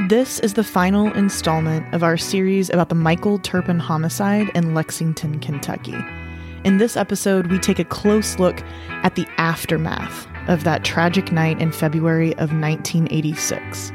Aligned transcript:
This 0.00 0.40
is 0.40 0.54
the 0.54 0.64
final 0.64 1.12
installment 1.12 1.94
of 1.94 2.02
our 2.02 2.16
series 2.16 2.70
about 2.70 2.88
the 2.88 2.94
Michael 2.94 3.38
Turpin 3.38 3.78
homicide 3.78 4.50
in 4.54 4.74
Lexington, 4.74 5.38
Kentucky. 5.38 5.94
In 6.64 6.78
this 6.78 6.96
episode, 6.96 7.48
we 7.48 7.58
take 7.58 7.78
a 7.78 7.84
close 7.84 8.38
look 8.38 8.62
at 8.88 9.16
the 9.16 9.26
aftermath 9.36 10.26
of 10.48 10.64
that 10.64 10.82
tragic 10.82 11.30
night 11.30 11.60
in 11.60 11.72
February 11.72 12.32
of 12.32 12.52
1986. 12.54 13.90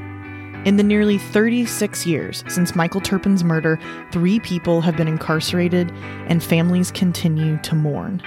In 0.65 0.77
the 0.77 0.83
nearly 0.83 1.17
36 1.17 2.05
years 2.05 2.43
since 2.47 2.75
Michael 2.75 3.01
Turpin's 3.01 3.43
murder, 3.43 3.79
three 4.11 4.39
people 4.39 4.81
have 4.81 4.95
been 4.95 5.07
incarcerated 5.07 5.91
and 6.27 6.43
families 6.43 6.91
continue 6.91 7.57
to 7.63 7.73
mourn. 7.73 8.21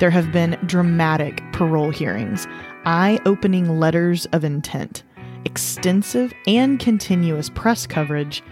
There 0.00 0.10
have 0.10 0.32
been 0.32 0.58
dramatic 0.64 1.42
parole 1.52 1.90
hearings, 1.90 2.48
eye 2.86 3.20
opening 3.26 3.78
letters 3.78 4.24
of 4.32 4.44
intent, 4.44 5.02
extensive 5.44 6.32
and 6.46 6.78
continuous 6.78 7.50
press 7.50 7.86
coverage, 7.86 8.42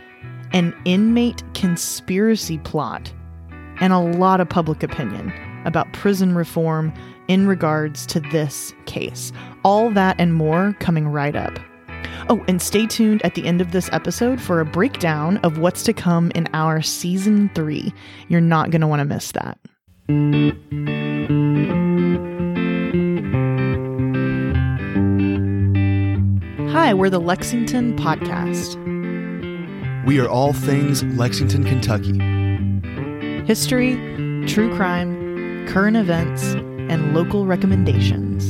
an 0.52 0.74
inmate 0.84 1.42
conspiracy 1.54 2.58
plot, 2.58 3.12
and 3.80 3.92
a 3.92 3.98
lot 3.98 4.40
of 4.40 4.48
public 4.48 4.82
opinion 4.82 5.32
about 5.64 5.92
prison 5.92 6.34
reform 6.34 6.92
in 7.28 7.46
regards 7.46 8.06
to 8.06 8.20
this 8.20 8.74
case. 8.86 9.32
All 9.64 9.90
that 9.90 10.16
and 10.18 10.34
more 10.34 10.74
coming 10.80 11.08
right 11.08 11.36
up. 11.36 11.58
Oh, 12.28 12.44
and 12.48 12.60
stay 12.60 12.86
tuned 12.86 13.22
at 13.24 13.34
the 13.34 13.46
end 13.46 13.60
of 13.60 13.72
this 13.72 13.88
episode 13.92 14.40
for 14.40 14.60
a 14.60 14.64
breakdown 14.64 15.38
of 15.38 15.58
what's 15.58 15.82
to 15.84 15.92
come 15.92 16.30
in 16.34 16.48
our 16.54 16.82
season 16.82 17.50
three. 17.54 17.92
You're 18.28 18.40
not 18.40 18.70
going 18.70 18.80
to 18.80 18.86
want 18.86 19.00
to 19.00 19.04
miss 19.04 19.32
that. 19.32 20.99
Hi, 26.72 26.94
we're 26.94 27.10
the 27.10 27.18
Lexington 27.18 27.96
Podcast. 27.96 28.76
We 30.06 30.20
are 30.20 30.28
all 30.28 30.52
things 30.52 31.02
Lexington, 31.02 31.64
Kentucky. 31.64 32.16
History, 33.44 33.96
true 34.46 34.72
crime, 34.76 35.66
current 35.66 35.96
events, 35.96 36.44
and 36.44 37.12
local 37.12 37.44
recommendations. 37.44 38.46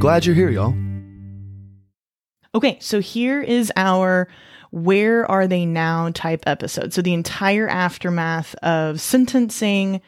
Glad 0.00 0.26
you're 0.26 0.36
here, 0.36 0.50
y'all. 0.50 0.76
Okay, 2.54 2.78
so 2.80 3.00
here 3.00 3.42
is 3.42 3.72
our 3.74 4.28
where 4.70 5.30
are 5.30 5.46
they 5.46 5.66
now 5.66 6.10
type 6.10 6.42
episode. 6.46 6.92
So 6.92 7.02
the 7.02 7.14
entire 7.14 7.68
aftermath 7.68 8.54
of 8.56 9.00
sentencing, 9.00 10.00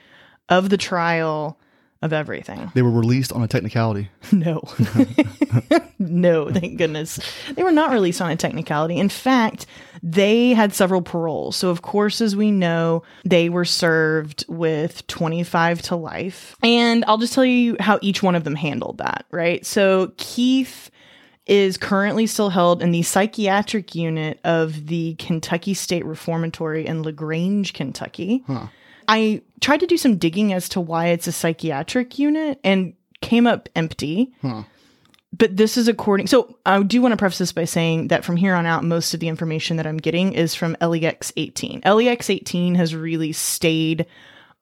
of 0.48 0.70
the 0.70 0.76
trial, 0.76 1.58
of 2.02 2.12
everything. 2.12 2.70
They 2.74 2.82
were 2.82 2.90
released 2.90 3.32
on 3.32 3.42
a 3.42 3.48
technicality. 3.48 4.10
No. 4.32 4.62
no, 5.98 6.50
thank 6.50 6.78
goodness. 6.78 7.20
They 7.54 7.62
were 7.62 7.70
not 7.70 7.92
released 7.92 8.22
on 8.22 8.30
a 8.30 8.36
technicality. 8.36 8.96
In 8.96 9.10
fact, 9.10 9.66
they 10.02 10.54
had 10.54 10.72
several 10.72 11.02
paroles. 11.02 11.54
So, 11.54 11.68
of 11.68 11.82
course, 11.82 12.22
as 12.22 12.34
we 12.34 12.50
know, 12.50 13.02
they 13.24 13.50
were 13.50 13.66
served 13.66 14.46
with 14.48 15.06
25 15.06 15.82
to 15.82 15.96
life. 15.96 16.56
And 16.62 17.04
I'll 17.06 17.18
just 17.18 17.34
tell 17.34 17.44
you 17.44 17.76
how 17.78 17.98
each 18.00 18.22
one 18.22 18.34
of 18.34 18.44
them 18.44 18.54
handled 18.54 18.98
that, 18.98 19.26
right? 19.30 19.66
So, 19.66 20.12
Keith 20.16 20.90
is 21.46 21.76
currently 21.76 22.26
still 22.26 22.50
held 22.50 22.82
in 22.82 22.92
the 22.92 23.02
psychiatric 23.02 23.94
unit 23.94 24.38
of 24.44 24.86
the 24.86 25.14
Kentucky 25.14 25.74
State 25.74 26.04
Reformatory 26.04 26.86
in 26.86 27.02
LaGrange, 27.02 27.72
Kentucky. 27.72 28.44
Huh. 28.46 28.66
I 29.08 29.42
tried 29.60 29.80
to 29.80 29.86
do 29.86 29.96
some 29.96 30.16
digging 30.16 30.52
as 30.52 30.68
to 30.70 30.80
why 30.80 31.08
it's 31.08 31.26
a 31.26 31.32
psychiatric 31.32 32.18
unit 32.18 32.60
and 32.62 32.94
came 33.20 33.46
up 33.46 33.68
empty. 33.74 34.32
Huh. 34.40 34.62
But 35.36 35.56
this 35.56 35.76
is 35.76 35.88
according. 35.88 36.26
So 36.26 36.58
I 36.66 36.82
do 36.82 37.00
want 37.00 37.12
to 37.12 37.16
preface 37.16 37.38
this 37.38 37.52
by 37.52 37.64
saying 37.64 38.08
that 38.08 38.24
from 38.24 38.36
here 38.36 38.54
on 38.54 38.66
out, 38.66 38.84
most 38.84 39.14
of 39.14 39.20
the 39.20 39.28
information 39.28 39.78
that 39.78 39.86
I'm 39.86 39.96
getting 39.96 40.34
is 40.34 40.54
from 40.54 40.76
LEX 40.80 41.32
18. 41.36 41.80
LEX 41.84 42.30
18 42.30 42.74
has 42.74 42.94
really 42.94 43.32
stayed 43.32 44.06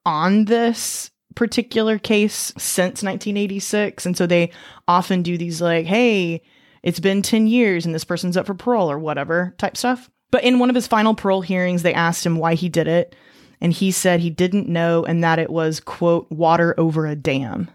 on 0.06 0.44
this 0.44 1.10
particular 1.34 1.98
case 1.98 2.52
since 2.56 3.02
1986. 3.02 4.06
And 4.06 4.16
so 4.16 4.26
they 4.26 4.52
often 4.86 5.22
do 5.22 5.36
these 5.36 5.60
like, 5.60 5.86
hey, 5.86 6.42
it's 6.82 7.00
been 7.00 7.22
10 7.22 7.46
years 7.46 7.84
and 7.84 7.94
this 7.94 8.04
person's 8.04 8.36
up 8.36 8.46
for 8.46 8.54
parole 8.54 8.90
or 8.90 8.98
whatever 8.98 9.54
type 9.58 9.76
stuff. 9.76 10.10
But 10.30 10.44
in 10.44 10.58
one 10.58 10.70
of 10.70 10.76
his 10.76 10.86
final 10.86 11.14
parole 11.14 11.42
hearings, 11.42 11.82
they 11.82 11.94
asked 11.94 12.24
him 12.24 12.36
why 12.36 12.54
he 12.54 12.68
did 12.68 12.88
it. 12.88 13.14
And 13.60 13.72
he 13.72 13.90
said 13.90 14.20
he 14.20 14.30
didn't 14.30 14.68
know 14.68 15.04
and 15.04 15.22
that 15.22 15.38
it 15.38 15.50
was, 15.50 15.80
quote, 15.80 16.30
water 16.30 16.74
over 16.78 17.06
a 17.06 17.14
dam. 17.14 17.70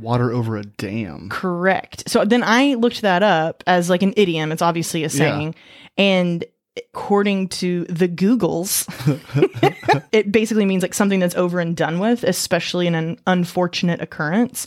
Water 0.00 0.32
over 0.32 0.56
a 0.56 0.62
dam. 0.62 1.28
Correct. 1.30 2.08
So 2.08 2.24
then 2.24 2.42
I 2.42 2.74
looked 2.74 3.02
that 3.02 3.22
up 3.22 3.64
as 3.66 3.90
like 3.90 4.02
an 4.02 4.14
idiom. 4.16 4.52
It's 4.52 4.62
obviously 4.62 5.04
a 5.04 5.10
saying. 5.10 5.54
And 5.98 6.44
according 6.76 7.48
to 7.48 7.84
the 7.84 8.08
Googles, 8.08 8.86
it 10.12 10.30
basically 10.32 10.64
means 10.64 10.82
like 10.82 10.94
something 10.94 11.20
that's 11.20 11.34
over 11.34 11.60
and 11.60 11.76
done 11.76 11.98
with, 11.98 12.22
especially 12.22 12.86
in 12.86 12.94
an 12.94 13.18
unfortunate 13.26 14.00
occurrence 14.00 14.66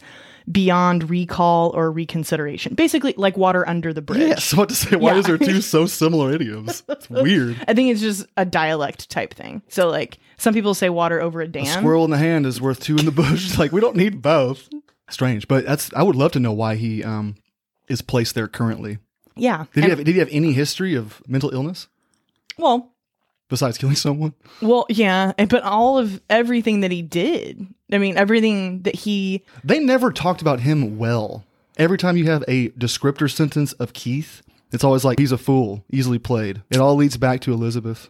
beyond 0.49 1.09
recall 1.09 1.71
or 1.75 1.91
reconsideration. 1.91 2.75
Basically, 2.75 3.13
like 3.17 3.37
water 3.37 3.67
under 3.67 3.93
the 3.93 4.01
bridge. 4.01 4.19
Yes, 4.29 4.53
what 4.53 4.69
to 4.69 4.75
say? 4.75 4.95
Why 4.95 5.13
Yeah. 5.13 5.19
is 5.19 5.25
there 5.25 5.37
two 5.37 5.61
so 5.61 5.85
similar 5.85 6.31
idioms? 6.31 6.83
It's 6.87 7.09
weird. 7.09 7.57
I 7.67 7.73
think 7.73 7.91
it's 7.91 8.01
just 8.01 8.25
a 8.37 8.45
dialect 8.45 9.09
type 9.09 9.33
thing. 9.33 9.61
So, 9.67 9.89
like, 9.89 10.19
some 10.37 10.53
people 10.53 10.73
say 10.73 10.89
water 10.89 11.21
over 11.21 11.41
a 11.41 11.47
dam. 11.47 11.63
A 11.63 11.67
Squirrel 11.67 12.05
in 12.05 12.11
the 12.11 12.17
hand 12.17 12.45
is 12.45 12.61
worth 12.61 12.79
two 12.79 12.95
in 12.97 13.05
the 13.05 13.11
bush. 13.11 13.57
like 13.59 13.71
we 13.71 13.81
don't 13.81 13.95
need 13.95 14.21
both. 14.21 14.69
Strange, 15.09 15.47
but 15.47 15.65
that's. 15.65 15.91
I 15.93 16.03
would 16.03 16.15
love 16.15 16.31
to 16.33 16.39
know 16.39 16.53
why 16.53 16.75
he 16.75 17.03
um 17.03 17.35
is 17.87 18.01
placed 18.01 18.35
there 18.35 18.47
currently. 18.47 18.97
Yeah. 19.35 19.65
Did 19.73 19.83
he 19.83 19.89
have 19.89 20.03
Did 20.03 20.07
he 20.13 20.19
have 20.19 20.29
any 20.31 20.53
history 20.53 20.95
of 20.95 21.21
mental 21.27 21.49
illness 21.53 21.87
well, 22.57 22.90
besides 23.51 23.77
killing 23.77 23.95
someone? 23.95 24.33
well, 24.63 24.87
yeah, 24.89 25.33
eh, 25.37 25.45
but 25.45 25.61
all 25.61 25.99
of 25.99 26.19
everything 26.27 26.79
that 26.79 26.89
he 26.91 27.03
did. 27.03 27.67
I 27.91 27.99
mean, 27.99 28.17
everything 28.17 28.81
that 28.83 28.95
he 28.95 29.43
They 29.63 29.77
never 29.79 30.11
talked 30.11 30.41
about 30.41 30.61
him 30.61 30.97
well. 30.97 31.43
Every 31.77 31.97
time 31.97 32.17
you 32.17 32.25
have 32.25 32.43
a 32.47 32.69
descriptor 32.69 33.29
sentence 33.29 33.73
of 33.73 33.93
Keith, 33.93 34.41
it's 34.71 34.83
always 34.83 35.03
like 35.05 35.19
he's 35.19 35.31
a 35.31 35.37
fool, 35.37 35.83
easily 35.91 36.17
played. 36.17 36.63
It 36.71 36.79
all 36.79 36.95
leads 36.95 37.17
back 37.17 37.41
to 37.41 37.53
Elizabeth. 37.53 38.09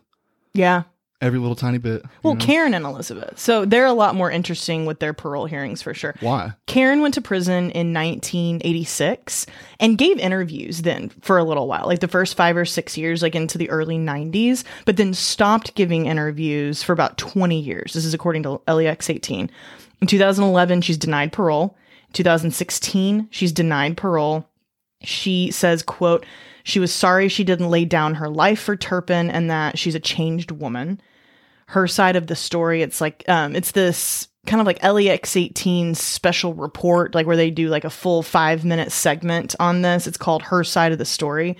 yeah. 0.54 0.84
Every 1.22 1.38
little 1.38 1.56
tiny 1.56 1.78
bit. 1.78 2.04
Well, 2.24 2.34
know? 2.34 2.44
Karen 2.44 2.74
and 2.74 2.84
Elizabeth. 2.84 3.38
So 3.38 3.64
they're 3.64 3.86
a 3.86 3.94
lot 3.94 4.16
more 4.16 4.32
interesting 4.32 4.88
with 4.88 5.00
their 5.00 5.14
parole 5.14 5.46
hearings 5.46 5.82
for 5.82 5.94
sure. 5.94 6.16
why? 6.20 6.54
Karen 6.66 7.02
went 7.02 7.14
to 7.14 7.22
prison 7.22 7.70
in 7.72 7.94
1986 7.94 9.46
and 9.80 10.00
gave 10.00 10.18
interviews 10.18 10.82
then 10.82 11.10
for 11.22 11.38
a 11.38 11.44
little 11.44 11.68
while, 11.68 11.86
like 11.86 12.00
the 12.00 12.08
first 12.08 12.36
five 12.36 12.58
or 12.58 12.66
six 12.66 12.98
years, 12.98 13.22
like 13.22 13.36
into 13.36 13.60
the 13.60 13.70
early 13.70 13.98
90s, 13.98 14.64
but 14.86 14.98
then 14.98 15.14
stopped 15.14 15.76
giving 15.76 16.08
interviews 16.08 16.82
for 16.82 16.94
about 16.94 17.20
20 17.20 17.60
years. 17.60 17.94
This 17.94 18.06
is 18.06 18.16
according 18.16 18.42
to 18.44 18.60
LEX 18.68 19.08
18. 19.08 19.52
In 20.02 20.08
2011, 20.08 20.82
she's 20.82 20.98
denied 20.98 21.32
parole. 21.32 21.78
2016, 22.14 23.28
she's 23.30 23.52
denied 23.52 23.96
parole. 23.96 24.48
She 25.04 25.52
says, 25.52 25.84
quote, 25.84 26.26
she 26.64 26.80
was 26.80 26.94
sorry 26.94 27.28
she 27.28 27.44
didn't 27.44 27.70
lay 27.70 27.86
down 27.86 28.16
her 28.16 28.30
life 28.30 28.60
for 28.60 28.76
Turpin 28.76 29.30
and 29.30 29.50
that 29.50 29.78
she's 29.78 29.96
a 29.96 30.00
changed 30.00 30.52
woman. 30.52 31.02
Her 31.68 31.88
side 31.88 32.16
of 32.16 32.28
the 32.28 32.36
story 32.36 32.82
it's 32.82 33.02
like 33.02 33.24
um 33.28 33.56
it's 33.56 33.72
this 33.72 34.28
kind 34.46 34.60
of 34.60 34.68
like 34.68 34.84
lex 34.84 35.38
18 35.38 35.94
special 35.94 36.54
report 36.54 37.14
like 37.14 37.28
where 37.28 37.38
they 37.38 37.52
do 37.52 37.70
like 37.70 37.84
a 37.84 37.90
full 37.90 38.24
five 38.24 38.66
minute 38.66 38.92
segment 38.92 39.56
on 39.60 39.82
this. 39.82 40.08
It's 40.08 40.18
called 40.18 40.44
her 40.44 40.64
side 40.64 40.92
of 40.92 40.98
the 40.98 41.06
story 41.06 41.58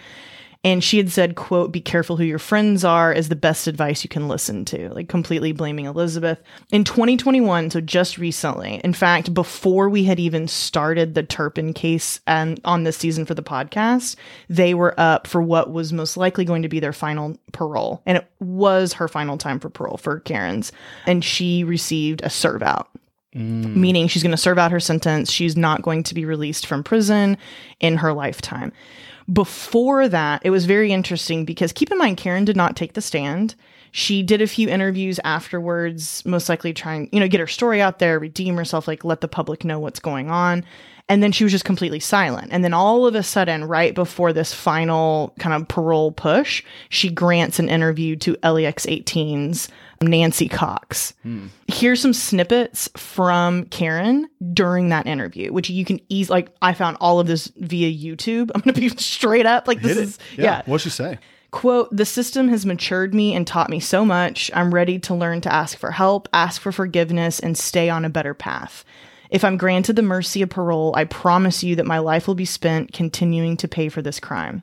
and 0.64 0.84
she 0.84 0.98
had 0.98 1.12
said 1.12 1.36
quote 1.36 1.72
be 1.72 1.82
careful 1.82 2.18
who 2.18 2.24
your 2.24 2.40
friends 2.40 2.84
are 2.84 3.12
is 3.12 3.30
the 3.30 3.36
best 3.36 3.68
advice 3.68 4.04
you 4.04 4.10
can 4.10 4.28
listen 4.28 4.66
to 4.66 4.90
like 4.90 5.10
completely 5.10 5.52
blaming 5.52 5.86
elizabeth. 5.86 6.42
In 6.72 6.84
2021 6.84 7.72
so 7.72 7.82
just 7.82 8.18
recently 8.18 8.82
in 8.84 8.94
fact 8.94 9.34
before 9.34 9.90
we 9.90 10.04
had 10.04 10.20
even 10.20 10.48
started 10.48 11.16
the 11.16 11.24
turpin 11.24 11.74
case 11.74 12.20
and 12.28 12.60
on 12.66 12.84
this 12.84 12.98
season 12.98 13.26
for 13.26 13.34
the 13.34 13.44
podcast 13.44 14.16
they 14.50 14.74
were 14.74 15.00
up 15.00 15.28
for 15.28 15.42
what 15.42 15.72
was 15.72 15.94
most 15.94 16.18
likely 16.18 16.46
going 16.46 16.62
to 16.62 16.70
be 16.70 16.80
their 16.80 16.94
final 16.94 17.38
parole. 17.52 18.02
And 18.06 18.18
it 18.18 18.28
was 18.40 18.94
her 18.94 19.08
final 19.08 19.38
time 19.38 19.60
for 19.60 19.70
parole 19.70 19.98
for 19.98 20.20
karen's. 20.22 20.72
And 21.06 21.24
she 21.24 21.64
received 21.64 22.22
a 22.24 22.30
serve 22.30 22.64
out. 22.64 22.90
Mm. 23.36 23.76
Meaning 23.76 24.08
she's 24.08 24.24
going 24.24 24.32
to 24.32 24.38
serve 24.38 24.58
out 24.58 24.72
her 24.72 24.80
sentence. 24.80 25.32
She's 25.32 25.56
not 25.56 25.82
going 25.82 26.04
to 26.04 26.14
be 26.14 26.26
released 26.26 26.66
from 26.66 26.84
prison 26.84 27.38
in 27.80 27.98
her 27.98 28.14
lifetime. 28.14 28.74
Before 29.32 30.08
that, 30.08 30.42
it 30.44 30.50
was 30.50 30.66
very 30.66 30.92
interesting 30.92 31.46
because 31.46 31.74
keep 31.74 31.92
in 31.92 31.98
mind, 31.98 32.18
Karen 32.18 32.46
did 32.46 32.56
not 32.56 32.76
take 32.76 32.94
the 32.94 33.02
stand. 33.02 33.56
She 33.92 34.24
did 34.24 34.42
a 34.42 34.48
few 34.48 34.70
interviews 34.70 35.20
afterwards, 35.24 36.26
most 36.26 36.48
likely 36.48 36.74
trying, 36.74 37.10
you 37.12 37.20
know, 37.20 37.28
get 37.28 37.42
her 37.42 37.48
story 37.48 37.82
out 37.82 38.00
there, 38.00 38.20
redeem 38.20 38.56
herself, 38.56 38.88
like 38.88 39.04
let 39.04 39.22
the 39.22 39.28
public 39.28 39.66
know 39.66 39.80
what's 39.80 40.00
going 40.00 40.30
on. 40.30 40.64
And 41.10 41.22
then 41.22 41.34
she 41.34 41.44
was 41.44 41.52
just 41.52 41.66
completely 41.66 42.00
silent. 42.00 42.50
And 42.52 42.64
then 42.64 42.74
all 42.74 43.06
of 43.06 43.16
a 43.16 43.24
sudden, 43.24 43.66
right 43.66 43.94
before 43.94 44.32
this 44.32 44.54
final 44.54 45.34
kind 45.40 45.54
of 45.54 45.68
parole 45.68 46.14
push, 46.14 46.64
she 46.88 47.10
grants 47.10 47.60
an 47.60 47.68
interview 47.68 48.16
to 48.18 48.38
LEX 48.44 48.86
18's 48.86 49.68
Nancy 50.02 50.48
Cox. 50.48 51.14
Here's 51.68 52.02
some 52.02 52.14
snippets 52.14 52.90
from 52.98 53.66
Karen 53.66 54.30
during 54.54 54.90
that 54.90 55.08
interview, 55.08 55.54
which 55.54 55.70
you 55.70 55.86
can 55.86 56.00
easily 56.10 56.42
like. 56.42 56.56
I 56.62 56.74
found 56.74 56.98
all 57.00 57.20
of 57.20 57.28
this 57.28 57.52
via 57.58 57.92
YouTube. 57.92 58.52
I'm 58.56 58.62
going 58.62 58.74
to 58.74 58.82
be 58.82 58.90
straight 58.90 59.46
up 59.46 59.68
like 59.68 59.82
this 59.82 59.98
is 59.98 60.20
yeah. 60.38 60.64
What'd 60.66 60.84
she 60.84 60.90
say? 60.90 61.20
Quote, 61.52 61.90
the 61.96 62.06
system 62.06 62.48
has 62.48 62.66
matured 62.66 63.14
me 63.14 63.36
and 63.36 63.46
taught 63.46 63.70
me 63.70 63.82
so 63.82 64.06
much. 64.06 64.50
I'm 64.54 64.74
ready 64.74 64.98
to 65.00 65.14
learn 65.14 65.42
to 65.42 65.54
ask 65.54 65.78
for 65.78 65.92
help, 65.92 66.30
ask 66.34 66.62
for 66.62 66.72
forgiveness, 66.72 67.42
and 67.42 67.58
stay 67.58 67.90
on 67.90 68.06
a 68.06 68.10
better 68.10 68.34
path. 68.34 68.86
If 69.32 69.46
I'm 69.46 69.56
granted 69.56 69.96
the 69.96 70.02
mercy 70.02 70.42
of 70.42 70.50
parole, 70.50 70.94
I 70.96 71.06
promise 71.06 71.64
you 71.64 71.78
that 71.78 71.86
my 71.86 72.00
life 72.00 72.28
will 72.28 72.36
be 72.36 72.46
spent 72.46 72.92
continuing 72.92 73.56
to 73.58 73.68
pay 73.68 73.88
for 73.88 74.02
this 74.02 74.20
crime. 74.20 74.62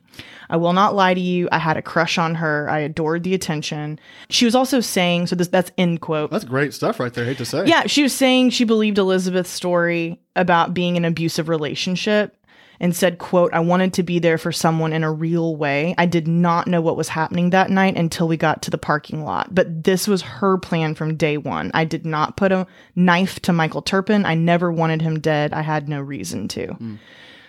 I 0.49 0.57
will 0.57 0.73
not 0.73 0.93
lie 0.93 1.15
to 1.15 1.19
you. 1.19 1.49
I 1.51 1.57
had 1.57 1.75
a 1.75 1.81
crush 1.81 2.19
on 2.19 2.35
her. 2.35 2.69
I 2.69 2.79
adored 2.79 3.23
the 3.23 3.33
attention. 3.33 3.99
She 4.29 4.45
was 4.45 4.53
also 4.53 4.79
saying, 4.79 5.27
so 5.27 5.35
this 5.35 5.47
that's 5.47 5.71
end 5.77 6.01
quote. 6.01 6.29
That's 6.29 6.45
great 6.45 6.73
stuff 6.75 6.99
right 6.99 7.13
there. 7.13 7.25
Hate 7.25 7.39
to 7.39 7.45
say. 7.45 7.65
Yeah, 7.65 7.87
she 7.87 8.03
was 8.03 8.13
saying 8.13 8.51
she 8.51 8.63
believed 8.63 8.99
Elizabeth's 8.99 9.49
story 9.49 10.21
about 10.35 10.73
being 10.75 10.95
in 10.95 11.03
an 11.03 11.11
abusive 11.11 11.49
relationship 11.49 12.38
and 12.79 12.95
said, 12.95 13.17
quote, 13.17 13.53
I 13.53 13.59
wanted 13.59 13.93
to 13.93 14.03
be 14.03 14.19
there 14.19 14.37
for 14.37 14.51
someone 14.51 14.93
in 14.93 15.03
a 15.03 15.11
real 15.11 15.55
way. 15.55 15.93
I 15.97 16.05
did 16.05 16.27
not 16.27 16.67
know 16.67 16.81
what 16.81 16.97
was 16.97 17.09
happening 17.09 17.49
that 17.49 17.69
night 17.69 17.97
until 17.97 18.27
we 18.27 18.37
got 18.37 18.61
to 18.63 18.71
the 18.71 18.77
parking 18.77 19.23
lot. 19.23 19.53
But 19.53 19.83
this 19.83 20.07
was 20.07 20.21
her 20.21 20.57
plan 20.57 20.95
from 20.95 21.17
day 21.17 21.37
one. 21.37 21.71
I 21.73 21.85
did 21.85 22.05
not 22.05 22.37
put 22.37 22.51
a 22.51 22.67
knife 22.95 23.39
to 23.41 23.53
Michael 23.53 23.81
Turpin. 23.81 24.25
I 24.25 24.35
never 24.35 24.71
wanted 24.71 25.01
him 25.01 25.19
dead. 25.19 25.53
I 25.53 25.61
had 25.61 25.89
no 25.89 25.99
reason 25.99 26.47
to. 26.49 26.67
Hmm. 26.73 26.95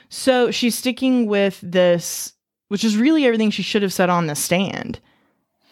So 0.08 0.50
she's 0.50 0.76
sticking 0.76 1.26
with 1.26 1.60
this, 1.62 2.32
which 2.68 2.82
is 2.82 2.96
really 2.96 3.24
everything 3.24 3.50
she 3.50 3.62
should 3.62 3.82
have 3.82 3.92
said 3.92 4.10
on 4.10 4.26
the 4.26 4.34
stand. 4.34 4.98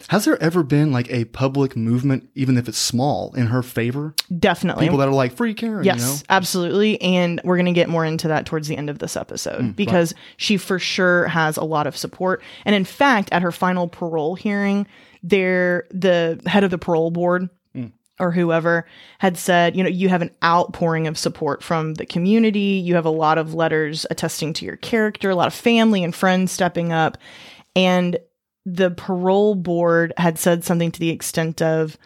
Has 0.09 0.25
there 0.25 0.41
ever 0.43 0.63
been 0.63 0.93
like 0.93 1.11
a 1.11 1.27
public 1.27 1.77
movement, 1.77 2.31
even 2.35 2.57
if 2.57 2.69
it's 2.69 2.79
small, 2.79 3.35
in 3.35 3.49
her 3.49 3.63
favor? 3.63 4.15
Definitely. 4.39 4.87
People 4.87 4.99
that 4.99 5.09
are 5.09 5.15
like 5.15 5.33
free 5.33 5.55
Karen. 5.55 5.85
Yes, 5.85 5.99
You 5.99 6.07
know? 6.07 6.17
absolutely. 6.31 7.01
And 7.03 7.41
we're 7.45 7.57
going 7.57 7.67
to 7.67 7.73
get 7.73 7.89
more 7.89 8.05
into 8.05 8.29
that 8.29 8.47
towards 8.47 8.69
the 8.69 8.77
end 8.77 8.89
of 8.89 9.01
this 9.01 9.17
episode 9.17 9.61
mm, 9.61 9.77
because 9.77 10.15
she 10.37 10.57
for 10.57 10.79
sure 10.79 11.27
has 11.29 11.57
a 11.57 11.65
lot 11.65 11.87
of 11.87 11.97
support. 11.97 12.43
And 12.65 12.75
in 12.75 12.85
fact, 12.85 13.29
at 13.33 13.43
her 13.43 13.53
final 13.53 13.89
parole 13.89 14.35
hearing, 14.35 14.87
there 15.23 15.87
the 15.91 16.41
head 16.47 16.65
of 16.65 16.71
the 16.71 16.79
parole 16.79 17.11
board 17.11 17.51
mm. 17.75 17.93
or 18.19 18.31
whoever 18.31 18.87
had 19.19 19.37
said, 19.37 19.77
you 19.77 19.83
know, 19.83 19.91
you 19.91 20.09
have 20.09 20.23
an 20.23 20.31
outpouring 20.43 21.07
of 21.07 21.19
support 21.19 21.63
from 21.63 21.95
the 21.95 22.07
community. 22.07 22.81
You 22.83 22.95
have 22.95 23.05
a 23.05 23.11
lot 23.11 23.37
of 23.37 23.53
letters 23.53 24.07
attesting 24.11 24.53
to 24.55 24.65
your 24.65 24.77
character, 24.77 25.29
a 25.29 25.35
lot 25.35 25.49
of 25.49 25.55
family 25.55 26.03
and 26.03 26.15
friends 26.15 26.53
stepping 26.53 26.93
up. 26.93 27.19
And 27.77 28.19
the 28.75 28.91
parole 28.91 29.55
board 29.55 30.13
had 30.17 30.39
said 30.39 30.65
something 30.65 30.91
to 30.91 31.01
the 31.01 31.11
extent 31.11 31.63
of, 31.63 31.97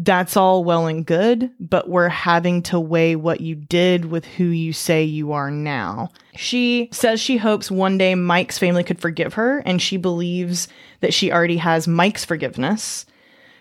that's 0.00 0.36
all 0.36 0.62
well 0.62 0.86
and 0.86 1.04
good, 1.04 1.50
but 1.58 1.88
we're 1.88 2.08
having 2.08 2.62
to 2.62 2.78
weigh 2.78 3.16
what 3.16 3.40
you 3.40 3.56
did 3.56 4.04
with 4.04 4.24
who 4.24 4.44
you 4.44 4.72
say 4.72 5.02
you 5.02 5.32
are 5.32 5.50
now. 5.50 6.10
She 6.36 6.88
says 6.92 7.20
she 7.20 7.36
hopes 7.36 7.68
one 7.68 7.98
day 7.98 8.14
Mike's 8.14 8.58
family 8.58 8.84
could 8.84 9.00
forgive 9.00 9.34
her, 9.34 9.58
and 9.58 9.82
she 9.82 9.96
believes 9.96 10.68
that 11.00 11.12
she 11.12 11.32
already 11.32 11.56
has 11.56 11.88
Mike's 11.88 12.24
forgiveness 12.24 13.06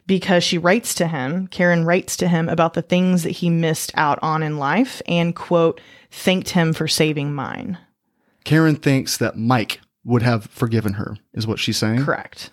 because 0.06 0.44
she 0.44 0.60
writes 0.60 0.94
to 0.96 1.08
him, 1.08 1.48
Karen 1.48 1.86
writes 1.86 2.16
to 2.18 2.28
him 2.28 2.48
about 2.50 2.76
the 2.76 2.84
things 2.84 3.24
that 3.24 3.32
he 3.32 3.50
missed 3.50 3.92
out 3.96 4.20
on 4.22 4.44
in 4.44 4.60
life 4.60 5.02
and, 5.08 5.36
quote, 5.36 5.82
thanked 6.12 6.50
him 6.50 6.72
for 6.72 6.88
saving 6.88 7.34
mine. 7.34 7.80
Karen 8.44 8.76
thinks 8.76 9.18
that 9.18 9.38
Mike 9.38 9.82
would 10.08 10.24
have 10.24 10.46
forgiven 10.46 10.94
her, 10.94 11.18
is 11.34 11.46
what 11.46 11.60
she's 11.60 11.78
saying. 11.78 12.04
Correct. 12.04 12.50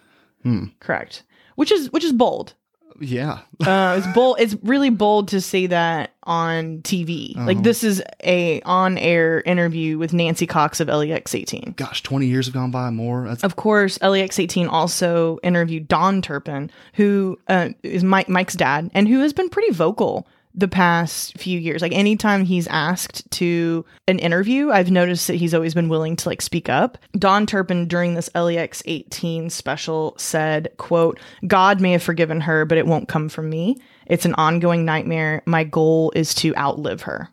Correct. 0.80 1.22
Which 1.54 1.72
is 1.72 1.90
which 1.90 2.04
is 2.04 2.12
bold. 2.12 2.52
Yeah. 3.00 3.40
uh, 3.66 3.96
it's 3.98 4.06
bold. 4.14 4.36
It's 4.38 4.54
really 4.62 4.90
bold 4.90 5.28
to 5.28 5.40
say 5.40 5.66
that 5.66 6.12
on 6.24 6.80
TV. 6.82 7.34
Like 7.36 7.62
this 7.62 7.82
is 7.82 8.02
a 8.22 8.60
on-air 8.62 9.40
interview 9.40 9.98
with 9.98 10.12
Nancy 10.12 10.46
Cox 10.46 10.80
of 10.80 10.88
LEX 10.88 11.34
18. 11.34 11.74
Gosh, 11.76 12.02
20 12.02 12.26
years 12.26 12.46
have 12.46 12.54
gone 12.54 12.70
by 12.70 12.90
more. 12.90 13.26
That's 13.26 13.42
Of 13.42 13.56
course, 13.56 14.00
LEX 14.00 14.38
18 14.38 14.68
also 14.68 15.38
interviewed 15.42 15.88
Don 15.88 16.22
Turpin, 16.22 16.70
who 16.94 17.38
uh, 17.48 17.70
is 17.82 18.04
Mike, 18.04 18.28
Mike's 18.28 18.54
dad, 18.54 18.90
and 18.94 19.08
who 19.08 19.20
has 19.20 19.32
been 19.32 19.48
pretty 19.48 19.72
vocal 19.72 20.28
the 20.54 20.68
past 20.68 21.36
few 21.36 21.58
years. 21.58 21.82
Like 21.82 21.92
anytime 21.92 22.44
he's 22.44 22.66
asked 22.68 23.28
to 23.32 23.84
an 24.06 24.18
interview, 24.20 24.70
I've 24.70 24.90
noticed 24.90 25.26
that 25.26 25.34
he's 25.34 25.54
always 25.54 25.74
been 25.74 25.88
willing 25.88 26.16
to 26.16 26.28
like 26.28 26.40
speak 26.40 26.68
up. 26.68 26.96
Don 27.18 27.46
Turpin 27.46 27.88
during 27.88 28.14
this 28.14 28.30
LEX 28.34 28.82
18 28.86 29.50
special 29.50 30.14
said, 30.16 30.68
quote, 30.76 31.18
God 31.46 31.80
may 31.80 31.92
have 31.92 32.02
forgiven 32.02 32.40
her, 32.42 32.64
but 32.64 32.78
it 32.78 32.86
won't 32.86 33.08
come 33.08 33.28
from 33.28 33.50
me. 33.50 33.76
It's 34.06 34.24
an 34.24 34.34
ongoing 34.34 34.84
nightmare. 34.84 35.42
My 35.46 35.64
goal 35.64 36.12
is 36.14 36.34
to 36.36 36.54
outlive 36.56 37.02
her. 37.02 37.30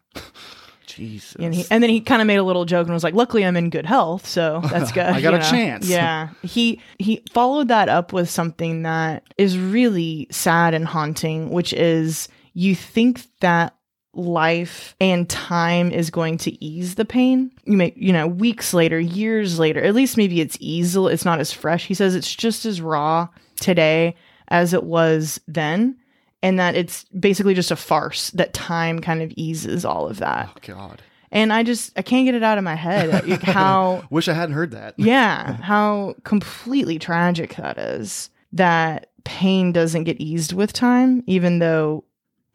Jesus. 0.87 1.35
And, 1.39 1.53
he, 1.53 1.65
and 1.71 1.81
then 1.81 1.89
he 1.89 2.01
kind 2.01 2.21
of 2.21 2.27
made 2.27 2.37
a 2.37 2.43
little 2.43 2.65
joke 2.65 2.85
and 2.85 2.93
was 2.93 3.03
like, 3.03 3.13
"Luckily, 3.13 3.45
I'm 3.45 3.55
in 3.55 3.69
good 3.69 3.85
health, 3.85 4.27
so 4.27 4.61
that's 4.69 4.91
good." 4.93 5.05
I 5.05 5.21
got 5.21 5.31
you 5.33 5.39
a 5.39 5.41
chance. 5.41 5.87
Yeah, 5.87 6.29
he 6.43 6.81
he 6.99 7.23
followed 7.31 7.69
that 7.69 7.87
up 7.87 8.11
with 8.11 8.29
something 8.29 8.83
that 8.83 9.23
is 9.37 9.57
really 9.57 10.27
sad 10.31 10.73
and 10.73 10.85
haunting, 10.85 11.49
which 11.49 11.71
is 11.71 12.27
you 12.53 12.75
think 12.75 13.21
that 13.39 13.75
life 14.13 14.95
and 14.99 15.29
time 15.29 15.91
is 15.91 16.09
going 16.09 16.37
to 16.39 16.63
ease 16.63 16.95
the 16.95 17.05
pain. 17.05 17.51
You 17.63 17.77
may, 17.77 17.93
you 17.95 18.11
know, 18.11 18.27
weeks 18.27 18.73
later, 18.73 18.99
years 18.99 19.57
later, 19.57 19.81
at 19.81 19.95
least 19.95 20.17
maybe 20.17 20.41
it's 20.41 20.57
easy. 20.59 20.99
It's 21.05 21.25
not 21.25 21.39
as 21.39 21.53
fresh. 21.53 21.85
He 21.85 21.93
says 21.93 22.13
it's 22.15 22.33
just 22.33 22.65
as 22.65 22.81
raw 22.81 23.29
today 23.59 24.15
as 24.49 24.73
it 24.73 24.83
was 24.83 25.39
then. 25.47 25.97
And 26.43 26.59
that 26.59 26.75
it's 26.75 27.05
basically 27.05 27.53
just 27.53 27.71
a 27.71 27.75
farce 27.75 28.31
that 28.31 28.53
time 28.53 28.99
kind 28.99 29.21
of 29.21 29.31
eases 29.37 29.85
all 29.85 30.09
of 30.09 30.17
that. 30.17 30.49
Oh, 30.49 30.59
God. 30.61 31.01
And 31.31 31.53
I 31.53 31.63
just 31.63 31.97
I 31.97 32.01
can't 32.01 32.25
get 32.25 32.35
it 32.35 32.43
out 32.43 32.57
of 32.57 32.63
my 32.65 32.75
head 32.75 33.09
like, 33.09 33.41
how 33.43 34.03
Wish 34.09 34.27
I 34.27 34.33
hadn't 34.33 34.55
heard 34.55 34.71
that. 34.71 34.95
yeah, 34.97 35.53
how 35.61 36.15
completely 36.25 36.99
tragic 36.99 37.55
that 37.55 37.77
is. 37.77 38.29
That 38.51 39.11
pain 39.23 39.71
doesn't 39.71 40.03
get 40.03 40.19
eased 40.19 40.51
with 40.51 40.73
time, 40.73 41.23
even 41.27 41.59
though 41.59 42.03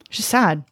it's 0.08 0.16
just 0.18 0.28
sad. 0.28 0.64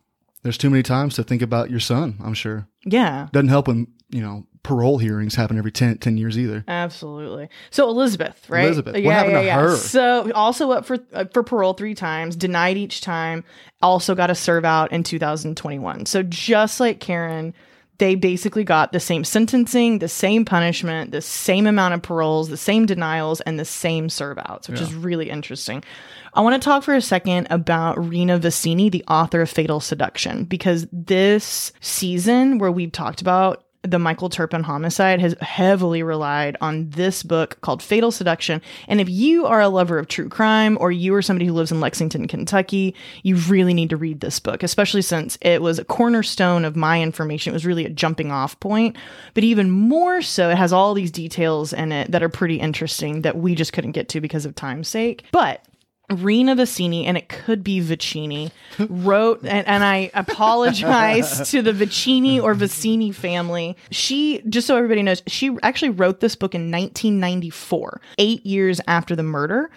There's 0.43 0.59
too 0.59 0.69
many 0.71 0.83
times 0.83 1.15
to 1.17 1.23
think 1.25 1.41
about 1.43 1.71
your 1.71 1.81
son, 1.81 2.17
I'm 2.23 2.35
sure. 2.35 2.69
Yeah, 2.85 3.29
Doesn't 3.33 3.49
help 3.49 3.67
when, 3.69 3.87
you 4.11 4.21
know, 4.21 4.47
parole 4.63 4.99
hearings 4.99 5.35
happen 5.35 5.57
every 5.59 5.73
10, 5.73 5.99
10 5.99 6.17
years 6.19 6.39
either. 6.39 6.65
absolutely. 6.69 7.49
So 7.71 7.89
Elizabeth, 7.89 8.49
right? 8.49 8.65
Elizabeth. 8.65 8.95
What 8.95 9.15
happened 9.15 9.35
to 9.35 9.53
her? 9.53 9.77
So 9.77 10.31
also 10.33 10.71
up 10.71 10.85
for 10.87 10.99
uh, 11.13 11.25
for 11.33 11.43
parole 11.43 11.73
three 11.75 11.95
times, 11.95 12.37
denied 12.37 12.77
each 12.77 13.01
time. 13.01 13.45
Also 13.83 14.15
got 14.15 14.29
to 14.29 14.35
serve 14.35 14.65
out 14.65 14.93
in 14.93 15.03
2021. 15.03 16.07
So 16.07 16.23
just 16.23 16.81
like 16.81 17.01
Karen, 17.01 17.55
they 17.99 18.15
basically 18.15 18.65
got 18.65 18.93
the 18.93 19.01
same 19.01 19.25
sentencing, 19.25 20.01
the 20.01 20.09
same 20.09 20.45
punishment, 20.45 21.13
the 21.13 21.21
same 21.21 21.67
amount 21.67 21.95
of 21.95 22.03
paroles, 22.03 22.49
the 22.49 22.57
same 22.57 22.87
denials, 22.87 23.41
and 23.43 23.59
the 23.59 23.65
same 23.65 24.09
serve 24.09 24.39
outs, 24.39 24.69
which 24.69 24.81
is 24.81 24.95
really 24.95 25.31
interesting. 25.31 25.85
I 26.33 26.41
want 26.41 26.61
to 26.61 26.65
talk 26.65 26.83
for 26.83 26.95
a 26.95 27.01
second 27.01 27.47
about 27.51 27.97
Rena 28.05 28.41
Vicini, 28.41 28.91
the 28.91 29.05
author 29.07 29.43
of 29.43 29.51
Fatal 29.51 29.79
Seduction, 29.79 30.45
because 30.45 30.87
this 30.91 31.73
season 31.81 32.59
where 32.59 32.73
we've 32.73 32.91
talked 32.91 33.21
about 33.21 33.64
the 33.85 33.99
Michael 33.99 34.31
Turpin 34.31 34.63
homicide 34.63 35.21
has 35.21 35.37
heavily 35.41 36.03
relied 36.03 36.57
on 36.61 36.91
this 36.91 37.23
book 37.23 37.59
called 37.61 37.83
Fatal 37.83 38.11
Seduction. 38.11 38.63
And 38.89 39.01
if 39.01 39.09
you 39.09 39.47
are 39.47 39.61
a 39.61 39.69
lover 39.69 39.99
of 39.99 40.09
true 40.09 40.29
crime 40.29 40.79
or 40.81 40.91
you 40.91 41.15
are 41.15 41.23
somebody 41.23 41.47
who 41.47 41.53
lives 41.53 41.71
in 41.71 41.81
Lexington, 41.81 42.27
Kentucky, 42.27 42.95
you 43.23 43.37
really 43.37 43.75
need 43.75 43.91
to 43.91 43.97
read 43.97 44.21
this 44.21 44.41
book, 44.41 44.63
especially 44.63 45.03
since 45.03 45.37
it 45.43 45.61
was 45.61 45.79
a 45.79 45.85
cornerstone 45.85 46.65
of 46.65 46.77
my 46.77 47.01
information. 47.01 47.53
It 47.53 47.55
was 47.55 47.67
really 47.67 47.85
a 47.85 47.91
jumping 47.91 48.33
off 48.33 48.59
point. 48.61 48.97
But 49.35 49.45
even 49.45 49.71
more 49.71 50.23
so, 50.23 50.51
it 50.51 50.57
has 50.57 50.73
all 50.73 50.95
these 50.95 51.11
details 51.11 51.73
in 51.73 51.93
it 51.93 52.11
that 52.11 52.23
are 52.23 52.29
pretty 52.29 52.57
interesting 52.57 53.23
that 53.23 53.37
we 53.37 53.55
just 53.55 53.73
couldn't 53.73 53.93
get 53.93 54.09
to 54.11 54.21
because 54.21 54.47
of 54.47 54.55
time's 54.55 54.89
sake. 54.89 55.25
But 55.31 55.65
Rena 56.11 56.55
Vicini, 56.55 57.07
and 57.07 57.17
it 57.17 57.29
could 57.29 57.65
be 57.65 57.81
Vicini, 57.81 58.51
wrote, 58.89 59.41
and, 59.43 59.67
and 59.67 59.83
I 59.83 60.11
apologize 60.15 61.51
to 61.51 61.63
the 61.63 61.73
Vicini 61.73 62.43
or 62.43 62.55
Vicini 62.55 63.15
family. 63.15 63.77
She, 63.91 64.43
just 64.49 64.67
so 64.67 64.77
everybody 64.77 65.03
knows, 65.03 65.23
she 65.27 65.57
actually 65.63 65.91
wrote 65.91 66.21
this 66.21 66.37
book 66.37 66.55
in 66.55 66.71
1994, 66.71 68.01
eight 68.19 68.45
years 68.45 68.81
after 68.87 69.17
the 69.17 69.23
murder. 69.23 69.71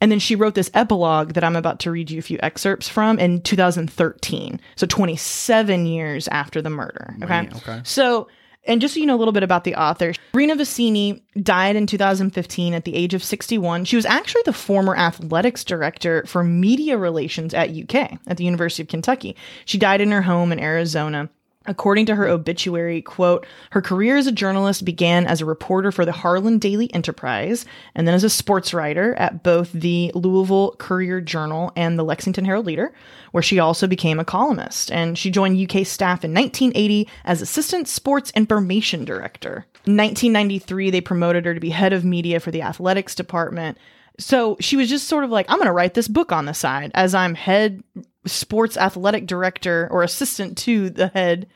And 0.00 0.10
then 0.10 0.18
she 0.18 0.34
wrote 0.36 0.54
this 0.54 0.70
epilogue 0.74 1.32
that 1.34 1.44
I'm 1.44 1.56
about 1.56 1.80
to 1.80 1.90
read 1.90 2.10
you 2.10 2.18
a 2.18 2.22
few 2.22 2.38
excerpts 2.42 2.88
from 2.88 3.18
in 3.18 3.40
2013. 3.40 4.60
So 4.76 4.86
27 4.86 5.86
years 5.86 6.28
after 6.28 6.60
the 6.60 6.68
murder. 6.68 7.14
Okay. 7.22 7.26
Man, 7.26 7.52
okay. 7.56 7.80
So, 7.84 8.28
and 8.66 8.80
just 8.80 8.94
so 8.94 9.00
you 9.00 9.06
know 9.06 9.14
a 9.14 9.18
little 9.18 9.32
bit 9.32 9.42
about 9.42 9.64
the 9.64 9.74
author, 9.74 10.12
Rena 10.32 10.56
Vicini 10.56 11.20
died 11.42 11.76
in 11.76 11.86
2015 11.86 12.74
at 12.74 12.84
the 12.84 12.94
age 12.94 13.14
of 13.14 13.22
61. 13.22 13.84
She 13.84 13.96
was 13.96 14.06
actually 14.06 14.42
the 14.44 14.52
former 14.52 14.96
athletics 14.96 15.64
director 15.64 16.24
for 16.26 16.42
media 16.42 16.96
relations 16.96 17.54
at 17.54 17.70
UK 17.70 18.18
at 18.26 18.36
the 18.36 18.44
University 18.44 18.82
of 18.82 18.88
Kentucky. 18.88 19.36
She 19.64 19.78
died 19.78 20.00
in 20.00 20.10
her 20.10 20.22
home 20.22 20.52
in 20.52 20.60
Arizona. 20.60 21.28
According 21.66 22.06
to 22.06 22.14
her 22.14 22.28
obituary, 22.28 23.00
quote, 23.00 23.46
her 23.70 23.80
career 23.80 24.16
as 24.16 24.26
a 24.26 24.32
journalist 24.32 24.84
began 24.84 25.26
as 25.26 25.40
a 25.40 25.46
reporter 25.46 25.90
for 25.90 26.04
the 26.04 26.12
Harlan 26.12 26.58
Daily 26.58 26.92
Enterprise 26.92 27.64
and 27.94 28.06
then 28.06 28.14
as 28.14 28.24
a 28.24 28.28
sports 28.28 28.74
writer 28.74 29.14
at 29.14 29.42
both 29.42 29.72
the 29.72 30.12
Louisville 30.14 30.76
Courier 30.78 31.22
Journal 31.22 31.72
and 31.74 31.98
the 31.98 32.04
Lexington 32.04 32.44
Herald 32.44 32.66
Leader, 32.66 32.92
where 33.32 33.42
she 33.42 33.58
also 33.58 33.86
became 33.86 34.20
a 34.20 34.24
columnist. 34.26 34.92
And 34.92 35.16
she 35.16 35.30
joined 35.30 35.58
UK 35.58 35.86
staff 35.86 36.22
in 36.22 36.34
1980 36.34 37.08
as 37.24 37.40
assistant 37.40 37.88
sports 37.88 38.30
information 38.32 39.06
director. 39.06 39.64
In 39.86 39.96
1993, 39.96 40.90
they 40.90 41.00
promoted 41.00 41.46
her 41.46 41.54
to 41.54 41.60
be 41.60 41.70
head 41.70 41.94
of 41.94 42.04
media 42.04 42.40
for 42.40 42.50
the 42.50 42.62
athletics 42.62 43.14
department. 43.14 43.78
So 44.18 44.56
she 44.60 44.76
was 44.76 44.88
just 44.88 45.08
sort 45.08 45.24
of 45.24 45.30
like, 45.30 45.46
I'm 45.48 45.56
going 45.56 45.66
to 45.66 45.72
write 45.72 45.94
this 45.94 46.08
book 46.08 46.30
on 46.30 46.44
the 46.44 46.54
side 46.54 46.90
as 46.94 47.14
I'm 47.14 47.34
head 47.34 47.82
sports 48.26 48.76
athletic 48.76 49.26
director 49.26 49.88
or 49.90 50.02
assistant 50.02 50.56
to 50.58 50.90
the 50.90 51.08
head 51.08 51.46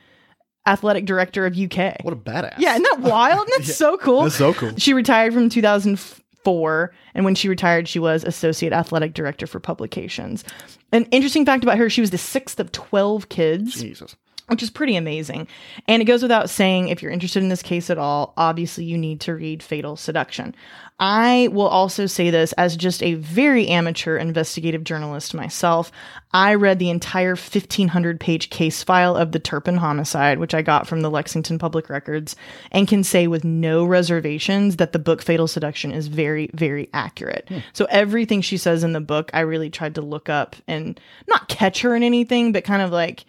athletic 0.67 1.07
director 1.07 1.47
of 1.47 1.57
UK. 1.57 1.97
What 2.03 2.13
a 2.13 2.17
badass. 2.17 2.57
Yeah, 2.59 2.73
isn't 2.73 2.83
that 2.83 3.01
wild? 3.01 3.49
That's 3.57 3.75
so 3.77 3.97
cool. 3.97 4.25
That's 4.25 4.37
so 4.37 4.53
cool. 4.53 4.73
She 4.77 4.93
retired 4.93 5.33
from 5.33 5.49
2004, 5.49 6.95
and 7.15 7.25
when 7.25 7.35
she 7.35 7.49
retired, 7.49 7.89
she 7.89 7.99
was 7.99 8.25
associate 8.25 8.73
athletic 8.73 9.15
director 9.15 9.47
for 9.47 9.61
publications. 9.61 10.45
An 10.93 11.05
interesting 11.07 11.47
fact 11.47 11.65
about 11.65 11.79
her: 11.79 11.89
she 11.91 12.01
was 12.01 12.11
the 12.11 12.19
sixth 12.19 12.61
of 12.61 12.71
12 12.73 13.29
kids 13.29 13.81
Jesus. 13.81 14.17
which 14.49 14.63
is 14.63 14.71
pretty 14.71 14.97
amazing. 14.97 15.47
And 15.87 16.03
it 16.03 16.07
goes 16.07 16.23
without 16.23 16.51
saying, 16.51 16.89
if 16.89 17.03
you're 17.03 17.13
interested 17.13 17.43
in 17.43 17.49
this 17.49 17.63
case 17.63 17.91
at 17.91 17.99
all, 17.99 18.33
obviously 18.37 18.85
you 18.85 18.97
need 18.99 19.21
to 19.23 19.35
read 19.35 19.63
Fatal 19.63 19.97
Seduction. 19.97 20.55
I 21.01 21.49
will 21.53 21.69
also 21.69 22.07
say 22.07 22.31
this 22.31 22.53
as 22.55 22.77
just 22.77 23.03
a 23.05 23.15
very 23.15 23.69
amateur 23.69 24.17
investigative 24.17 24.83
journalist 24.83 25.33
myself. 25.33 25.93
I 26.33 26.55
read 26.55 26.81
the 26.81 26.91
entire 26.91 27.37
1500 27.37 28.19
page 28.19 28.51
case 28.51 28.83
file 28.83 29.17
of 29.17 29.31
the 29.31 29.39
Turpin 29.39 29.77
homicide, 29.77 30.41
which 30.41 30.55
I 30.55 30.63
got 30.63 30.89
from 30.89 31.03
the 31.03 31.11
Lexington 31.11 31.59
Public 31.59 31.89
Records, 31.89 32.35
and 32.73 32.89
can 32.89 33.05
say 33.05 33.29
with 33.29 33.45
no 33.45 33.85
reservations 33.85 34.77
that 34.77 34.93
the 34.93 34.99
book 34.99 35.23
Fatal 35.23 35.47
Seduction 35.47 35.93
is 35.93 36.09
very, 36.09 36.51
very 36.53 36.89
accurate. 36.93 37.45
Hmm. 37.49 37.59
So 37.73 37.87
everything 37.91 38.41
she 38.41 38.57
says 38.57 38.83
in 38.83 38.93
the 38.93 39.01
book, 39.01 39.31
I 39.33 39.41
really 39.41 39.71
tried 39.71 39.95
to 39.95 40.03
look 40.03 40.29
up 40.29 40.57
and 40.67 41.01
not 41.29 41.49
catch 41.49 41.83
her 41.83 41.95
in 41.95 42.03
anything, 42.03 42.51
but 42.51 42.65
kind 42.65 42.83
of 42.83 42.91
like 42.91 43.25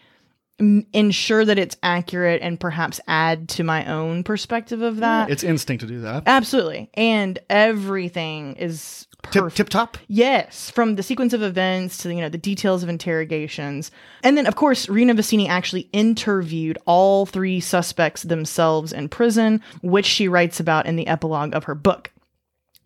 m- 0.59 0.85
ensure 0.93 1.45
that 1.45 1.57
it's 1.57 1.75
accurate 1.83 2.41
and 2.41 2.59
perhaps 2.59 2.99
add 3.07 3.49
to 3.49 3.63
my 3.63 3.85
own 3.85 4.23
perspective 4.23 4.81
of 4.81 4.97
that. 4.97 5.29
It's 5.29 5.43
instinct 5.43 5.81
to 5.81 5.87
do 5.87 6.01
that. 6.01 6.23
Absolutely. 6.25 6.89
And 6.93 7.39
everything 7.49 8.55
is 8.55 9.07
Tip, 9.31 9.53
tip 9.53 9.69
top. 9.69 9.97
Yes, 10.07 10.69
from 10.69 10.95
the 10.95 11.03
sequence 11.03 11.33
of 11.33 11.43
events 11.43 11.97
to 11.99 12.13
you 12.13 12.21
know 12.21 12.29
the 12.29 12.37
details 12.37 12.83
of 12.83 12.89
interrogations, 12.89 13.91
and 14.23 14.37
then 14.37 14.47
of 14.47 14.55
course 14.55 14.87
Rena 14.87 15.13
Vicini 15.13 15.47
actually 15.47 15.89
interviewed 15.91 16.77
all 16.85 17.25
three 17.25 17.59
suspects 17.59 18.23
themselves 18.23 18.93
in 18.93 19.09
prison, 19.09 19.61
which 19.81 20.05
she 20.05 20.27
writes 20.27 20.59
about 20.59 20.85
in 20.85 20.95
the 20.95 21.05
epilogue 21.07 21.53
of 21.53 21.65
her 21.65 21.75
book. 21.75 22.11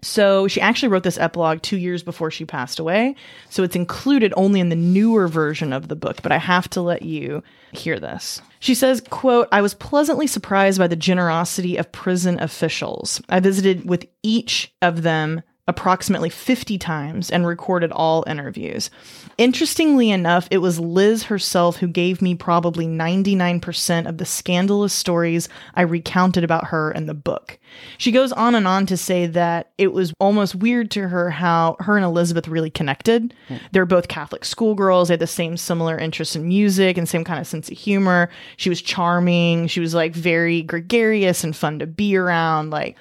So 0.03 0.47
she 0.47 0.61
actually 0.61 0.89
wrote 0.89 1.03
this 1.03 1.17
epilogue 1.17 1.61
two 1.61 1.77
years 1.77 2.03
before 2.03 2.29
she 2.29 2.45
passed 2.45 2.79
away. 2.79 3.15
So 3.49 3.63
it's 3.63 3.75
included 3.75 4.33
only 4.37 4.59
in 4.59 4.69
the 4.69 4.75
newer 4.75 5.27
version 5.27 5.73
of 5.73 5.87
the 5.87 5.95
book, 5.95 6.21
but 6.21 6.31
I 6.31 6.37
have 6.37 6.69
to 6.71 6.81
let 6.81 7.01
you 7.01 7.43
hear 7.71 7.99
this. 7.99 8.41
She 8.59 8.75
says, 8.75 9.01
quote, 9.09 9.47
I 9.51 9.61
was 9.61 9.73
pleasantly 9.73 10.27
surprised 10.27 10.77
by 10.77 10.87
the 10.87 10.95
generosity 10.95 11.77
of 11.77 11.91
prison 11.91 12.39
officials. 12.39 13.21
I 13.29 13.39
visited 13.39 13.89
with 13.89 14.05
each 14.21 14.73
of 14.81 15.01
them 15.01 15.41
approximately 15.67 16.29
50 16.29 16.77
times 16.77 17.29
and 17.31 17.47
recorded 17.47 17.89
all 17.91 18.25
interviews. 18.27 18.89
Interestingly 19.37 20.11
enough, 20.11 20.47
it 20.51 20.57
was 20.57 20.77
Liz 20.77 21.23
herself 21.23 21.77
who 21.77 21.87
gave 21.87 22.21
me 22.21 22.35
probably 22.35 22.85
99% 22.85 24.07
of 24.07 24.17
the 24.17 24.25
scandalous 24.25 24.93
stories 24.93 25.47
I 25.73 25.83
recounted 25.83 26.43
about 26.43 26.67
her 26.67 26.91
in 26.91 27.05
the 27.05 27.13
book. 27.13 27.59
She 27.97 28.11
goes 28.11 28.33
on 28.33 28.55
and 28.55 28.67
on 28.67 28.85
to 28.87 28.97
say 28.97 29.25
that 29.27 29.71
it 29.77 29.93
was 29.93 30.13
almost 30.19 30.53
weird 30.53 30.91
to 30.91 31.07
her 31.07 31.29
how 31.29 31.77
her 31.79 31.95
and 31.95 32.05
Elizabeth 32.05 32.49
really 32.49 32.69
connected. 32.69 33.33
They're 33.71 33.85
both 33.85 34.09
Catholic 34.09 34.43
schoolgirls. 34.43 35.07
They 35.07 35.13
had 35.13 35.21
the 35.21 35.27
same 35.27 35.55
similar 35.55 35.97
interests 35.97 36.35
in 36.35 36.45
music 36.47 36.97
and 36.97 37.07
same 37.07 37.23
kind 37.23 37.39
of 37.39 37.47
sense 37.47 37.71
of 37.71 37.77
humor. 37.77 38.29
She 38.57 38.69
was 38.69 38.81
charming. 38.81 39.67
She 39.67 39.79
was 39.79 39.93
like 39.95 40.13
very 40.13 40.61
gregarious 40.61 41.43
and 41.43 41.55
fun 41.55 41.79
to 41.79 41.87
be 41.87 42.17
around. 42.17 42.69
Like, 42.69 42.97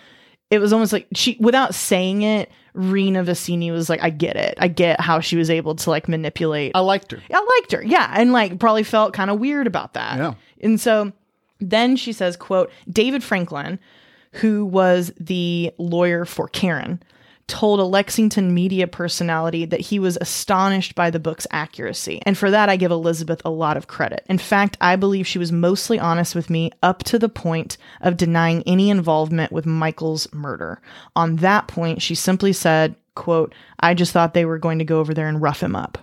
it 0.53 0.61
was 0.61 0.73
almost 0.73 0.93
like 0.93 1.07
she 1.15 1.37
without 1.41 1.75
saying 1.75 2.23
it 2.23 2.51
rena 2.75 3.25
vicini 3.25 3.71
was 3.73 3.89
like 3.89 4.03
i 4.03 4.11
get 4.11 4.37
it 4.37 4.55
i 4.59 4.69
get 4.69 5.01
how 5.01 5.19
she 5.19 5.37
was 5.37 5.51
able 5.51 5.75
to 5.75 5.91
like 5.91 6.09
manipulate 6.09 6.73
I 6.75 6.81
liked 6.81 7.11
her. 7.13 7.21
i 7.33 7.59
liked 7.61 7.73
her 7.73 7.83
yeah 7.83 8.13
and 8.17 8.33
like 8.33 8.59
probably 8.61 8.83
felt 8.83 9.13
kind 9.15 9.31
of 9.31 9.41
weird 9.41 9.67
about 9.67 9.95
that 9.95 10.19
Yeah. 10.19 10.35
and 10.63 10.81
so 10.81 11.13
then 11.61 11.97
she 11.97 12.13
says 12.13 12.37
quote 12.37 12.71
david 12.91 13.25
franklin 13.25 13.79
who 14.33 14.65
was 14.65 15.13
the 15.19 15.73
lawyer 15.79 16.25
for 16.25 16.49
karen 16.49 17.03
told 17.53 17.79
a 17.79 17.85
lexington 17.85 18.55
media 18.55 18.87
personality 18.87 19.65
that 19.65 19.81
he 19.81 19.99
was 19.99 20.17
astonished 20.21 20.95
by 20.95 21.11
the 21.11 21.21
book's 21.21 21.47
accuracy 21.51 22.21
and 22.25 22.39
for 22.39 22.51
that 22.51 22.69
i 22.69 22.77
give 22.77 22.91
elizabeth 22.91 23.43
a 23.45 23.51
lot 23.51 23.77
of 23.77 23.87
credit 23.87 24.25
in 24.29 24.39
fact 24.39 24.77
i 24.81 24.97
believe 24.97 25.27
she 25.27 25.39
was 25.39 25.53
mostly 25.53 25.99
honest 25.99 26.35
with 26.35 26.49
me 26.49 26.71
up 26.83 27.05
to 27.05 27.19
the 27.19 27.29
point 27.29 27.77
of 28.01 28.17
denying 28.17 28.63
any 28.67 28.89
involvement 28.91 29.53
with 29.53 29.67
michael's 29.67 30.33
murder 30.33 30.81
on 31.15 31.37
that 31.37 31.69
point 31.69 32.01
she 32.01 32.15
simply 32.15 32.53
said 32.53 32.97
quote 33.15 33.55
i 33.81 33.93
just 33.93 34.13
thought 34.13 34.33
they 34.33 34.47
were 34.47 34.59
going 34.59 34.79
to 34.79 34.85
go 34.85 34.99
over 34.99 35.13
there 35.13 35.29
and 35.29 35.43
rough 35.43 35.63
him 35.63 35.77
up 35.77 35.99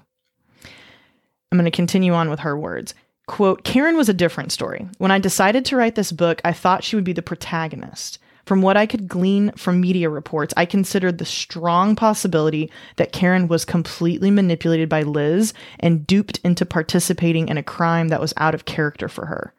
I'm 1.52 1.58
going 1.58 1.66
to 1.66 1.76
continue 1.76 2.14
on 2.14 2.30
with 2.30 2.42
her 2.42 2.58
words. 2.58 2.94
Quote, 3.28 3.64
Karen 3.64 3.98
was 3.98 4.10
a 4.10 4.14
different 4.14 4.52
story. 4.52 4.88
When 4.98 5.12
I 5.12 5.20
decided 5.20 5.66
to 5.66 5.76
write 5.76 5.96
this 5.96 6.12
book, 6.12 6.42
I 6.44 6.54
thought 6.54 6.84
she 6.84 6.96
would 6.96 7.06
be 7.06 7.14
the 7.14 7.22
protagonist. 7.22 8.20
From 8.50 8.64
what 8.64 8.78
I 8.78 8.88
could 8.88 9.08
glean 9.08 9.52
from 9.52 9.80
media 9.80 10.10
reports, 10.10 10.56
I 10.58 10.66
considered 10.66 11.20
the 11.20 11.24
strong 11.24 11.96
possibility 11.96 12.72
that 12.96 13.12
Karen 13.12 13.48
was 13.48 13.64
completely 13.64 14.32
manipulated 14.32 14.90
by 14.90 15.04
Liz 15.04 15.54
and 15.80 16.08
duped 16.08 16.40
into 16.44 16.66
participating 16.66 17.48
in 17.48 17.60
a 17.60 17.62
crime 17.62 18.08
that 18.08 18.20
was 18.20 18.34
out 18.38 18.56
of 18.56 18.66
character 18.66 19.08
for 19.08 19.28
her. 19.28 19.54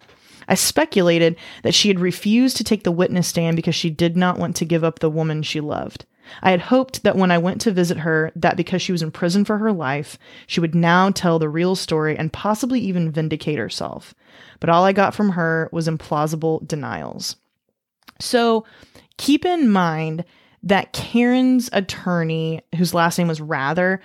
I 0.49 0.57
speculated 0.57 1.37
that 1.63 1.73
she 1.73 1.87
had 1.87 2.01
refused 2.01 2.57
to 2.57 2.65
take 2.65 2.83
the 2.83 2.91
witness 2.91 3.29
stand 3.29 3.55
because 3.55 3.77
she 3.77 3.91
did 3.91 4.17
not 4.17 4.41
want 4.41 4.57
to 4.57 4.65
give 4.65 4.83
up 4.83 4.99
the 4.99 5.09
woman 5.09 5.45
she 5.45 5.61
loved. 5.61 6.05
I 6.43 6.51
had 6.51 6.63
hoped 6.63 7.05
that 7.05 7.15
when 7.15 7.31
I 7.31 7.39
went 7.39 7.61
to 7.61 7.71
visit 7.71 7.99
her, 7.99 8.33
that 8.35 8.57
because 8.57 8.83
she 8.83 8.91
was 8.91 9.03
in 9.03 9.13
prison 9.13 9.45
for 9.45 9.59
her 9.59 9.71
life, 9.71 10.19
she 10.49 10.59
would 10.59 10.75
now 10.75 11.11
tell 11.11 11.39
the 11.39 11.49
real 11.49 11.77
story 11.77 12.19
and 12.19 12.33
possibly 12.33 12.81
even 12.81 13.13
vindicate 13.13 13.57
herself. 13.57 14.17
But 14.59 14.69
all 14.69 14.85
I 14.85 14.93
got 14.93 15.15
from 15.15 15.31
her 15.31 15.69
was 15.71 15.87
implausible 15.87 16.67
denials. 16.67 17.37
So 18.21 18.65
keep 19.17 19.45
in 19.45 19.71
mind 19.71 20.25
that 20.63 20.93
Karen's 20.93 21.71
attorney, 21.73 22.61
whose 22.77 22.95
last 22.95 23.19
name 23.19 23.29
was 23.29 23.41
Rather, 23.41 24.01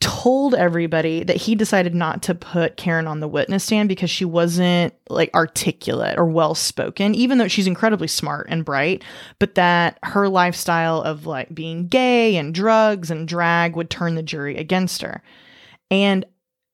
told 0.00 0.54
everybody 0.54 1.24
that 1.24 1.36
he 1.36 1.56
decided 1.56 1.92
not 1.94 2.22
to 2.22 2.34
put 2.34 2.76
Karen 2.76 3.08
on 3.08 3.18
the 3.18 3.26
witness 3.26 3.64
stand 3.64 3.88
because 3.88 4.10
she 4.10 4.24
wasn't 4.24 4.94
like 5.08 5.34
articulate 5.34 6.18
or 6.18 6.26
well 6.26 6.54
spoken, 6.54 7.14
even 7.14 7.38
though 7.38 7.48
she's 7.48 7.66
incredibly 7.66 8.06
smart 8.06 8.46
and 8.48 8.64
bright, 8.64 9.02
but 9.40 9.56
that 9.56 9.98
her 10.04 10.28
lifestyle 10.28 11.02
of 11.02 11.26
like 11.26 11.52
being 11.52 11.88
gay 11.88 12.36
and 12.36 12.54
drugs 12.54 13.10
and 13.10 13.26
drag 13.26 13.74
would 13.74 13.90
turn 13.90 14.14
the 14.14 14.22
jury 14.22 14.56
against 14.56 15.02
her. 15.02 15.20
And 15.90 16.24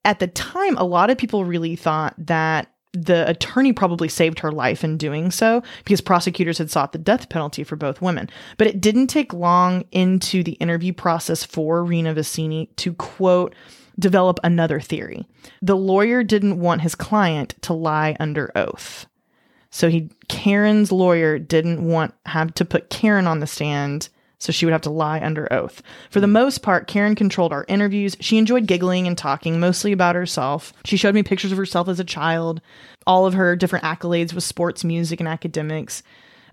at 0.04 0.18
the 0.18 0.26
time, 0.26 0.76
a 0.76 0.84
lot 0.84 1.08
of 1.08 1.16
people 1.16 1.46
really 1.46 1.76
thought 1.76 2.14
that 2.18 2.73
the 2.94 3.28
attorney 3.28 3.72
probably 3.72 4.08
saved 4.08 4.38
her 4.38 4.52
life 4.52 4.84
in 4.84 4.96
doing 4.96 5.30
so 5.30 5.62
because 5.84 6.00
prosecutors 6.00 6.58
had 6.58 6.70
sought 6.70 6.92
the 6.92 6.98
death 6.98 7.28
penalty 7.28 7.64
for 7.64 7.76
both 7.76 8.00
women. 8.00 8.30
But 8.56 8.68
it 8.68 8.80
didn't 8.80 9.08
take 9.08 9.32
long 9.32 9.84
into 9.90 10.42
the 10.42 10.52
interview 10.52 10.92
process 10.92 11.44
for 11.44 11.84
Rena 11.84 12.14
Vicini 12.14 12.74
to 12.76 12.94
quote, 12.94 13.54
develop 13.98 14.38
another 14.44 14.80
theory. 14.80 15.26
The 15.60 15.76
lawyer 15.76 16.22
didn't 16.22 16.60
want 16.60 16.82
his 16.82 16.94
client 16.94 17.54
to 17.62 17.72
lie 17.72 18.16
under 18.20 18.50
oath. 18.56 19.06
So 19.70 19.88
he 19.88 20.08
Karen's 20.28 20.92
lawyer 20.92 21.38
didn't 21.38 21.84
want 21.84 22.14
have 22.26 22.54
to 22.54 22.64
put 22.64 22.90
Karen 22.90 23.26
on 23.26 23.40
the 23.40 23.46
stand 23.46 24.08
so 24.44 24.52
she 24.52 24.66
would 24.66 24.72
have 24.72 24.82
to 24.82 24.90
lie 24.90 25.20
under 25.20 25.50
oath. 25.50 25.82
For 26.10 26.20
the 26.20 26.26
hmm. 26.26 26.34
most 26.34 26.58
part, 26.58 26.86
Karen 26.86 27.14
controlled 27.14 27.52
our 27.52 27.64
interviews. 27.66 28.14
She 28.20 28.36
enjoyed 28.36 28.66
giggling 28.66 29.06
and 29.06 29.16
talking 29.16 29.58
mostly 29.58 29.90
about 29.90 30.14
herself. 30.14 30.74
She 30.84 30.98
showed 30.98 31.14
me 31.14 31.22
pictures 31.22 31.50
of 31.50 31.58
herself 31.58 31.88
as 31.88 31.98
a 31.98 32.04
child, 32.04 32.60
all 33.06 33.24
of 33.24 33.32
her 33.32 33.56
different 33.56 33.86
accolades 33.86 34.34
with 34.34 34.44
sports, 34.44 34.84
music, 34.84 35.18
and 35.18 35.28
academics. 35.28 36.02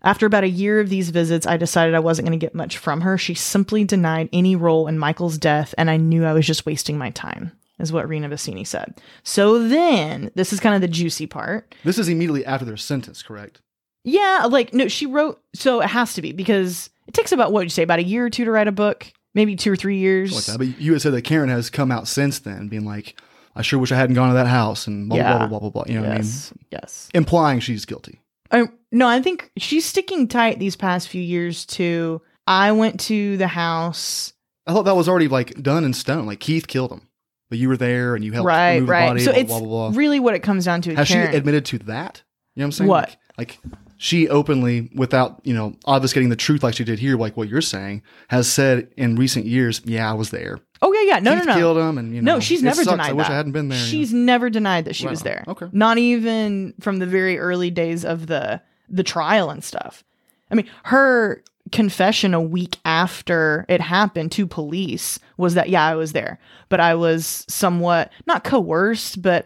After 0.04 0.26
about 0.26 0.46
a 0.46 0.50
year 0.50 0.80
of 0.80 0.90
these 0.90 1.10
visits, 1.10 1.46
I 1.46 1.58
decided 1.58 1.94
I 1.94 2.00
wasn't 2.00 2.28
going 2.28 2.40
to 2.40 2.44
get 2.44 2.56
much 2.56 2.78
from 2.78 3.02
her. 3.02 3.18
She 3.18 3.34
simply 3.34 3.84
denied 3.84 4.30
any 4.32 4.56
role 4.56 4.88
in 4.88 4.98
Michael's 4.98 5.38
death, 5.38 5.76
and 5.78 5.92
I 5.92 5.98
knew 5.98 6.26
I 6.26 6.34
was 6.34 6.48
just 6.48 6.66
wasting 6.66 6.98
my 6.98 7.12
time, 7.12 7.52
is 7.78 7.92
what 7.92 8.08
Rena 8.08 8.30
Vicini 8.30 8.66
said. 8.66 9.00
So 9.24 9.68
then, 9.68 10.32
this 10.34 10.54
is 10.54 10.60
kind 10.60 10.76
of 10.76 10.82
the 10.82 10.88
juicy 10.88 11.28
part. 11.28 11.76
This 11.84 12.00
is 12.00 12.08
immediately 12.08 12.46
after 12.46 12.66
their 12.66 12.78
sentence, 12.78 13.22
correct? 13.22 13.62
Yeah, 14.04 14.48
like 14.50 14.74
no, 14.74 14.88
she 14.88 15.06
wrote. 15.06 15.42
So 15.54 15.82
it 15.82 15.88
has 15.88 16.14
to 16.16 16.22
be 16.22 16.32
because 16.32 16.90
it 17.08 17.14
takes 17.14 17.32
about 17.32 17.52
what 17.52 17.60
would 17.60 17.66
you 17.66 17.70
say 17.70 17.84
about 17.84 18.00
a 18.00 18.04
year 18.04 18.26
or 18.26 18.30
two 18.30 18.46
to 18.46 18.52
write 18.52 18.68
a 18.68 18.72
book, 18.72 19.12
maybe 19.34 19.56
two 19.56 19.72
or 19.72 19.76
three 19.76 19.98
years. 19.98 20.34
Like 20.34 20.46
that. 20.46 20.58
But 20.58 20.82
you 20.82 20.94
had 20.94 21.02
said 21.02 21.14
that 21.14 21.24
Karen 21.24 21.50
has 21.50 21.70
come 21.70 21.92
out 21.92 22.08
since 22.08 22.40
then, 22.40 22.68
being 22.68 22.86
like, 22.86 23.20
I 23.56 23.62
sure 23.62 23.80
wish 23.80 23.92
I 23.92 23.96
hadn't 23.96 24.16
gone 24.16 24.30
to 24.30 24.36
that 24.36 24.48
house 24.48 24.88
and 24.88 25.10
blah, 25.10 25.18
Yeah. 25.18 25.38
blah, 25.38 25.48
blah, 25.48 25.48
blah, 25.48 25.60
blah, 25.60 25.70
blah. 25.70 25.84
You 25.88 25.96
know 25.96 26.02
what 26.02 26.12
I 26.12 26.16
mean? 26.16 26.24
yes. 26.24 26.54
Yes. 26.72 27.10
Implying 27.14 27.60
she's 27.60 27.86
guilty. 27.86 28.22
I, 28.52 28.68
no, 28.92 29.08
I 29.08 29.22
think 29.22 29.52
she's 29.58 29.86
sticking 29.86 30.28
tight 30.28 30.60
these 30.60 30.76
past 30.76 31.08
few 31.08 31.22
years 31.22 31.66
to 31.68 32.22
I 32.48 32.72
went 32.72 33.00
to 33.02 33.38
the 33.38 33.48
house. 33.48 34.34
I 34.68 34.74
thought 34.74 34.84
that 34.84 34.96
was 34.96 35.08
already 35.08 35.28
like 35.28 35.62
done 35.62 35.84
in 35.84 35.94
stone. 35.94 36.26
Like 36.26 36.40
Keith 36.40 36.68
killed 36.68 36.92
him, 36.92 37.08
but 37.50 37.60
you 37.60 37.70
were 37.70 37.78
there 37.78 38.16
and 38.16 38.24
you 38.26 38.32
helped 38.32 38.48
right, 38.48 38.80
move 38.80 38.90
right. 38.90 39.06
the 39.06 39.10
body. 39.12 39.24
so 39.24 39.32
blah, 39.32 39.40
it's 39.40 39.48
blah, 39.48 39.60
blah, 39.60 39.90
blah. 39.90 39.98
really 39.98 40.20
what 40.20 40.34
it 40.36 40.40
comes 40.40 40.66
down 40.66 40.82
to. 40.84 40.96
Has 40.96 41.08
Karen. 41.08 41.32
she 41.32 41.38
admitted 41.38 41.66
to 41.66 41.78
that? 41.80 42.22
You 42.56 42.62
know 42.62 42.64
what 42.64 42.68
I'm 42.68 42.72
saying? 42.74 42.90
What? 42.90 43.16
Like, 43.38 43.60
like 43.64 43.70
she 44.04 44.28
openly, 44.30 44.90
without 44.96 45.40
you 45.44 45.54
know, 45.54 45.76
obfuscating 45.86 46.30
the 46.30 46.36
truth 46.36 46.64
like 46.64 46.74
she 46.74 46.84
did 46.84 46.98
here, 46.98 47.16
like 47.18 47.38
what 47.38 47.48
you're 47.48 47.62
saying, 47.62 48.02
has 48.30 48.52
said 48.52 48.88
in 48.98 49.16
recent 49.16 49.46
years, 49.46 49.80
"Yeah, 49.86 50.10
I 50.10 50.14
was 50.16 50.32
there. 50.32 50.60
oh 50.82 50.92
yeah, 50.92 51.02
yeah. 51.16 51.20
No, 51.20 51.36
Keith 51.36 51.46
no, 51.46 51.54
no. 51.54 51.60
killed 51.60 51.78
him, 51.78 51.98
and 52.00 52.16
you 52.16 52.20
know, 52.24 52.34
No, 52.34 52.40
she's 52.40 52.64
never 52.64 52.84
sucks. 52.84 52.90
denied 52.90 53.12
I 53.12 53.14
wish 53.14 53.28
that. 53.28 53.34
I 53.34 53.38
hadn't 53.38 53.52
been 53.52 53.70
there. 53.70 53.78
you 53.78 53.84
know. 53.86 53.90
She's 53.92 54.12
never 54.12 54.50
denied 54.50 54.86
that 54.86 54.96
she 54.96 55.06
was 55.06 55.22
there. 55.22 55.44
Okay. 55.48 55.68
Not 55.72 56.00
even 56.00 56.74
from 56.80 56.98
the 56.98 57.06
very 57.06 57.38
early 57.38 57.70
days 57.70 58.04
of 58.04 58.26
the 58.26 58.60
the 58.90 59.04
trial 59.04 59.52
and 59.52 59.64
stuff. 59.64 60.04
I 60.50 60.56
mean, 60.56 60.68
her 60.86 61.44
confession 61.72 62.34
a 62.34 62.42
week 62.42 62.80
after 62.84 63.66
it 63.70 63.82
happened 63.82 64.32
to 64.32 64.48
police 64.48 65.20
was 65.38 65.54
that 65.54 65.70
yeah, 65.70 65.86
I 65.86 65.94
was 65.94 66.14
there, 66.14 66.40
but 66.70 66.80
I 66.80 66.96
was 66.96 67.46
somewhat 67.48 68.12
not 68.26 68.44
coerced, 68.44 69.22
but 69.22 69.46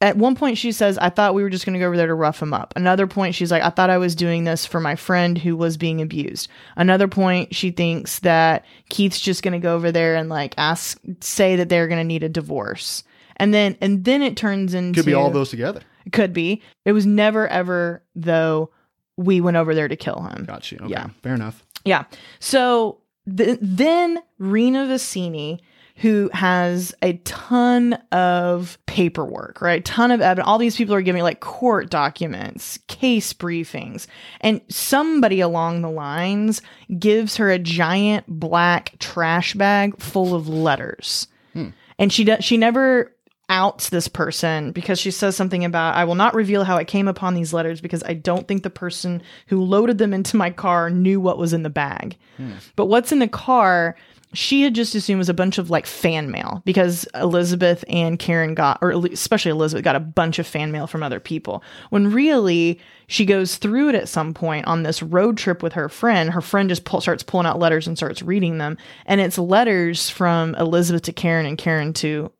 at 0.00 0.16
one 0.16 0.34
point 0.36 0.58
she 0.58 0.72
says 0.72 0.98
I 0.98 1.08
thought 1.08 1.34
we 1.34 1.42
were 1.42 1.48
just 1.50 1.64
going 1.64 1.72
to 1.74 1.78
go 1.80 1.86
over 1.86 1.96
there 1.96 2.06
to 2.06 2.14
rough 2.14 2.42
him 2.42 2.52
up. 2.52 2.74
Another 2.76 3.06
point 3.06 3.34
she's 3.34 3.50
like 3.50 3.62
I 3.62 3.70
thought 3.70 3.88
I 3.90 3.98
was 3.98 4.14
doing 4.14 4.44
this 4.44 4.66
for 4.66 4.80
my 4.80 4.94
friend 4.96 5.38
who 5.38 5.56
was 5.56 5.76
being 5.76 6.02
abused. 6.02 6.48
Another 6.76 7.08
point 7.08 7.54
she 7.54 7.70
thinks 7.70 8.18
that 8.20 8.64
Keith's 8.90 9.20
just 9.20 9.42
going 9.42 9.52
to 9.52 9.58
go 9.58 9.74
over 9.74 9.90
there 9.90 10.14
and 10.16 10.28
like 10.28 10.54
ask 10.58 11.00
say 11.20 11.56
that 11.56 11.68
they're 11.68 11.88
going 11.88 12.00
to 12.00 12.04
need 12.04 12.22
a 12.22 12.28
divorce. 12.28 13.04
And 13.38 13.52
then 13.54 13.76
and 13.80 14.04
then 14.04 14.22
it 14.22 14.36
turns 14.36 14.74
into 14.74 15.00
could 15.00 15.06
be 15.06 15.14
all 15.14 15.30
those 15.30 15.50
together. 15.50 15.80
It 16.04 16.12
could 16.12 16.32
be. 16.32 16.62
It 16.84 16.92
was 16.92 17.06
never 17.06 17.48
ever 17.48 18.02
though 18.14 18.70
we 19.16 19.40
went 19.40 19.56
over 19.56 19.74
there 19.74 19.88
to 19.88 19.96
kill 19.96 20.20
him. 20.22 20.44
Got 20.44 20.70
you. 20.70 20.78
Okay, 20.82 20.90
Yeah. 20.90 21.08
fair 21.22 21.34
enough. 21.34 21.64
Yeah. 21.86 22.04
So 22.38 23.00
th- 23.34 23.58
then 23.62 24.18
Rena 24.38 24.84
Vicini, 24.86 25.60
who 25.96 26.28
has 26.32 26.94
a 27.00 27.14
ton 27.24 27.94
of 28.12 28.78
paperwork, 28.86 29.62
right? 29.62 29.84
Ton 29.84 30.10
of 30.10 30.20
evidence. 30.20 30.46
All 30.46 30.58
these 30.58 30.76
people 30.76 30.94
are 30.94 31.02
giving 31.02 31.22
like 31.22 31.40
court 31.40 31.90
documents, 31.90 32.78
case 32.86 33.32
briefings, 33.32 34.06
and 34.42 34.60
somebody 34.68 35.40
along 35.40 35.80
the 35.80 35.90
lines 35.90 36.60
gives 36.98 37.36
her 37.36 37.50
a 37.50 37.58
giant 37.58 38.26
black 38.28 38.98
trash 38.98 39.54
bag 39.54 39.98
full 39.98 40.34
of 40.34 40.48
letters. 40.48 41.28
Hmm. 41.54 41.68
And 41.98 42.12
she 42.12 42.24
does. 42.24 42.44
She 42.44 42.58
never 42.58 43.12
outs 43.48 43.90
this 43.90 44.08
person 44.08 44.72
because 44.72 44.98
she 44.98 45.10
says 45.10 45.36
something 45.36 45.64
about 45.64 45.94
I 45.94 46.04
will 46.04 46.16
not 46.16 46.34
reveal 46.34 46.64
how 46.64 46.76
I 46.76 46.84
came 46.84 47.06
upon 47.06 47.34
these 47.34 47.52
letters 47.52 47.80
because 47.80 48.02
I 48.02 48.14
don't 48.14 48.48
think 48.48 48.64
the 48.64 48.70
person 48.70 49.22
who 49.46 49.62
loaded 49.62 49.98
them 49.98 50.12
into 50.12 50.36
my 50.36 50.50
car 50.50 50.90
knew 50.90 51.20
what 51.20 51.38
was 51.38 51.52
in 51.52 51.62
the 51.62 51.70
bag. 51.70 52.16
Hmm. 52.36 52.52
But 52.74 52.86
what's 52.86 53.12
in 53.12 53.20
the 53.20 53.28
car, 53.28 53.96
she 54.36 54.62
had 54.62 54.74
just 54.74 54.94
assumed 54.94 55.18
was 55.18 55.28
a 55.28 55.34
bunch 55.34 55.58
of 55.58 55.70
like 55.70 55.86
fan 55.86 56.30
mail 56.30 56.62
because 56.64 57.06
Elizabeth 57.14 57.84
and 57.88 58.18
Karen 58.18 58.54
got, 58.54 58.78
or 58.82 58.90
especially 58.90 59.50
Elizabeth, 59.50 59.84
got 59.84 59.96
a 59.96 60.00
bunch 60.00 60.38
of 60.38 60.46
fan 60.46 60.70
mail 60.70 60.86
from 60.86 61.02
other 61.02 61.20
people. 61.20 61.62
When 61.90 62.12
really 62.12 62.78
she 63.08 63.24
goes 63.24 63.56
through 63.56 63.90
it 63.90 63.94
at 63.94 64.08
some 64.08 64.34
point 64.34 64.66
on 64.66 64.82
this 64.82 65.02
road 65.02 65.38
trip 65.38 65.62
with 65.62 65.72
her 65.74 65.88
friend. 65.88 66.30
Her 66.30 66.40
friend 66.40 66.68
just 66.68 66.84
pull, 66.84 67.00
starts 67.00 67.22
pulling 67.22 67.46
out 67.46 67.58
letters 67.58 67.86
and 67.86 67.96
starts 67.96 68.20
reading 68.22 68.58
them. 68.58 68.76
And 69.06 69.20
it's 69.20 69.38
letters 69.38 70.10
from 70.10 70.54
Elizabeth 70.56 71.02
to 71.02 71.12
Karen 71.12 71.46
and 71.46 71.56
Karen 71.56 71.92
to 71.94 72.30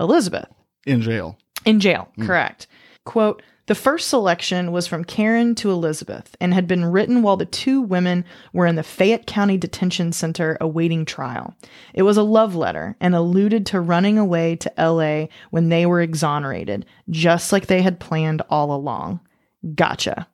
Elizabeth 0.00 0.48
In 0.86 1.02
jail. 1.02 1.38
in 1.64 1.80
jail, 1.80 2.08
hmm. 2.16 2.26
correct. 2.26 2.66
Quote, 3.04 3.42
the 3.66 3.74
first 3.74 4.08
selection 4.08 4.72
was 4.72 4.86
from 4.86 5.04
Karen 5.04 5.54
to 5.56 5.70
Elizabeth 5.70 6.36
and 6.40 6.52
had 6.52 6.66
been 6.66 6.84
written 6.84 7.22
while 7.22 7.36
the 7.36 7.46
two 7.46 7.80
women 7.80 8.24
were 8.52 8.66
in 8.66 8.76
the 8.76 8.82
Fayette 8.82 9.26
County 9.26 9.56
Detention 9.56 10.12
Center 10.12 10.58
awaiting 10.60 11.04
trial. 11.04 11.54
It 11.94 12.02
was 12.02 12.18
a 12.18 12.22
love 12.22 12.54
letter 12.54 12.96
and 13.00 13.14
alluded 13.14 13.64
to 13.66 13.80
running 13.80 14.18
away 14.18 14.56
to 14.56 14.72
LA 14.78 15.26
when 15.50 15.70
they 15.70 15.86
were 15.86 16.02
exonerated, 16.02 16.84
just 17.08 17.52
like 17.52 17.66
they 17.66 17.80
had 17.80 18.00
planned 18.00 18.42
all 18.50 18.74
along. 18.74 19.20
Gotcha. 19.74 20.26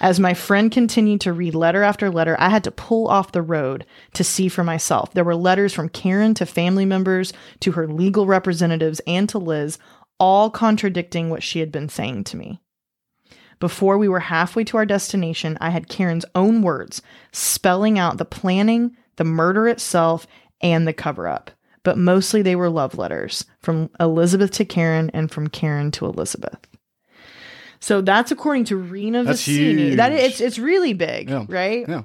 As 0.00 0.20
my 0.20 0.34
friend 0.34 0.70
continued 0.70 1.22
to 1.22 1.32
read 1.32 1.54
letter 1.54 1.82
after 1.82 2.10
letter, 2.10 2.36
I 2.38 2.50
had 2.50 2.64
to 2.64 2.70
pull 2.70 3.08
off 3.08 3.32
the 3.32 3.42
road 3.42 3.86
to 4.12 4.24
see 4.24 4.48
for 4.48 4.62
myself. 4.62 5.12
There 5.14 5.24
were 5.24 5.34
letters 5.34 5.72
from 5.72 5.88
Karen 5.88 6.34
to 6.34 6.46
family 6.46 6.84
members, 6.84 7.32
to 7.60 7.72
her 7.72 7.86
legal 7.86 8.26
representatives, 8.26 9.00
and 9.06 9.28
to 9.30 9.38
Liz, 9.38 9.78
all 10.18 10.50
contradicting 10.50 11.30
what 11.30 11.42
she 11.42 11.60
had 11.60 11.70
been 11.72 11.88
saying 11.88 12.24
to 12.24 12.36
me. 12.36 12.60
Before 13.58 13.96
we 13.96 14.08
were 14.08 14.20
halfway 14.20 14.64
to 14.64 14.76
our 14.76 14.84
destination, 14.86 15.56
I 15.60 15.70
had 15.70 15.88
Karen's 15.88 16.26
own 16.34 16.60
words 16.62 17.00
spelling 17.32 17.98
out 17.98 18.18
the 18.18 18.24
planning, 18.26 18.96
the 19.16 19.24
murder 19.24 19.66
itself, 19.68 20.26
and 20.60 20.86
the 20.86 20.92
cover 20.92 21.26
up. 21.26 21.50
But 21.82 21.96
mostly 21.96 22.42
they 22.42 22.56
were 22.56 22.68
love 22.68 22.98
letters 22.98 23.44
from 23.60 23.88
Elizabeth 24.00 24.50
to 24.52 24.64
Karen 24.64 25.10
and 25.14 25.30
from 25.30 25.48
Karen 25.48 25.90
to 25.92 26.06
Elizabeth. 26.06 26.58
So 27.80 28.00
that's 28.00 28.30
according 28.32 28.64
to 28.64 28.76
Rena 28.76 29.24
That's 29.24 29.42
Vicini. 29.46 29.96
That 29.96 30.12
huge. 30.12 30.22
it's 30.24 30.40
it's 30.40 30.58
really 30.58 30.92
big, 30.94 31.30
Yeah. 31.30 31.44
right? 31.48 31.86
Yeah. 31.88 32.02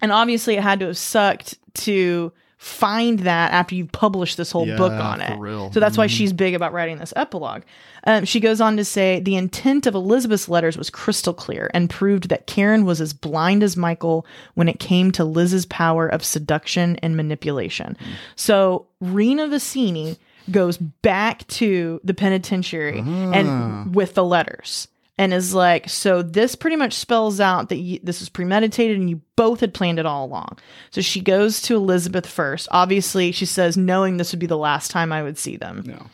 And 0.00 0.12
obviously, 0.12 0.56
it 0.56 0.62
had 0.62 0.80
to 0.80 0.86
have 0.86 0.98
sucked 0.98 1.58
to 1.74 2.32
find 2.62 3.18
that 3.18 3.50
after 3.50 3.74
you've 3.74 3.90
published 3.90 4.36
this 4.36 4.52
whole 4.52 4.66
book 4.76 4.92
on 4.92 5.20
it. 5.20 5.36
real. 5.36 5.72
So 5.72 5.80
that's 5.80 5.98
why 5.98 6.06
mm-hmm. 6.06 6.14
she's 6.14 6.32
big 6.32 6.54
about 6.54 6.72
writing 6.72 6.96
this 6.98 7.12
epilogue. 7.16 7.62
Um, 8.04 8.24
she 8.24 8.38
goes 8.38 8.60
on 8.60 8.76
to 8.76 8.84
say 8.84 9.18
the 9.18 9.34
intent 9.34 9.84
of 9.88 9.96
Elizabeth's 9.96 10.48
letters 10.48 10.78
was 10.78 10.88
crystal 10.88 11.34
clear 11.34 11.72
and 11.74 11.90
proved 11.90 12.28
that 12.28 12.46
Karen 12.46 12.84
was 12.84 13.00
as 13.00 13.12
blind 13.12 13.64
as 13.64 13.76
Michael 13.76 14.24
when 14.54 14.68
it 14.68 14.78
came 14.78 15.10
to 15.10 15.24
Liz's 15.24 15.66
power 15.66 16.06
of 16.06 16.24
seduction 16.24 16.94
and 17.02 17.16
manipulation. 17.16 17.96
Mm. 18.00 18.12
So 18.36 18.86
Rena 19.00 19.48
Vicini 19.48 20.16
goes 20.52 20.76
back 20.76 21.44
to 21.48 22.00
the 22.04 22.14
penitentiary 22.14 23.00
and 23.00 23.48
ah. 23.48 23.84
with 23.90 24.14
the 24.14 24.24
letters 24.24 24.86
and 25.22 25.32
is 25.32 25.54
like, 25.54 25.88
so 25.88 26.20
this 26.20 26.56
pretty 26.56 26.74
much 26.74 26.94
spells 26.94 27.38
out 27.38 27.68
that 27.68 27.76
you, 27.76 28.00
this 28.02 28.18
was 28.18 28.28
premeditated 28.28 28.98
and 28.98 29.08
you 29.08 29.20
both 29.36 29.60
had 29.60 29.72
planned 29.72 30.00
it 30.00 30.06
all 30.06 30.26
along. 30.26 30.58
So 30.90 31.00
she 31.00 31.20
goes 31.20 31.62
to 31.62 31.76
Elizabeth 31.76 32.26
first. 32.26 32.66
Obviously, 32.72 33.30
she 33.30 33.46
says, 33.46 33.76
knowing 33.76 34.16
this 34.16 34.32
would 34.32 34.40
be 34.40 34.46
the 34.46 34.56
last 34.58 34.90
time 34.90 35.12
I 35.12 35.22
would 35.22 35.38
see 35.38 35.56
them. 35.56 35.84
No. 35.86 36.06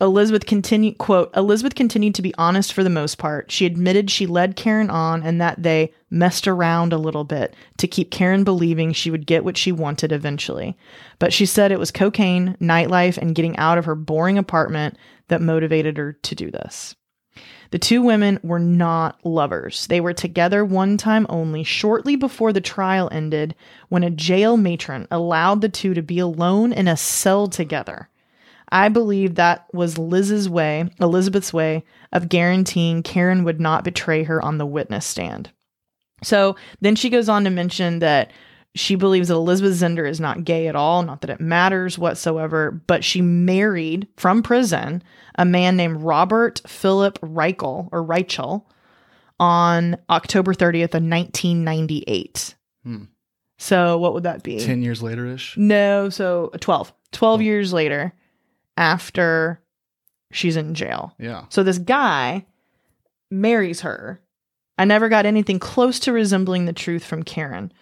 Elizabeth 0.00 0.46
continued, 0.46 0.98
quote, 0.98 1.36
Elizabeth 1.36 1.74
continued 1.74 2.14
to 2.14 2.22
be 2.22 2.34
honest 2.38 2.72
for 2.72 2.84
the 2.84 2.90
most 2.90 3.18
part. 3.18 3.50
She 3.50 3.66
admitted 3.66 4.10
she 4.10 4.26
led 4.26 4.54
Karen 4.54 4.90
on 4.90 5.24
and 5.24 5.40
that 5.40 5.60
they 5.60 5.92
messed 6.08 6.46
around 6.46 6.92
a 6.92 6.98
little 6.98 7.24
bit 7.24 7.56
to 7.78 7.88
keep 7.88 8.12
Karen 8.12 8.44
believing 8.44 8.92
she 8.92 9.10
would 9.10 9.26
get 9.26 9.44
what 9.44 9.56
she 9.56 9.72
wanted 9.72 10.12
eventually. 10.12 10.76
But 11.18 11.32
she 11.32 11.46
said 11.46 11.72
it 11.72 11.80
was 11.80 11.90
cocaine, 11.90 12.56
nightlife, 12.60 13.18
and 13.18 13.34
getting 13.34 13.56
out 13.56 13.78
of 13.78 13.86
her 13.86 13.96
boring 13.96 14.38
apartment 14.38 14.96
that 15.28 15.40
motivated 15.40 15.96
her 15.96 16.12
to 16.12 16.34
do 16.36 16.50
this. 16.50 16.94
The 17.72 17.78
two 17.78 18.02
women 18.02 18.38
were 18.42 18.58
not 18.58 19.18
lovers. 19.24 19.86
They 19.86 19.98
were 19.98 20.12
together 20.12 20.62
one 20.62 20.98
time 20.98 21.26
only, 21.30 21.64
shortly 21.64 22.16
before 22.16 22.52
the 22.52 22.60
trial 22.60 23.08
ended, 23.10 23.54
when 23.88 24.04
a 24.04 24.10
jail 24.10 24.58
matron 24.58 25.08
allowed 25.10 25.62
the 25.62 25.70
two 25.70 25.94
to 25.94 26.02
be 26.02 26.18
alone 26.18 26.74
in 26.74 26.86
a 26.86 26.98
cell 26.98 27.48
together. 27.48 28.10
I 28.70 28.90
believe 28.90 29.36
that 29.36 29.66
was 29.72 29.96
Liz's 29.96 30.50
way, 30.50 30.90
Elizabeth's 31.00 31.54
way, 31.54 31.82
of 32.12 32.28
guaranteeing 32.28 33.02
Karen 33.02 33.42
would 33.42 33.58
not 33.58 33.84
betray 33.84 34.24
her 34.24 34.42
on 34.44 34.58
the 34.58 34.66
witness 34.66 35.06
stand. 35.06 35.50
So 36.22 36.56
then 36.82 36.94
she 36.94 37.08
goes 37.08 37.30
on 37.30 37.44
to 37.44 37.50
mention 37.50 38.00
that 38.00 38.30
she 38.74 38.94
believes 38.94 39.28
that 39.28 39.34
Elizabeth 39.34 39.74
Zender 39.74 40.08
is 40.08 40.20
not 40.20 40.44
gay 40.44 40.66
at 40.66 40.76
all, 40.76 41.02
not 41.02 41.20
that 41.20 41.30
it 41.30 41.40
matters 41.40 41.98
whatsoever, 41.98 42.70
but 42.70 43.04
she 43.04 43.20
married 43.20 44.08
from 44.16 44.42
prison 44.42 45.02
a 45.36 45.44
man 45.44 45.76
named 45.76 46.02
Robert 46.02 46.60
Philip 46.66 47.18
Reichel 47.20 47.88
or 47.92 48.04
Reichel 48.04 48.64
on 49.38 49.96
October 50.08 50.54
30th 50.54 50.94
of 50.94 51.02
1998. 51.02 52.54
Hmm. 52.84 53.04
So 53.58 53.98
what 53.98 54.14
would 54.14 54.24
that 54.24 54.42
be? 54.42 54.58
10 54.58 54.82
years 54.82 55.02
later 55.02 55.26
ish. 55.26 55.56
No, 55.56 56.08
so 56.08 56.50
12. 56.60 56.92
12 57.12 57.42
years 57.42 57.72
later 57.72 58.12
after 58.76 59.60
she's 60.32 60.56
in 60.56 60.74
jail. 60.74 61.14
Yeah. 61.18 61.44
So 61.48 61.62
this 61.62 61.78
guy 61.78 62.46
marries 63.30 63.82
her. 63.82 64.20
I 64.78 64.84
never 64.84 65.08
got 65.08 65.26
anything 65.26 65.58
close 65.58 66.00
to 66.00 66.12
resembling 66.12 66.64
the 66.64 66.72
truth 66.72 67.04
from 67.04 67.22
Karen. 67.22 67.72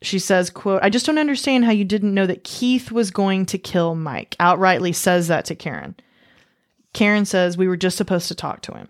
She 0.00 0.18
says, 0.18 0.50
quote, 0.50 0.82
I 0.82 0.90
just 0.90 1.06
don't 1.06 1.18
understand 1.18 1.64
how 1.64 1.72
you 1.72 1.84
didn't 1.84 2.14
know 2.14 2.26
that 2.26 2.44
Keith 2.44 2.92
was 2.92 3.10
going 3.10 3.46
to 3.46 3.58
kill 3.58 3.94
Mike. 3.94 4.36
Outrightly 4.38 4.94
says 4.94 5.28
that 5.28 5.44
to 5.46 5.54
Karen. 5.54 5.96
Karen 6.92 7.24
says, 7.24 7.58
We 7.58 7.68
were 7.68 7.76
just 7.76 7.96
supposed 7.96 8.28
to 8.28 8.34
talk 8.34 8.62
to 8.62 8.74
him. 8.74 8.88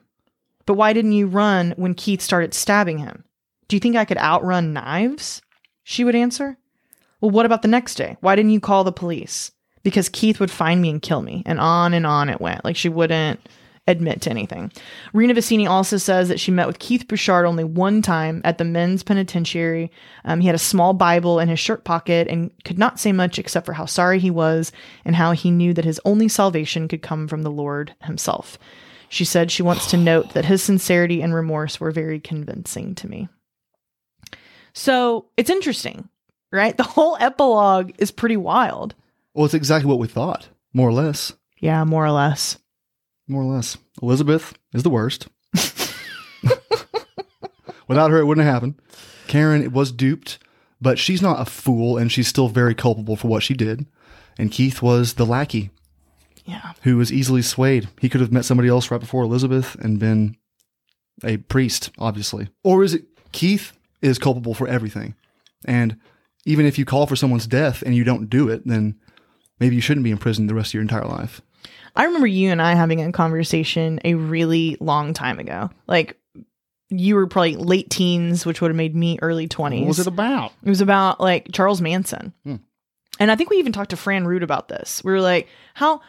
But 0.66 0.74
why 0.74 0.92
didn't 0.92 1.12
you 1.12 1.26
run 1.26 1.72
when 1.76 1.94
Keith 1.94 2.20
started 2.20 2.52
stabbing 2.52 2.98
him? 2.98 3.24
Do 3.68 3.76
you 3.76 3.80
think 3.80 3.96
I 3.96 4.04
could 4.04 4.18
outrun 4.18 4.72
knives? 4.72 5.40
She 5.82 6.04
would 6.04 6.14
answer. 6.14 6.58
Well, 7.20 7.30
what 7.30 7.46
about 7.46 7.62
the 7.62 7.68
next 7.68 7.94
day? 7.94 8.16
Why 8.20 8.36
didn't 8.36 8.52
you 8.52 8.60
call 8.60 8.84
the 8.84 8.92
police? 8.92 9.50
because 9.82 10.08
Keith 10.10 10.40
would 10.40 10.50
find 10.50 10.82
me 10.82 10.90
and 10.90 11.00
kill 11.00 11.22
me. 11.22 11.42
And 11.46 11.58
on 11.58 11.94
and 11.94 12.06
on 12.06 12.28
it 12.28 12.40
went. 12.40 12.64
Like 12.64 12.76
she 12.76 12.88
wouldn't 12.88 13.40
admit 13.88 14.20
to 14.22 14.30
anything. 14.30 14.70
Rena 15.12 15.34
Vicini 15.34 15.68
also 15.68 15.96
says 15.96 16.28
that 16.28 16.38
she 16.38 16.52
met 16.52 16.66
with 16.66 16.78
Keith 16.78 17.08
Bouchard 17.08 17.46
only 17.46 17.64
one 17.64 18.02
time 18.02 18.40
at 18.44 18.58
the 18.58 18.64
men's 18.64 19.02
penitentiary. 19.02 19.90
Um, 20.24 20.40
he 20.40 20.46
had 20.46 20.54
a 20.54 20.58
small 20.58 20.92
Bible 20.92 21.40
in 21.40 21.48
his 21.48 21.58
shirt 21.58 21.84
pocket 21.84 22.28
and 22.28 22.52
could 22.64 22.78
not 22.78 23.00
say 23.00 23.12
much 23.12 23.38
except 23.38 23.66
for 23.66 23.72
how 23.72 23.86
sorry 23.86 24.18
he 24.20 24.30
was 24.30 24.70
and 25.04 25.16
how 25.16 25.32
he 25.32 25.50
knew 25.50 25.74
that 25.74 25.84
his 25.84 26.00
only 26.04 26.28
salvation 26.28 26.86
could 26.86 27.02
come 27.02 27.26
from 27.26 27.42
the 27.42 27.50
Lord 27.50 27.94
himself. 28.02 28.58
She 29.08 29.24
said 29.24 29.50
she 29.50 29.62
wants 29.62 29.90
to 29.90 29.96
note 29.96 30.34
that 30.34 30.44
his 30.44 30.62
sincerity 30.62 31.22
and 31.22 31.34
remorse 31.34 31.80
were 31.80 31.90
very 31.90 32.20
convincing 32.20 32.94
to 32.96 33.08
me. 33.08 33.28
So 34.74 35.26
it's 35.36 35.50
interesting, 35.50 36.08
right? 36.52 36.76
The 36.76 36.82
whole 36.82 37.16
epilogue 37.18 37.92
is 37.98 38.10
pretty 38.10 38.36
wild. 38.36 38.94
Well, 39.34 39.46
it's 39.46 39.54
exactly 39.54 39.88
what 39.88 39.98
we 39.98 40.08
thought, 40.08 40.48
more 40.72 40.88
or 40.88 40.92
less. 40.92 41.32
Yeah, 41.58 41.84
more 41.84 42.04
or 42.04 42.12
less. 42.12 42.58
More 43.28 43.42
or 43.42 43.54
less. 43.54 43.76
Elizabeth 44.02 44.54
is 44.72 44.82
the 44.82 44.90
worst. 44.90 45.28
Without 47.86 48.10
her, 48.10 48.18
it 48.18 48.26
wouldn't 48.26 48.44
have 48.44 48.52
happened. 48.54 48.74
Karen 49.28 49.72
was 49.72 49.92
duped, 49.92 50.38
but 50.80 50.98
she's 50.98 51.22
not 51.22 51.40
a 51.40 51.44
fool 51.50 51.96
and 51.96 52.12
she's 52.12 52.28
still 52.28 52.48
very 52.48 52.74
culpable 52.74 53.16
for 53.16 53.28
what 53.28 53.42
she 53.42 53.54
did. 53.54 53.86
And 54.38 54.50
Keith 54.52 54.82
was 54.82 55.14
the 55.14 55.24
lackey 55.26 55.70
Yeah. 56.44 56.72
who 56.82 56.96
was 56.98 57.12
easily 57.12 57.40
swayed. 57.42 57.88
He 58.00 58.08
could 58.10 58.20
have 58.20 58.32
met 58.32 58.44
somebody 58.44 58.68
else 58.68 58.90
right 58.90 59.00
before 59.00 59.22
Elizabeth 59.24 59.74
and 59.76 59.98
been 59.98 60.36
a 61.24 61.38
priest, 61.38 61.90
obviously. 61.98 62.48
Or 62.62 62.84
is 62.84 62.92
it 62.94 63.06
Keith 63.32 63.72
is 64.02 64.18
culpable 64.18 64.54
for 64.54 64.68
everything? 64.68 65.14
And 65.64 65.96
even 66.44 66.66
if 66.66 66.78
you 66.78 66.84
call 66.84 67.06
for 67.06 67.16
someone's 67.16 67.46
death 67.46 67.82
and 67.82 67.94
you 67.96 68.04
don't 68.04 68.28
do 68.30 68.48
it, 68.48 68.66
then 68.66 68.96
maybe 69.60 69.74
you 69.76 69.80
shouldn't 69.82 70.04
be 70.04 70.10
in 70.10 70.18
prison 70.18 70.46
the 70.46 70.54
rest 70.54 70.70
of 70.70 70.74
your 70.74 70.82
entire 70.82 71.06
life. 71.06 71.40
I 71.98 72.04
remember 72.04 72.26
you 72.26 72.50
and 72.50 72.62
I 72.62 72.74
having 72.74 73.02
a 73.02 73.12
conversation 73.12 74.00
a 74.04 74.14
really 74.14 74.76
long 74.80 75.12
time 75.12 75.38
ago. 75.38 75.68
Like 75.86 76.16
you 76.88 77.14
were 77.16 77.26
probably 77.26 77.56
late 77.56 77.90
teens, 77.90 78.46
which 78.46 78.60
would 78.62 78.68
have 78.70 78.76
made 78.76 78.94
me 78.96 79.18
early 79.20 79.46
20s. 79.48 79.80
What 79.80 79.88
was 79.88 79.98
it 79.98 80.06
about? 80.06 80.52
It 80.62 80.68
was 80.70 80.80
about 80.80 81.20
like 81.20 81.48
Charles 81.52 81.80
Manson. 81.82 82.32
Hmm. 82.44 82.56
And 83.20 83.30
I 83.30 83.36
think 83.36 83.50
we 83.50 83.56
even 83.58 83.72
talked 83.72 83.90
to 83.90 83.96
Fran 83.96 84.26
Root 84.26 84.42
about 84.42 84.68
this. 84.68 85.02
We 85.04 85.10
were 85.12 85.20
like, 85.20 85.48
how 85.74 86.00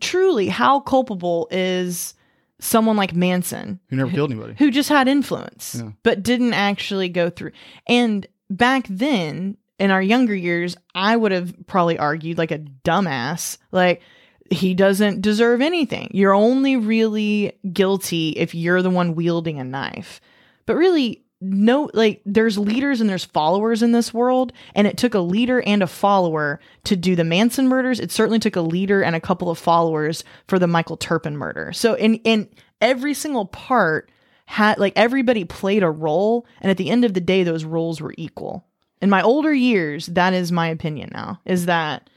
truly, 0.00 0.48
how 0.48 0.80
culpable 0.80 1.48
is 1.50 2.14
someone 2.60 2.96
like 2.96 3.12
Manson 3.14 3.80
Who 3.90 3.96
never 3.96 4.10
killed 4.12 4.30
anybody? 4.30 4.54
who 4.56 4.70
just 4.70 4.88
had 4.88 5.08
influence 5.08 5.74
Yeah. 5.78 5.90
but 6.04 6.22
didn't 6.22 6.54
actually 6.54 7.08
go 7.08 7.28
through? 7.28 7.50
And 7.88 8.26
back 8.48 8.86
then, 8.88 9.56
in 9.80 9.90
our 9.90 10.00
younger 10.00 10.34
years, 10.34 10.76
I 10.94 11.16
would 11.16 11.32
have 11.32 11.52
probably 11.66 11.98
argued 11.98 12.38
like 12.38 12.52
a 12.52 12.60
dumbass, 12.60 13.58
like, 13.72 14.00
he 14.50 14.74
doesn't 14.74 15.22
deserve 15.22 15.60
anything. 15.60 16.10
You're 16.12 16.34
only 16.34 16.76
really 16.76 17.52
guilty 17.72 18.30
if 18.30 18.54
you're 18.54 18.82
the 18.82 18.90
one 18.90 19.14
wielding 19.14 19.58
a 19.58 19.64
knife. 19.64 20.20
But 20.66 20.76
really, 20.76 21.24
no, 21.40 21.90
like 21.92 22.22
there's 22.24 22.56
leaders 22.56 23.00
and 23.00 23.10
there's 23.10 23.24
followers 23.24 23.82
in 23.82 23.92
this 23.92 24.14
world, 24.14 24.52
and 24.74 24.86
it 24.86 24.96
took 24.96 25.14
a 25.14 25.20
leader 25.20 25.60
and 25.62 25.82
a 25.82 25.86
follower 25.86 26.60
to 26.84 26.96
do 26.96 27.16
the 27.16 27.24
Manson 27.24 27.68
murders. 27.68 28.00
It 28.00 28.10
certainly 28.10 28.38
took 28.38 28.56
a 28.56 28.62
leader 28.62 29.02
and 29.02 29.14
a 29.14 29.20
couple 29.20 29.50
of 29.50 29.58
followers 29.58 30.24
for 30.48 30.58
the 30.58 30.66
Michael 30.66 30.96
Turpin 30.96 31.36
murder. 31.36 31.72
So 31.72 31.94
in 31.94 32.14
in 32.16 32.48
every 32.80 33.14
single 33.14 33.46
part 33.46 34.10
had 34.46 34.78
like 34.78 34.94
everybody 34.96 35.44
played 35.44 35.82
a 35.82 35.90
role, 35.90 36.46
and 36.60 36.70
at 36.70 36.76
the 36.76 36.90
end 36.90 37.04
of 37.04 37.14
the 37.14 37.20
day, 37.20 37.42
those 37.42 37.64
roles 37.64 38.00
were 38.00 38.14
equal. 38.16 38.66
In 39.02 39.10
my 39.10 39.22
older 39.22 39.52
years, 39.52 40.06
that 40.06 40.32
is 40.32 40.50
my 40.52 40.68
opinion 40.68 41.10
now, 41.12 41.40
is 41.44 41.66
that 41.66 42.08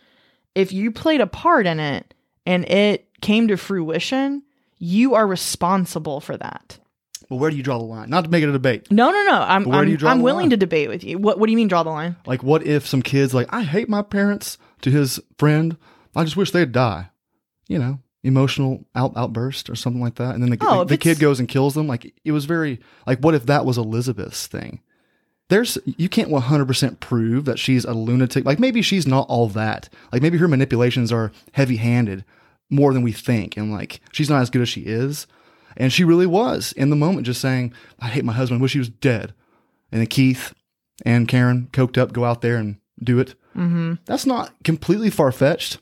if 0.55 0.71
you 0.71 0.91
played 0.91 1.21
a 1.21 1.27
part 1.27 1.67
in 1.67 1.79
it 1.79 2.13
and 2.47 2.65
it 2.69 3.07
came 3.21 3.47
to 3.49 3.57
fruition, 3.57 4.41
you 4.79 5.15
are 5.15 5.27
responsible 5.27 6.19
for 6.21 6.37
that. 6.37 6.79
Well, 7.29 7.39
where 7.39 7.51
do 7.51 7.57
you 7.57 7.63
draw 7.63 7.77
the 7.77 7.83
line? 7.83 8.09
Not 8.09 8.23
to 8.23 8.29
make 8.29 8.41
it 8.41 8.47
a 8.49 8.53
debate. 8.53 8.89
No, 8.89 9.11
no, 9.11 9.23
no. 9.25 9.33
I'm 9.41 9.65
where 9.65 9.81
do 9.81 9.83
I'm, 9.83 9.89
you 9.89 9.97
draw 9.97 10.11
I'm 10.11 10.21
willing 10.21 10.45
line? 10.45 10.49
to 10.51 10.57
debate 10.57 10.87
with 10.87 11.03
you. 11.03 11.17
What 11.17 11.37
What 11.39 11.47
do 11.47 11.51
you 11.51 11.57
mean 11.57 11.67
draw 11.67 11.83
the 11.83 11.89
line? 11.89 12.15
Like, 12.25 12.41
what 12.41 12.65
if 12.65 12.87
some 12.87 13.01
kids 13.01 13.33
like, 13.33 13.47
I 13.51 13.63
hate 13.63 13.89
my 13.89 14.01
parents 14.01 14.57
to 14.81 14.89
his 14.89 15.19
friend. 15.37 15.75
I 16.15 16.23
just 16.23 16.37
wish 16.37 16.51
they'd 16.51 16.71
die. 16.71 17.09
You 17.67 17.79
know, 17.79 17.99
emotional 18.23 18.85
out 18.95 19.11
outburst 19.17 19.69
or 19.69 19.75
something 19.75 20.01
like 20.01 20.15
that. 20.15 20.35
And 20.35 20.41
then 20.41 20.51
the, 20.51 20.57
Oh, 20.61 20.79
the, 20.85 20.93
the 20.93 20.97
kid 20.97 21.19
goes 21.19 21.39
and 21.41 21.49
kills 21.49 21.73
them. 21.73 21.85
Like, 21.85 22.13
it 22.23 22.31
was 22.31 22.45
very 22.45 22.79
like, 23.05 23.19
what 23.19 23.35
if 23.35 23.45
that 23.47 23.65
was 23.65 23.77
Elizabeth's 23.77 24.47
thing? 24.47 24.79
There's 25.49 25.77
you 25.85 26.07
can't 26.09 26.29
100% 26.29 26.99
prove 26.99 27.45
that 27.45 27.59
she's 27.59 27.83
a 27.83 27.93
lunatic. 27.93 28.45
Like 28.45 28.59
maybe 28.59 28.81
she's 28.81 29.05
not 29.07 29.27
all 29.27 29.47
that. 29.49 29.89
Like 30.13 30.21
maybe 30.21 30.37
her 30.37 30.47
manipulations 30.47 31.11
are 31.11 31.31
heavy-handed 31.53 32.23
more 32.69 32.93
than 32.93 33.01
we 33.03 33.11
think 33.11 33.55
and 33.57 33.71
like 33.71 34.01
she's 34.11 34.29
not 34.29 34.41
as 34.41 34.49
good 34.49 34.61
as 34.61 34.69
she 34.69 34.81
is. 34.81 35.27
And 35.79 35.93
she 35.93 36.03
really 36.03 36.25
was 36.25 36.71
in 36.73 36.89
the 36.89 36.95
moment 36.95 37.25
just 37.27 37.39
saying, 37.39 37.71
I 37.99 38.07
hate 38.07 38.25
my 38.25 38.33
husband, 38.33 38.61
wish 38.61 38.73
he 38.73 38.79
was 38.79 38.89
dead. 38.89 39.33
And 39.91 40.01
then 40.01 40.07
Keith 40.07 40.53
and 41.05 41.27
Karen 41.27 41.69
coked 41.71 41.97
up 41.97 42.13
go 42.13 42.25
out 42.25 42.41
there 42.41 42.57
and 42.57 42.77
do 43.01 43.19
it. 43.19 43.35
Mm-hmm. 43.55 43.93
That's 44.05 44.25
not 44.25 44.51
completely 44.63 45.09
far 45.11 45.31
fetched 45.31 45.77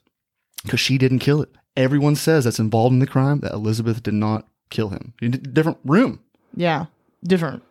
because 0.64 0.80
she 0.82 0.98
didn't 0.98 1.20
kill 1.20 1.42
it. 1.42 1.50
Everyone 1.78 2.16
says 2.16 2.44
that's 2.44 2.60
involved 2.60 2.94
in 2.94 3.00
the 3.00 3.08
crime 3.08 3.40
that 3.40 3.54
Elizabeth 3.54 4.04
did 4.04 4.14
not 4.14 4.48
kill 4.70 4.90
him. 4.90 5.14
In 5.22 5.34
a 5.34 5.38
different 5.38 5.78
room. 5.86 6.20
Yeah, 6.56 6.86
different 7.24 7.64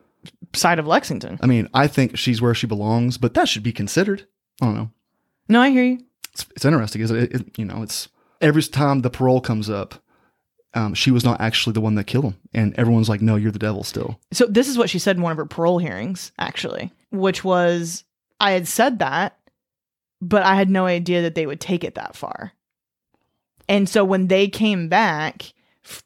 side 0.54 0.78
of 0.78 0.86
Lexington. 0.86 1.38
I 1.42 1.46
mean, 1.46 1.68
I 1.74 1.86
think 1.86 2.16
she's 2.16 2.40
where 2.42 2.54
she 2.54 2.66
belongs, 2.66 3.18
but 3.18 3.34
that 3.34 3.48
should 3.48 3.62
be 3.62 3.72
considered. 3.72 4.26
I 4.62 4.66
don't 4.66 4.74
know. 4.76 4.90
No, 5.48 5.60
I 5.60 5.70
hear 5.70 5.84
you. 5.84 5.98
It's, 6.32 6.46
it's 6.56 6.64
interesting, 6.64 7.02
is? 7.02 7.10
It- 7.10 7.32
it- 7.34 7.58
You 7.58 7.64
know, 7.66 7.82
it's 7.82 8.08
every 8.44 8.62
time 8.62 9.00
the 9.00 9.10
parole 9.10 9.40
comes 9.40 9.70
up, 9.70 9.94
um, 10.74 10.92
she 10.94 11.10
was 11.10 11.24
not 11.24 11.40
actually 11.40 11.72
the 11.72 11.80
one 11.80 11.94
that 11.94 12.04
killed 12.04 12.24
him, 12.24 12.36
and 12.52 12.74
everyone's 12.74 13.08
like, 13.08 13.22
"No, 13.22 13.36
you're 13.36 13.50
the 13.50 13.58
devil 13.58 13.82
still." 13.82 14.20
So 14.32 14.46
this 14.46 14.68
is 14.68 14.76
what 14.76 14.90
she 14.90 14.98
said 14.98 15.16
in 15.16 15.22
one 15.22 15.32
of 15.32 15.38
her 15.38 15.46
parole 15.46 15.78
hearings, 15.78 16.30
actually, 16.38 16.92
which 17.10 17.42
was 17.42 18.04
I 18.40 18.52
had 18.52 18.68
said 18.68 18.98
that, 18.98 19.38
but 20.20 20.42
I 20.42 20.56
had 20.56 20.68
no 20.68 20.86
idea 20.86 21.22
that 21.22 21.34
they 21.34 21.46
would 21.46 21.60
take 21.60 21.84
it 21.84 21.94
that 21.94 22.14
far. 22.14 22.52
And 23.68 23.88
so 23.88 24.04
when 24.04 24.28
they 24.28 24.48
came 24.48 24.88
back 24.88 25.54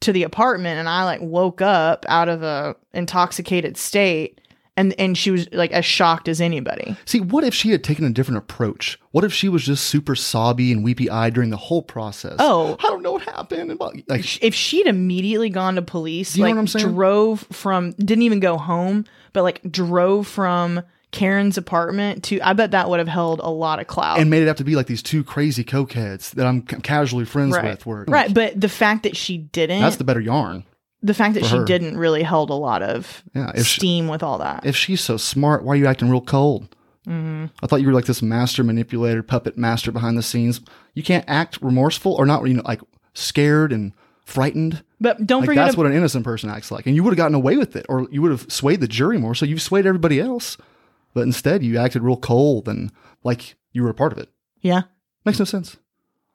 to 0.00 0.12
the 0.12 0.22
apartment 0.22 0.78
and 0.78 0.88
I 0.88 1.04
like 1.04 1.20
woke 1.20 1.60
up 1.60 2.04
out 2.08 2.28
of 2.28 2.42
a 2.42 2.76
intoxicated 2.92 3.76
state 3.76 4.40
and 4.78 4.94
and 4.98 5.18
she 5.18 5.30
was 5.30 5.52
like 5.52 5.72
as 5.72 5.84
shocked 5.84 6.28
as 6.28 6.40
anybody. 6.40 6.96
See, 7.04 7.20
what 7.20 7.44
if 7.44 7.52
she 7.52 7.70
had 7.70 7.82
taken 7.82 8.04
a 8.04 8.10
different 8.10 8.38
approach? 8.38 8.98
What 9.10 9.24
if 9.24 9.32
she 9.32 9.48
was 9.48 9.64
just 9.64 9.84
super 9.86 10.14
sobby 10.14 10.72
and 10.72 10.84
weepy 10.84 11.10
eyed 11.10 11.34
during 11.34 11.50
the 11.50 11.56
whole 11.56 11.82
process? 11.82 12.36
Oh. 12.38 12.76
I 12.78 12.84
don't 12.84 13.02
know 13.02 13.12
what 13.12 13.22
happened. 13.22 13.78
Like, 13.80 14.42
If 14.42 14.54
she'd 14.54 14.86
immediately 14.86 15.50
gone 15.50 15.74
to 15.74 15.82
police, 15.82 16.36
you 16.36 16.44
know 16.44 16.50
what 16.50 16.58
I'm 16.58 16.66
saying? 16.66 16.86
drove 16.86 17.40
from 17.50 17.92
didn't 17.92 18.22
even 18.22 18.40
go 18.40 18.56
home, 18.56 19.04
but 19.32 19.42
like 19.42 19.60
drove 19.70 20.26
from 20.26 20.82
Karen's 21.10 21.56
apartment 21.56 22.24
to 22.24 22.40
I 22.40 22.52
bet 22.52 22.72
that 22.72 22.88
would 22.88 22.98
have 22.98 23.08
held 23.08 23.40
a 23.40 23.50
lot 23.50 23.80
of 23.80 23.86
clout. 23.86 24.20
and 24.20 24.30
made 24.30 24.42
it 24.42 24.46
have 24.46 24.56
to 24.56 24.64
be 24.64 24.76
like 24.76 24.86
these 24.86 25.02
two 25.02 25.24
crazy 25.24 25.64
cokeheads 25.64 26.32
that 26.32 26.46
I'm 26.46 26.62
casually 26.62 27.24
friends 27.24 27.56
right. 27.56 27.64
with. 27.64 27.86
Where 27.86 28.04
right, 28.06 28.32
but 28.32 28.60
the 28.60 28.68
fact 28.68 29.02
that 29.04 29.16
she 29.16 29.38
didn't 29.38 29.80
that's 29.80 29.96
the 29.96 30.04
better 30.04 30.20
yarn. 30.20 30.64
The 31.02 31.14
fact 31.14 31.34
that 31.34 31.44
she 31.44 31.56
her. 31.56 31.64
didn't 31.64 31.96
really 31.96 32.22
held 32.22 32.50
a 32.50 32.54
lot 32.54 32.82
of 32.82 33.22
Yeah, 33.34 33.52
if 33.54 33.66
she- 33.66 33.80
steam 33.80 34.08
with 34.08 34.22
all 34.22 34.38
that. 34.38 34.66
If 34.66 34.76
she's 34.76 35.00
so 35.00 35.16
smart, 35.16 35.64
why 35.64 35.74
are 35.74 35.76
you 35.76 35.86
acting 35.86 36.10
real 36.10 36.20
cold? 36.20 36.74
Mm-hmm. 37.06 37.46
I 37.62 37.66
thought 37.66 37.80
you 37.80 37.86
were 37.86 37.92
like 37.94 38.04
this 38.06 38.20
master 38.22 38.62
manipulator, 38.64 39.22
puppet 39.22 39.56
master 39.56 39.90
behind 39.92 40.18
the 40.18 40.22
scenes. 40.22 40.60
You 40.94 41.02
can't 41.02 41.24
act 41.28 41.58
remorseful 41.62 42.12
or 42.14 42.26
not, 42.26 42.46
you 42.46 42.54
know, 42.54 42.62
like 42.66 42.80
scared 43.14 43.72
and 43.72 43.92
frightened. 44.26 44.82
but 45.00 45.26
don't 45.26 45.40
Like 45.42 45.46
forget 45.50 45.64
that's 45.66 45.74
ab- 45.74 45.78
what 45.78 45.86
an 45.86 45.94
innocent 45.94 46.24
person 46.24 46.50
acts 46.50 46.70
like, 46.70 46.86
and 46.86 46.94
you 46.94 47.02
would 47.02 47.10
have 47.12 47.16
gotten 47.16 47.34
away 47.34 47.56
with 47.56 47.76
it, 47.76 47.86
or 47.88 48.06
you 48.10 48.20
would 48.20 48.30
have 48.30 48.52
swayed 48.52 48.80
the 48.80 48.88
jury 48.88 49.16
more. 49.16 49.34
So 49.34 49.46
you've 49.46 49.62
swayed 49.62 49.86
everybody 49.86 50.20
else, 50.20 50.58
but 51.14 51.22
instead 51.22 51.62
you 51.62 51.78
acted 51.78 52.02
real 52.02 52.16
cold 52.18 52.68
and 52.68 52.92
like 53.24 53.54
you 53.72 53.82
were 53.82 53.90
a 53.90 53.94
part 53.94 54.12
of 54.12 54.18
it. 54.18 54.28
Yeah. 54.60 54.82
Makes 55.24 55.38
no 55.38 55.44
sense. 55.46 55.76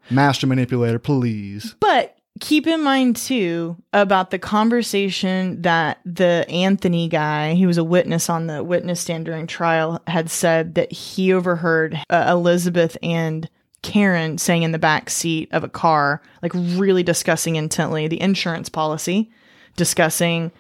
Master 0.10 0.48
manipulator, 0.48 0.98
please. 1.00 1.76
But 1.80 2.18
keep 2.44 2.68
in 2.68 2.84
mind 2.84 3.16
too 3.16 3.78
about 3.94 4.30
the 4.30 4.38
conversation 4.38 5.62
that 5.62 6.02
the 6.04 6.46
Anthony 6.50 7.08
guy, 7.08 7.54
he 7.54 7.66
was 7.66 7.78
a 7.78 7.86
witness 7.86 8.30
on 8.30 8.48
the 8.48 8.62
witness 8.62 9.00
stand 9.00 9.24
during 9.24 9.48
trial, 9.48 10.02
had 10.08 10.30
said 10.30 10.76
that 10.76 10.92
he 10.92 11.32
overheard 11.32 11.98
uh, 12.10 12.26
Elizabeth 12.28 12.98
and 13.02 13.50
Karen 13.82 14.38
saying 14.38 14.64
in 14.64 14.74
the 14.74 14.78
back 14.78 15.10
seat 15.10 15.48
of 15.54 15.64
a 15.64 15.70
car, 15.70 16.22
like 16.42 16.52
really 16.54 17.02
discussing 17.02 17.56
intently 17.56 18.10
the 18.10 18.20
insurance 18.20 18.68
policy, 18.68 19.32
discussing 19.78 20.52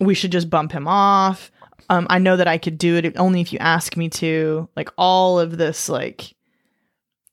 we 0.00 0.14
should 0.14 0.32
just 0.32 0.50
bump 0.50 0.72
him 0.72 0.88
off. 0.88 1.52
Um, 1.88 2.08
I 2.10 2.18
know 2.18 2.36
that 2.36 2.48
I 2.48 2.58
could 2.58 2.78
do 2.78 2.96
it 2.96 3.16
only 3.16 3.40
if 3.40 3.52
you 3.52 3.60
ask 3.60 3.96
me 3.96 4.08
to. 4.08 4.68
Like 4.74 4.88
all 4.98 5.38
of 5.38 5.56
this, 5.56 5.88
like 5.88 6.34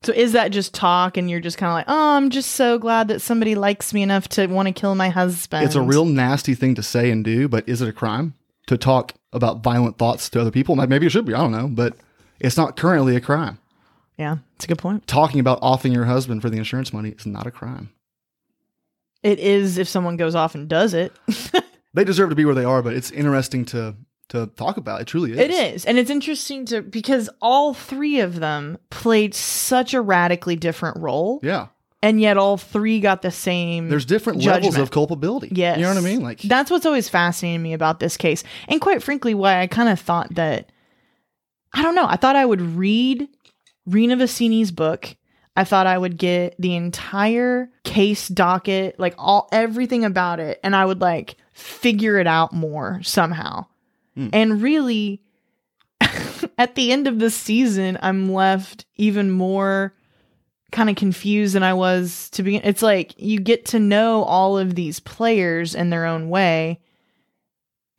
so 0.04 0.14
is 0.14 0.32
that 0.34 0.52
just 0.52 0.74
talk 0.74 1.18
and 1.18 1.30
you're 1.30 1.40
just 1.40 1.58
kind 1.58 1.70
of 1.70 1.76
like, 1.76 1.86
oh, 1.88 2.16
I'm 2.16 2.30
just 2.30 2.52
so 2.52 2.78
glad 2.78 3.08
that 3.10 3.22
somebody 3.22 3.56
likes 3.56 3.94
me 3.94 4.02
enough 4.02 4.28
to 4.30 4.48
want 4.48 4.68
to 4.68 4.74
kill 4.74 4.96
my 4.96 5.10
husband? 5.10 5.66
It's 5.66 5.76
a 5.76 5.82
real 5.82 6.06
nasty 6.06 6.56
thing 6.56 6.76
to 6.76 6.84
say 6.84 7.12
and 7.12 7.24
do, 7.24 7.48
but 7.48 7.68
is 7.68 7.82
it 7.82 7.90
a 7.90 7.94
crime 7.94 8.34
to 8.68 8.78
talk 8.78 9.14
about 9.34 9.62
violent 9.62 9.98
thoughts 9.98 10.30
to 10.30 10.42
other 10.42 10.52
people? 10.52 10.76
Maybe 10.76 11.06
it 11.06 11.12
should 11.12 11.26
be. 11.26 11.34
I 11.34 11.40
don't 11.40 11.52
know, 11.52 11.68
but 11.68 11.96
it's 12.40 12.58
not 12.58 12.78
currently 12.78 13.16
a 13.16 13.22
crime. 13.22 13.60
Yeah, 14.18 14.38
it's 14.56 14.66
a 14.66 14.68
good 14.68 14.78
point. 14.78 15.08
Talking 15.08 15.40
about 15.40 15.60
offing 15.62 15.94
your 15.94 16.06
husband 16.06 16.42
for 16.42 16.50
the 16.50 16.58
insurance 16.58 16.92
money 16.92 17.10
is 17.10 17.26
not 17.26 17.48
a 17.48 17.52
crime. 17.52 17.90
It 19.24 19.40
is 19.40 19.78
if 19.78 19.88
someone 19.88 20.18
goes 20.18 20.36
off 20.36 20.56
and 20.56 20.68
does 20.68 20.94
it. 20.94 21.14
They 21.94 22.04
deserve 22.04 22.30
to 22.30 22.36
be 22.36 22.46
where 22.46 22.56
they 22.56 22.66
are, 22.66 22.82
but 22.82 22.94
it's 22.94 23.10
interesting 23.12 23.66
to 23.66 23.96
to 24.30 24.48
talk 24.48 24.78
about. 24.78 25.02
It 25.02 25.06
truly 25.06 25.34
is. 25.34 25.40
It 25.40 25.52
is. 25.52 25.86
And 25.86 25.98
it's 25.98 26.10
interesting 26.10 26.66
to 26.66 26.82
because 26.82 27.30
all 27.42 27.74
three 27.74 28.20
of 28.20 28.40
them 28.40 28.78
played 28.90 29.34
such 29.34 29.94
a 29.94 30.02
radically 30.02 30.56
different 30.56 30.98
role. 30.98 31.40
Yeah. 31.44 31.68
And 32.02 32.22
yet 32.22 32.38
all 32.38 32.56
three 32.56 33.02
got 33.02 33.22
the 33.22 33.32
same 33.32 33.90
There's 33.90 34.06
different 34.06 34.42
levels 34.42 34.78
of 34.78 34.90
culpability. 34.90 35.50
Yes. 35.52 35.78
You 35.78 35.84
know 35.84 35.90
what 35.90 35.98
I 35.98 36.02
mean? 36.02 36.22
Like 36.22 36.40
That's 36.40 36.72
what's 36.72 36.86
always 36.86 37.10
fascinating 37.10 37.62
me 37.62 37.74
about 37.74 38.00
this 38.00 38.16
case. 38.16 38.44
And 38.70 38.80
quite 38.80 39.04
frankly, 39.04 39.34
why 39.34 39.60
I 39.60 39.68
kind 39.68 39.90
of 39.90 40.00
thought 40.00 40.34
that 40.36 40.72
I 41.74 41.82
don't 41.82 41.96
know, 41.96 42.08
I 42.08 42.16
thought 42.16 42.36
I 42.36 42.46
would 42.46 42.62
read 42.62 43.28
Rena 43.86 44.16
Vassini's 44.16 44.72
book. 44.72 45.16
I 45.56 45.66
thought 45.66 45.88
I 45.88 45.98
would 45.98 46.18
get 46.18 46.56
the 46.58 46.76
entire 46.76 47.70
case 47.84 48.30
docket, 48.30 48.98
like 48.98 49.16
all 49.18 49.50
everything 49.52 50.06
about 50.06 50.40
it, 50.40 50.60
and 50.64 50.74
I 50.74 50.86
would 50.86 51.02
like 51.02 51.36
figure 51.52 52.18
it 52.18 52.28
out 52.28 52.54
more 52.54 53.02
somehow. 53.04 53.66
Hmm. 54.16 54.30
And 54.34 54.62
really 54.62 55.22
at 56.58 56.76
the 56.76 56.92
end 56.92 57.08
of 57.08 57.20
the 57.20 57.30
season, 57.30 57.98
I'm 58.02 58.32
left 58.32 58.86
even 58.96 59.32
more 59.32 59.94
kind 60.72 60.90
of 60.90 60.96
confused 60.96 61.56
than 61.56 61.64
I 61.64 61.74
was 61.74 62.30
to 62.32 62.44
begin. 62.44 62.62
It's 62.64 62.82
like 62.82 63.20
you 63.20 63.40
get 63.40 63.66
to 63.68 63.80
know 63.80 64.24
all 64.24 64.58
of 64.58 64.76
these 64.76 65.00
players 65.00 65.76
in 65.76 65.90
their 65.90 66.06
own 66.06 66.30
way, 66.30 66.80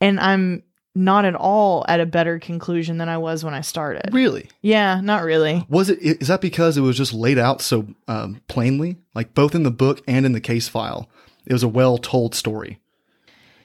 and 0.01 0.21
I'm 0.21 0.63
not 0.95 1.25
at 1.25 1.35
all 1.35 1.85
at 1.89 2.01
a 2.01 2.07
better 2.07 2.39
conclusion 2.39 2.99
than 2.99 3.09
I 3.09 3.19
was 3.19 3.45
when 3.45 3.55
I 3.55 3.61
started. 3.61 4.13
really. 4.13 4.49
Yeah, 4.61 5.01
not 5.01 5.23
really. 5.23 5.65
Was 5.69 5.89
it 5.91 5.99
is 6.01 6.29
that 6.29 6.41
because 6.41 6.77
it 6.77 6.83
was 6.83 6.97
just 6.97 7.13
laid 7.13 7.39
out 7.39 7.61
so 7.61 7.87
um, 8.09 8.41
plainly? 8.49 8.97
Like 9.15 9.35
both 9.35 9.55
in 9.55 9.63
the 9.63 9.71
book 9.71 10.03
and 10.07 10.27
in 10.27 10.33
the 10.33 10.41
case 10.41 10.69
file. 10.69 11.09
It 11.47 11.53
was 11.53 11.63
a 11.63 11.69
well 11.69 11.99
told 11.99 12.35
story. 12.35 12.81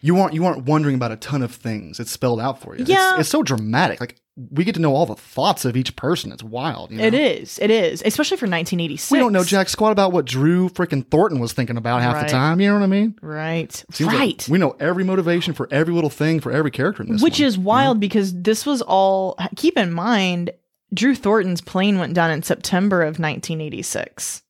You 0.06 0.20
aren't 0.20 0.34
you 0.34 0.46
aren't 0.46 0.66
wondering 0.66 0.96
about 0.96 1.12
a 1.12 1.16
ton 1.18 1.42
of 1.42 1.54
things. 1.54 2.00
It's 2.00 2.12
spelled 2.12 2.40
out 2.40 2.62
for 2.62 2.76
you. 2.76 2.84
It's- 2.84 2.90
Yeah. 2.90 3.20
It's, 3.20 3.30
so 3.30 3.42
dramatic. 3.44 4.00
Like 4.00 4.16
we 4.52 4.64
get 4.66 4.76
to 4.76 4.82
know 4.82 4.94
all 4.94 5.06
the 5.06 5.16
thoughts 5.16 5.64
of 5.66 5.76
each 5.78 5.96
person. 5.96 6.32
It's 6.32 6.44
wild. 6.44 6.92
You 6.92 6.98
know? 6.98 7.06
It 7.06 7.14
is. 7.14 7.58
It 7.60 7.72
is, 7.72 8.04
especially 8.06 8.36
for 8.38 8.46
1986. 8.48 9.10
We 9.12 9.18
don't 9.20 9.32
know 9.34 9.44
jack 9.46 9.70
squat 9.70 9.92
about 9.94 10.12
what 10.12 10.26
Drew 10.26 10.70
freaking 10.70 11.10
Thornton 11.10 11.40
was 11.40 11.54
thinking 11.54 11.78
about 11.78 12.02
half 12.02 12.16
Right. 12.16 12.28
the 12.28 12.32
time. 12.32 12.60
You 12.60 12.68
know 12.68 12.74
what 12.76 12.84
I 12.84 12.88
mean? 12.88 13.16
Right. 13.22 13.72
Seems 13.92 14.08
like 14.10 14.20
right. 14.20 14.48
we 14.50 14.58
know 14.58 14.76
every 14.80 15.04
motivation 15.06 15.54
for 15.54 15.68
every 15.72 15.94
little 15.94 16.10
thing 16.10 16.40
for 16.42 16.52
every 16.52 16.72
character 16.72 17.02
in 17.04 17.12
this. 17.14 17.22
Which 17.24 17.40
one. 17.40 17.48
is 17.48 17.58
wild 17.58 18.00
because 18.00 18.34
this 18.42 18.66
was 18.66 18.82
all. 18.82 19.38
Keep 19.56 19.78
in 19.78 19.92
mind, 19.94 20.52
Drew 20.94 21.16
Thornton's 21.16 21.62
plane 21.62 21.98
went 21.98 22.14
down 22.14 22.30
in 22.30 22.44
September 22.44 23.02
of 23.02 23.18
1986, 23.20 24.44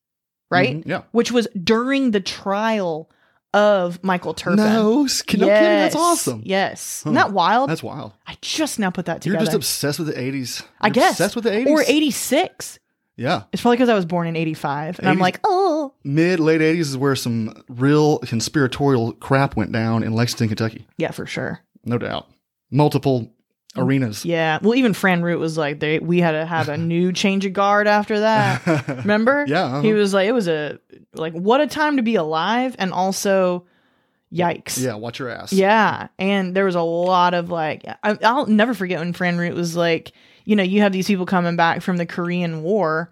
right? 0.50 0.76
Mhm, 0.78 0.86
yeah. 0.86 1.02
Which 1.12 1.32
was 1.32 1.46
during 1.62 2.10
the 2.10 2.20
trial 2.20 3.08
of 3.56 4.02
Michael 4.04 4.34
Turpin. 4.34 4.56
No, 4.58 5.04
s- 5.06 5.22
no 5.26 5.32
kidding. 5.32 5.46
That's 5.48 5.96
awesome. 5.96 6.42
Yes. 6.44 7.02
Huh. 7.02 7.10
Isn't 7.10 7.14
that 7.14 7.32
wild? 7.32 7.70
That's 7.70 7.82
wild. 7.82 8.12
I 8.26 8.36
just 8.42 8.78
now 8.78 8.90
put 8.90 9.06
that 9.06 9.22
together. 9.22 9.38
You're 9.38 9.44
just 9.46 9.56
obsessed 9.56 9.98
with 9.98 10.08
the 10.08 10.14
80s. 10.14 10.62
I 10.80 10.88
You're 10.88 10.92
guess. 10.94 11.12
Obsessed 11.12 11.34
with 11.36 11.44
the 11.44 11.50
80s? 11.50 11.66
Or 11.68 11.82
86. 11.86 12.78
Yeah. 13.16 13.44
It's 13.52 13.62
probably 13.62 13.78
because 13.78 13.88
I 13.88 13.94
was 13.94 14.04
born 14.04 14.26
in 14.26 14.36
85. 14.36 14.98
And 14.98 15.08
I'm 15.08 15.18
like, 15.18 15.40
oh. 15.44 15.94
Mid, 16.04 16.38
late 16.38 16.60
80s 16.60 16.80
is 16.80 16.96
where 16.98 17.16
some 17.16 17.64
real 17.68 18.18
conspiratorial 18.18 19.12
crap 19.12 19.56
went 19.56 19.72
down 19.72 20.02
in 20.02 20.12
Lexington, 20.12 20.48
Kentucky. 20.48 20.86
Yeah, 20.98 21.12
for 21.12 21.24
sure. 21.26 21.60
No 21.84 21.96
doubt. 21.98 22.28
Multiple 22.70 23.32
arenas. 23.76 24.24
Yeah. 24.24 24.58
Well, 24.62 24.74
even 24.74 24.92
Fran 24.92 25.22
Root 25.22 25.38
was 25.38 25.56
like, 25.58 25.80
they, 25.80 25.98
we 25.98 26.20
had 26.20 26.32
to 26.32 26.46
have 26.46 26.68
a 26.68 26.76
new 26.78 27.12
change 27.12 27.44
of 27.44 27.52
guard 27.52 27.86
after 27.86 28.20
that. 28.20 28.88
Remember? 28.88 29.44
Yeah, 29.46 29.64
uh-huh. 29.64 29.80
He 29.82 29.92
was 29.92 30.12
like, 30.14 30.28
it 30.28 30.32
was 30.32 30.48
a, 30.48 30.78
like, 31.14 31.32
what 31.32 31.60
a 31.60 31.66
time 31.66 31.96
to 31.96 32.02
be 32.02 32.14
alive. 32.16 32.76
And 32.78 32.92
also, 32.92 33.66
yikes. 34.32 34.82
Yeah, 34.82 34.94
watch 34.94 35.18
your 35.18 35.28
ass. 35.28 35.52
Yeah. 35.52 36.08
And 36.18 36.54
there 36.54 36.64
was 36.64 36.74
a 36.74 36.82
lot 36.82 37.34
of 37.34 37.50
like, 37.50 37.84
I, 38.02 38.18
I'll 38.22 38.46
never 38.46 38.74
forget 38.74 38.98
when 38.98 39.12
Fran 39.12 39.38
Root 39.38 39.54
was 39.54 39.76
like, 39.76 40.12
you 40.44 40.56
know, 40.56 40.62
you 40.62 40.82
have 40.82 40.92
these 40.92 41.06
people 41.06 41.26
coming 41.26 41.56
back 41.56 41.82
from 41.82 41.96
the 41.96 42.06
Korean 42.06 42.62
War 42.62 43.10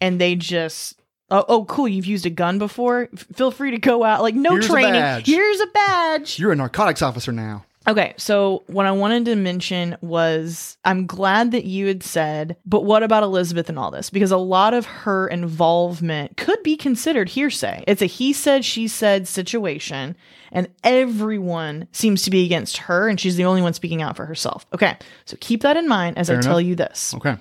and 0.00 0.20
they 0.20 0.36
just, 0.36 1.00
oh, 1.30 1.44
oh 1.48 1.64
cool, 1.64 1.88
you've 1.88 2.06
used 2.06 2.26
a 2.26 2.30
gun 2.30 2.58
before? 2.58 3.08
F- 3.12 3.26
feel 3.34 3.50
free 3.50 3.72
to 3.72 3.78
go 3.78 4.04
out. 4.04 4.22
Like, 4.22 4.34
no 4.34 4.52
Here's 4.52 4.66
training. 4.68 4.92
badge. 4.92 5.26
Here's 5.26 5.60
a 5.60 5.66
badge. 5.66 6.38
You're 6.38 6.52
a 6.52 6.56
narcotics 6.56 7.02
officer 7.02 7.32
now. 7.32 7.64
Okay, 7.88 8.14
so 8.16 8.64
what 8.66 8.84
I 8.84 8.90
wanted 8.90 9.26
to 9.26 9.36
mention 9.36 9.96
was 10.00 10.76
I'm 10.84 11.06
glad 11.06 11.52
that 11.52 11.64
you 11.64 11.86
had 11.86 12.02
said, 12.02 12.56
but 12.66 12.84
what 12.84 13.04
about 13.04 13.22
Elizabeth 13.22 13.68
and 13.68 13.78
all 13.78 13.92
this? 13.92 14.10
Because 14.10 14.32
a 14.32 14.36
lot 14.36 14.74
of 14.74 14.86
her 14.86 15.28
involvement 15.28 16.36
could 16.36 16.60
be 16.64 16.76
considered 16.76 17.28
hearsay. 17.28 17.84
It's 17.86 18.02
a 18.02 18.06
he 18.06 18.32
said, 18.32 18.64
she 18.64 18.88
said 18.88 19.28
situation, 19.28 20.16
and 20.50 20.68
everyone 20.82 21.86
seems 21.92 22.22
to 22.22 22.30
be 22.30 22.44
against 22.44 22.78
her, 22.78 23.08
and 23.08 23.20
she's 23.20 23.36
the 23.36 23.44
only 23.44 23.62
one 23.62 23.74
speaking 23.74 24.02
out 24.02 24.16
for 24.16 24.26
herself. 24.26 24.66
Okay, 24.74 24.96
so 25.24 25.36
keep 25.40 25.62
that 25.62 25.76
in 25.76 25.86
mind 25.86 26.18
as 26.18 26.26
Fair 26.26 26.38
I 26.38 26.42
tell 26.42 26.60
you 26.60 26.74
this. 26.74 27.14
Okay. 27.14 27.36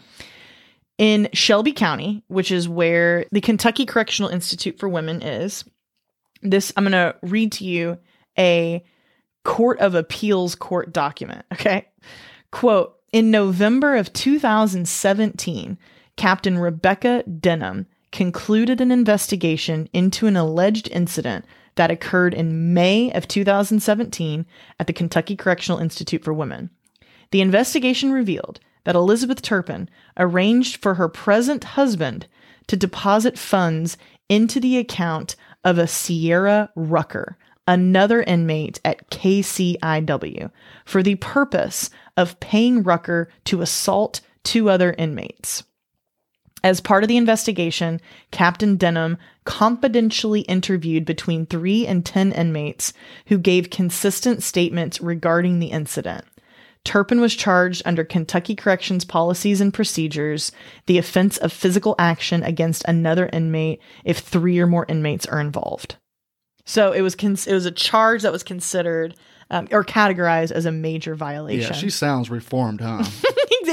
In 0.99 1.27
Shelby 1.33 1.73
County, 1.73 2.23
which 2.27 2.51
is 2.51 2.69
where 2.69 3.25
the 3.31 3.41
Kentucky 3.41 3.85
Correctional 3.85 4.29
Institute 4.29 4.79
for 4.79 4.87
Women 4.87 5.23
is, 5.23 5.65
this 6.43 6.71
I'm 6.77 6.83
going 6.83 6.91
to 6.91 7.15
read 7.23 7.51
to 7.53 7.65
you 7.65 7.97
a 8.37 8.83
Court 9.45 9.79
of 9.79 9.95
Appeals 9.95 10.55
court 10.55 10.91
document. 10.91 11.45
Okay. 11.53 11.87
Quote 12.51 12.97
In 13.13 13.31
November 13.31 13.95
of 13.95 14.11
2017, 14.11 15.77
Captain 16.17 16.57
Rebecca 16.57 17.23
Denham 17.23 17.85
concluded 18.11 18.81
an 18.81 18.91
investigation 18.91 19.89
into 19.93 20.27
an 20.27 20.35
alleged 20.35 20.89
incident 20.89 21.45
that 21.75 21.91
occurred 21.91 22.33
in 22.33 22.73
May 22.73 23.11
of 23.11 23.27
2017 23.27 24.45
at 24.79 24.87
the 24.87 24.93
Kentucky 24.93 25.35
Correctional 25.35 25.79
Institute 25.79 26.23
for 26.23 26.33
Women. 26.33 26.69
The 27.31 27.41
investigation 27.41 28.11
revealed 28.11 28.59
that 28.85 28.95
Elizabeth 28.95 29.41
Turpin 29.41 29.89
arranged 30.17 30.77
for 30.77 30.93
her 30.95 31.09
present 31.09 31.63
husband 31.63 32.27
to 32.67 32.77
deposit 32.77 33.37
funds 33.37 33.97
into 34.29 34.59
the 34.59 34.77
account 34.77 35.35
of 35.63 35.77
a 35.77 35.87
Sierra 35.87 36.69
Rucker, 36.75 37.37
another 37.67 38.21
inmate 38.21 38.79
at 38.85 39.09
KCIW, 39.09 40.51
for 40.85 41.03
the 41.03 41.15
purpose 41.15 41.89
of 42.15 42.39
paying 42.39 42.83
Rucker 42.83 43.29
to 43.45 43.61
assault 43.61 44.21
two 44.43 44.69
other 44.69 44.93
inmates. 44.97 45.63
As 46.63 46.81
part 46.81 47.03
of 47.03 47.09
the 47.09 47.17
investigation, 47.17 48.01
Captain 48.31 48.75
Denham 48.75 49.19
confidentially 49.43 50.41
interviewed 50.41 51.05
between 51.05 51.45
three 51.45 51.85
and 51.85 52.03
10 52.03 52.31
inmates 52.31 52.91
who 53.27 53.37
gave 53.37 53.69
consistent 53.69 54.41
statements 54.41 54.99
regarding 54.99 55.59
the 55.59 55.67
incident. 55.67 56.25
Turpin 56.83 57.19
was 57.19 57.35
charged 57.35 57.81
under 57.85 58.03
Kentucky 58.03 58.55
Corrections 58.55 59.05
policies 59.05 59.61
and 59.61 59.73
procedures 59.73 60.51
the 60.85 60.97
offense 60.97 61.37
of 61.37 61.53
physical 61.53 61.95
action 61.99 62.43
against 62.43 62.85
another 62.87 63.29
inmate 63.31 63.79
if 64.03 64.19
three 64.19 64.59
or 64.59 64.67
more 64.67 64.85
inmates 64.87 65.25
are 65.27 65.39
involved. 65.39 65.97
So 66.65 66.91
it 66.91 67.01
was 67.01 67.15
cons- 67.15 67.47
it 67.47 67.53
was 67.53 67.65
a 67.65 67.71
charge 67.71 68.23
that 68.23 68.31
was 68.31 68.43
considered 68.43 69.15
um, 69.51 69.67
or 69.71 69.83
categorized 69.83 70.51
as 70.51 70.65
a 70.65 70.71
major 70.71 71.15
violation. 71.15 71.73
Yeah, 71.73 71.79
she 71.79 71.89
sounds 71.89 72.29
reformed, 72.29 72.81
huh? 72.81 73.03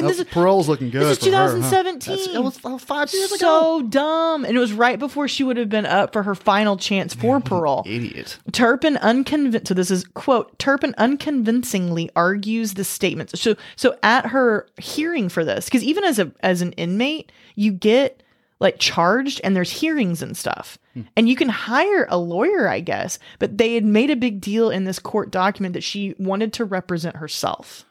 This 0.01 0.19
is 0.19 0.25
parole's 0.25 0.69
looking 0.69 0.91
good. 0.91 1.03
is 1.03 1.19
for 1.19 1.27
her, 1.31 1.61
huh? 1.61 1.71
2017. 1.71 2.35
It 2.35 2.43
was 2.43 2.59
five 2.59 3.13
years 3.13 3.31
ago. 3.33 3.37
so 3.39 3.83
dumb, 3.83 4.45
and 4.45 4.57
it 4.57 4.59
was 4.59 4.73
right 4.73 4.99
before 4.99 5.29
she 5.29 5.45
would 5.45 5.57
have 5.57 5.69
been 5.69 5.87
up 5.87 6.13
for 6.13 6.23
her 6.23 6.35
final 6.35 6.77
chance 6.77 7.15
for 7.15 7.41
parole. 7.45 7.83
Idiot. 7.87 8.39
Turpin 8.53 8.97
unconvinced. 8.97 9.69
So 9.69 9.75
this 9.75 9.91
is 9.91 10.05
quote. 10.05 10.59
Turpin 10.59 10.95
unconvincingly 10.99 12.11
argues 12.17 12.75
the 12.75 12.85
statements. 12.85 13.39
So 13.41 13.55
so 13.77 13.97
at 14.03 14.27
her 14.27 14.67
hearing 14.79 15.29
for 15.29 15.45
this, 15.45 15.67
because 15.67 15.85
even 15.85 16.05
as 16.05 16.19
a 16.19 16.33
as 16.41 16.63
an 16.63 16.73
inmate, 16.73 17.31
you 17.55 17.73
get 17.73 18.22
like 18.63 18.79
charged 18.79 19.41
and 19.43 19.55
there's 19.55 19.71
hearings 19.71 20.23
and 20.23 20.37
stuff, 20.37 20.79
hmm. 20.95 21.03
and 21.17 21.29
you 21.29 21.37
can 21.37 21.49
hire 21.49 22.07
a 22.09 22.17
lawyer, 22.17 22.69
I 22.69 22.81
guess. 22.81 23.19
But 23.39 23.59
they 23.59 23.75
had 23.75 23.85
made 23.85 24.11
a 24.11 24.17
big 24.17 24.41
deal 24.41 24.71
in 24.71 24.85
this 24.85 24.99
court 24.99 25.31
document 25.31 25.75
that 25.75 25.85
she 25.85 26.15
wanted 26.19 26.53
to 26.55 26.65
represent 26.65 27.17
herself. 27.17 27.85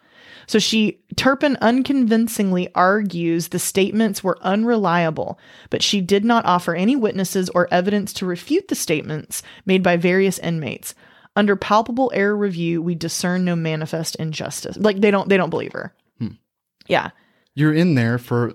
So 0.48 0.60
she 0.60 1.00
Turpin 1.18 1.58
unconvincingly 1.62 2.70
argues 2.74 3.50
the 3.50 3.60
statements 3.60 4.24
were 4.24 4.40
unreliable, 4.42 5.40
but 5.70 5.84
she 5.84 6.02
did 6.02 6.26
not 6.26 6.46
offer 6.46 6.74
any 6.74 6.96
witnesses 6.96 7.50
or 7.50 7.68
evidence 7.72 8.14
to 8.14 8.26
refute 8.26 8.68
the 8.68 8.76
statements 8.76 9.44
made 9.66 9.84
by 9.84 9.98
various 9.98 10.40
inmates. 10.40 10.96
Under 11.36 11.56
palpable 11.56 12.12
error 12.14 12.36
review, 12.36 12.82
we 12.82 12.96
discern 12.96 13.46
no 13.46 13.56
manifest 13.56 14.16
injustice. 14.16 14.78
Like 14.78 15.02
they 15.02 15.12
don't 15.12 15.30
they 15.30 15.38
don't 15.38 15.50
believe 15.50 15.74
her. 15.74 15.94
Hmm. 16.18 16.36
Yeah. 16.88 17.12
You're 17.56 17.74
in 17.74 17.96
there 17.96 18.18
for 18.18 18.54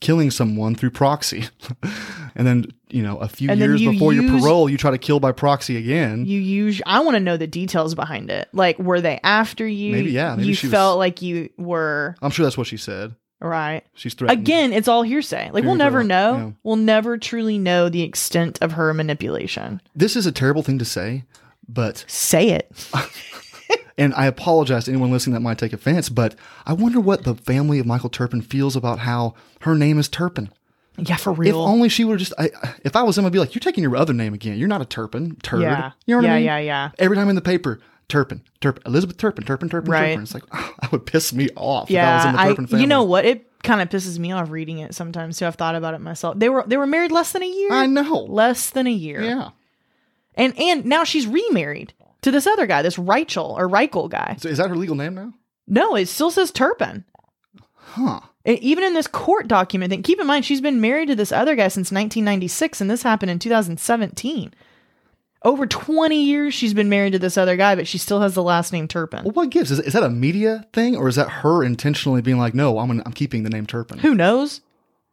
killing 0.00 0.30
someone 0.30 0.74
through 0.74 0.90
proxy. 0.90 1.44
and 2.34 2.46
then, 2.46 2.66
you 2.88 3.02
know, 3.02 3.18
a 3.18 3.28
few 3.28 3.50
And 3.50 3.60
years 3.60 3.80
you 3.80 3.92
before 3.92 4.12
your 4.12 4.38
parole, 4.38 4.68
you 4.68 4.76
try 4.76 4.90
to 4.90 4.98
kill 4.98 5.20
by 5.20 5.32
proxy 5.32 5.76
again. 5.76 6.24
You 6.26 6.40
use 6.40 6.80
I 6.86 7.00
want 7.00 7.16
to 7.16 7.20
know 7.20 7.36
the 7.36 7.46
details 7.46 7.94
behind 7.94 8.30
it. 8.30 8.48
Like 8.52 8.78
were 8.78 9.00
they 9.00 9.20
after 9.22 9.66
you? 9.66 9.92
Maybe, 9.92 10.10
yeah, 10.10 10.34
maybe 10.36 10.48
you 10.48 10.54
she 10.54 10.66
was- 10.66 10.72
felt 10.72 10.98
like 10.98 11.22
you 11.22 11.50
were 11.56 12.16
I'm 12.22 12.30
sure 12.30 12.44
that's 12.44 12.58
what 12.58 12.66
she 12.66 12.76
said. 12.76 13.14
Right. 13.42 13.82
She's 13.94 14.12
threatened. 14.12 14.38
Again, 14.40 14.72
it's 14.74 14.86
all 14.88 15.02
hearsay. 15.02 15.50
Like 15.50 15.64
we'll 15.64 15.74
never 15.74 16.04
know. 16.04 16.36
yeah. 16.36 16.50
We'll 16.62 16.76
never 16.76 17.16
truly 17.16 17.58
know 17.58 17.88
the 17.88 18.02
extent 18.02 18.58
of 18.60 18.72
her 18.72 18.92
manipulation. 18.92 19.80
This 19.94 20.14
is 20.14 20.26
a 20.26 20.32
terrible 20.32 20.62
thing 20.62 20.78
to 20.78 20.84
say, 20.84 21.24
but 21.66 22.04
Say 22.06 22.50
it. 22.50 22.70
and 24.00 24.12
I 24.14 24.26
apologize 24.26 24.86
to 24.86 24.90
anyone 24.90 25.10
listening 25.12 25.34
that 25.34 25.40
might 25.40 25.58
take 25.58 25.72
offense, 25.72 26.08
but 26.08 26.34
I 26.66 26.72
wonder 26.72 26.98
what 26.98 27.22
the 27.24 27.34
family 27.36 27.78
of 27.78 27.86
Michael 27.86 28.10
Turpin 28.10 28.42
feels 28.42 28.74
about 28.74 29.00
how 29.00 29.34
her 29.60 29.74
name 29.76 29.98
is 29.98 30.08
Turpin. 30.08 30.50
Yeah, 30.98 31.16
for 31.16 31.32
real. 31.32 31.48
If 31.62 31.68
only 31.68 31.88
she 31.88 32.04
would 32.04 32.18
just. 32.18 32.32
I, 32.38 32.50
if 32.84 32.96
I 32.96 33.02
was 33.04 33.16
them, 33.16 33.24
I'd 33.24 33.32
be 33.32 33.38
like, 33.38 33.54
"You're 33.54 33.60
taking 33.60 33.82
your 33.84 33.96
other 33.96 34.12
name 34.12 34.34
again. 34.34 34.58
You're 34.58 34.68
not 34.68 34.82
a 34.82 34.84
Turpin, 34.84 35.36
turd." 35.36 35.62
Yeah. 35.62 35.92
You 36.06 36.14
know 36.14 36.18
what 36.18 36.24
Yeah, 36.26 36.32
I 36.32 36.36
mean? 36.36 36.44
yeah, 36.46 36.58
yeah. 36.58 36.62
yeah. 36.86 36.90
Every 36.98 37.16
time 37.16 37.28
in 37.30 37.36
the 37.36 37.40
paper, 37.40 37.80
Turpin, 38.08 38.42
Turpin, 38.60 38.82
Elizabeth 38.84 39.16
Turpin, 39.16 39.44
Turpin, 39.44 39.68
Turpin, 39.70 39.90
Right. 39.92 40.08
Turpin. 40.10 40.22
It's 40.24 40.34
like 40.34 40.42
oh, 40.52 40.74
that 40.82 40.92
would 40.92 41.06
piss 41.06 41.32
me 41.32 41.48
off. 41.56 41.90
if 41.90 41.96
I 41.96 42.16
was 42.16 42.24
in 42.26 42.32
the 42.34 42.40
I, 42.40 42.48
Turpin 42.48 42.66
family. 42.66 42.82
you 42.82 42.88
know 42.88 43.04
what? 43.04 43.24
It 43.24 43.46
kind 43.62 43.80
of 43.80 43.88
pisses 43.88 44.18
me 44.18 44.32
off 44.32 44.50
reading 44.50 44.78
it 44.80 44.94
sometimes 44.94 45.38
too. 45.38 45.46
I've 45.46 45.54
thought 45.54 45.74
about 45.74 45.94
it 45.94 46.00
myself. 46.00 46.38
They 46.38 46.48
were 46.50 46.64
they 46.66 46.76
were 46.76 46.86
married 46.86 47.12
less 47.12 47.32
than 47.32 47.42
a 47.44 47.48
year. 47.48 47.72
I 47.72 47.86
know. 47.86 48.24
Less 48.24 48.68
than 48.70 48.86
a 48.86 48.90
year. 48.92 49.22
Yeah. 49.22 49.50
And 50.34 50.58
and 50.58 50.84
now 50.84 51.04
she's 51.04 51.26
remarried 51.26 51.92
to 52.22 52.30
this 52.30 52.46
other 52.46 52.66
guy, 52.66 52.82
this 52.82 52.96
Reichel 52.96 53.56
or 53.56 53.68
Reichel 53.68 54.08
guy. 54.10 54.36
So 54.38 54.48
is 54.48 54.58
that 54.58 54.68
her 54.68 54.76
legal 54.76 54.96
name 54.96 55.14
now? 55.14 55.34
No, 55.66 55.94
it 55.94 56.06
still 56.06 56.30
says 56.30 56.50
Turpin. 56.50 57.04
Huh. 57.74 58.20
And 58.44 58.58
even 58.58 58.84
in 58.84 58.94
this 58.94 59.06
court 59.06 59.48
document, 59.48 59.90
then 59.90 60.02
keep 60.02 60.20
in 60.20 60.26
mind 60.26 60.44
she's 60.44 60.60
been 60.60 60.80
married 60.80 61.08
to 61.08 61.16
this 61.16 61.32
other 61.32 61.54
guy 61.54 61.68
since 61.68 61.92
1996, 61.92 62.80
and 62.80 62.90
this 62.90 63.02
happened 63.02 63.30
in 63.30 63.38
2017. 63.38 64.54
Over 65.42 65.66
20 65.66 66.22
years 66.22 66.52
she's 66.52 66.74
been 66.74 66.88
married 66.90 67.12
to 67.12 67.18
this 67.18 67.38
other 67.38 67.56
guy, 67.56 67.74
but 67.74 67.88
she 67.88 67.98
still 67.98 68.20
has 68.20 68.34
the 68.34 68.42
last 68.42 68.72
name 68.72 68.88
Turpin. 68.88 69.24
Well, 69.24 69.32
what 69.32 69.50
gives? 69.50 69.70
Is, 69.70 69.80
is 69.80 69.94
that 69.94 70.02
a 70.02 70.10
media 70.10 70.66
thing, 70.72 70.96
or 70.96 71.08
is 71.08 71.16
that 71.16 71.28
her 71.28 71.64
intentionally 71.64 72.20
being 72.20 72.38
like, 72.38 72.54
"No, 72.54 72.78
I'm 72.78 72.88
gonna, 72.88 73.02
I'm 73.06 73.12
keeping 73.12 73.42
the 73.42 73.50
name 73.50 73.66
Turpin"? 73.66 73.98
Who 73.98 74.14
knows? 74.14 74.60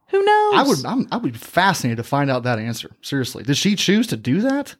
Who 0.09 0.23
knows? 0.23 0.53
I 0.55 0.63
would, 0.65 0.85
I'm, 0.85 1.07
I 1.11 1.17
would 1.17 1.33
be 1.33 1.39
fascinated 1.39 1.97
to 1.97 2.03
find 2.03 2.29
out 2.29 2.43
that 2.43 2.59
answer. 2.59 2.91
Seriously, 3.01 3.43
did 3.43 3.57
she 3.57 3.75
choose 3.75 4.07
to 4.07 4.17
do 4.17 4.41
that? 4.41 4.75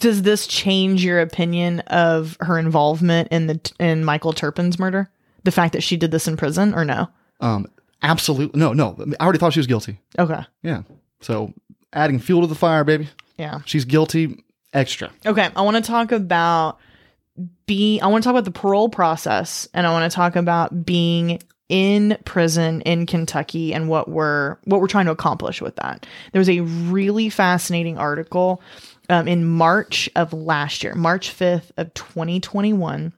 Does 0.00 0.22
this 0.22 0.46
change 0.46 1.04
your 1.04 1.20
opinion 1.20 1.80
of 1.80 2.36
her 2.40 2.58
involvement 2.58 3.28
in 3.30 3.46
the 3.46 3.72
in 3.80 4.04
Michael 4.04 4.32
Turpin's 4.32 4.78
murder? 4.78 5.10
The 5.44 5.50
fact 5.50 5.72
that 5.72 5.82
she 5.82 5.96
did 5.96 6.10
this 6.10 6.28
in 6.28 6.36
prison, 6.36 6.74
or 6.74 6.84
no? 6.84 7.08
Um, 7.40 7.66
absolutely. 8.02 8.58
No, 8.58 8.72
no. 8.72 8.96
I 9.18 9.22
already 9.24 9.38
thought 9.38 9.52
she 9.52 9.60
was 9.60 9.66
guilty. 9.66 9.98
Okay, 10.18 10.40
Yeah. 10.62 10.82
So 11.20 11.52
adding 11.92 12.18
fuel 12.18 12.42
to 12.42 12.46
the 12.46 12.54
fire, 12.54 12.84
baby. 12.84 13.08
yeah. 13.36 13.60
She's 13.64 13.84
guilty. 13.84 14.44
Extra. 14.74 15.10
Okay, 15.24 15.48
I 15.56 15.62
want 15.62 15.76
to 15.76 15.82
talk 15.82 16.12
about 16.12 16.78
be 17.66 18.00
I 18.00 18.06
want 18.08 18.22
to 18.22 18.26
talk 18.26 18.32
about 18.34 18.44
the 18.44 18.50
parole 18.50 18.88
process 18.90 19.66
and 19.72 19.86
I 19.86 19.92
want 19.92 20.10
to 20.10 20.14
talk 20.14 20.36
about 20.36 20.84
being 20.84 21.40
in 21.68 22.18
prison 22.24 22.82
in 22.82 23.06
Kentucky 23.06 23.72
and 23.72 23.88
what 23.88 24.08
we're 24.08 24.56
what 24.64 24.80
we're 24.80 24.86
trying 24.86 25.06
to 25.06 25.12
accomplish 25.12 25.62
with 25.62 25.76
that. 25.76 26.06
There 26.32 26.38
was 26.40 26.50
a 26.50 26.60
really 26.60 27.30
fascinating 27.30 27.96
article 27.98 28.60
um, 29.08 29.28
in 29.28 29.44
March 29.44 30.08
of 30.16 30.32
last 30.32 30.82
year, 30.82 30.94
March 30.94 31.30
5th 31.30 31.70
of 31.76 31.92
2021 31.94 33.12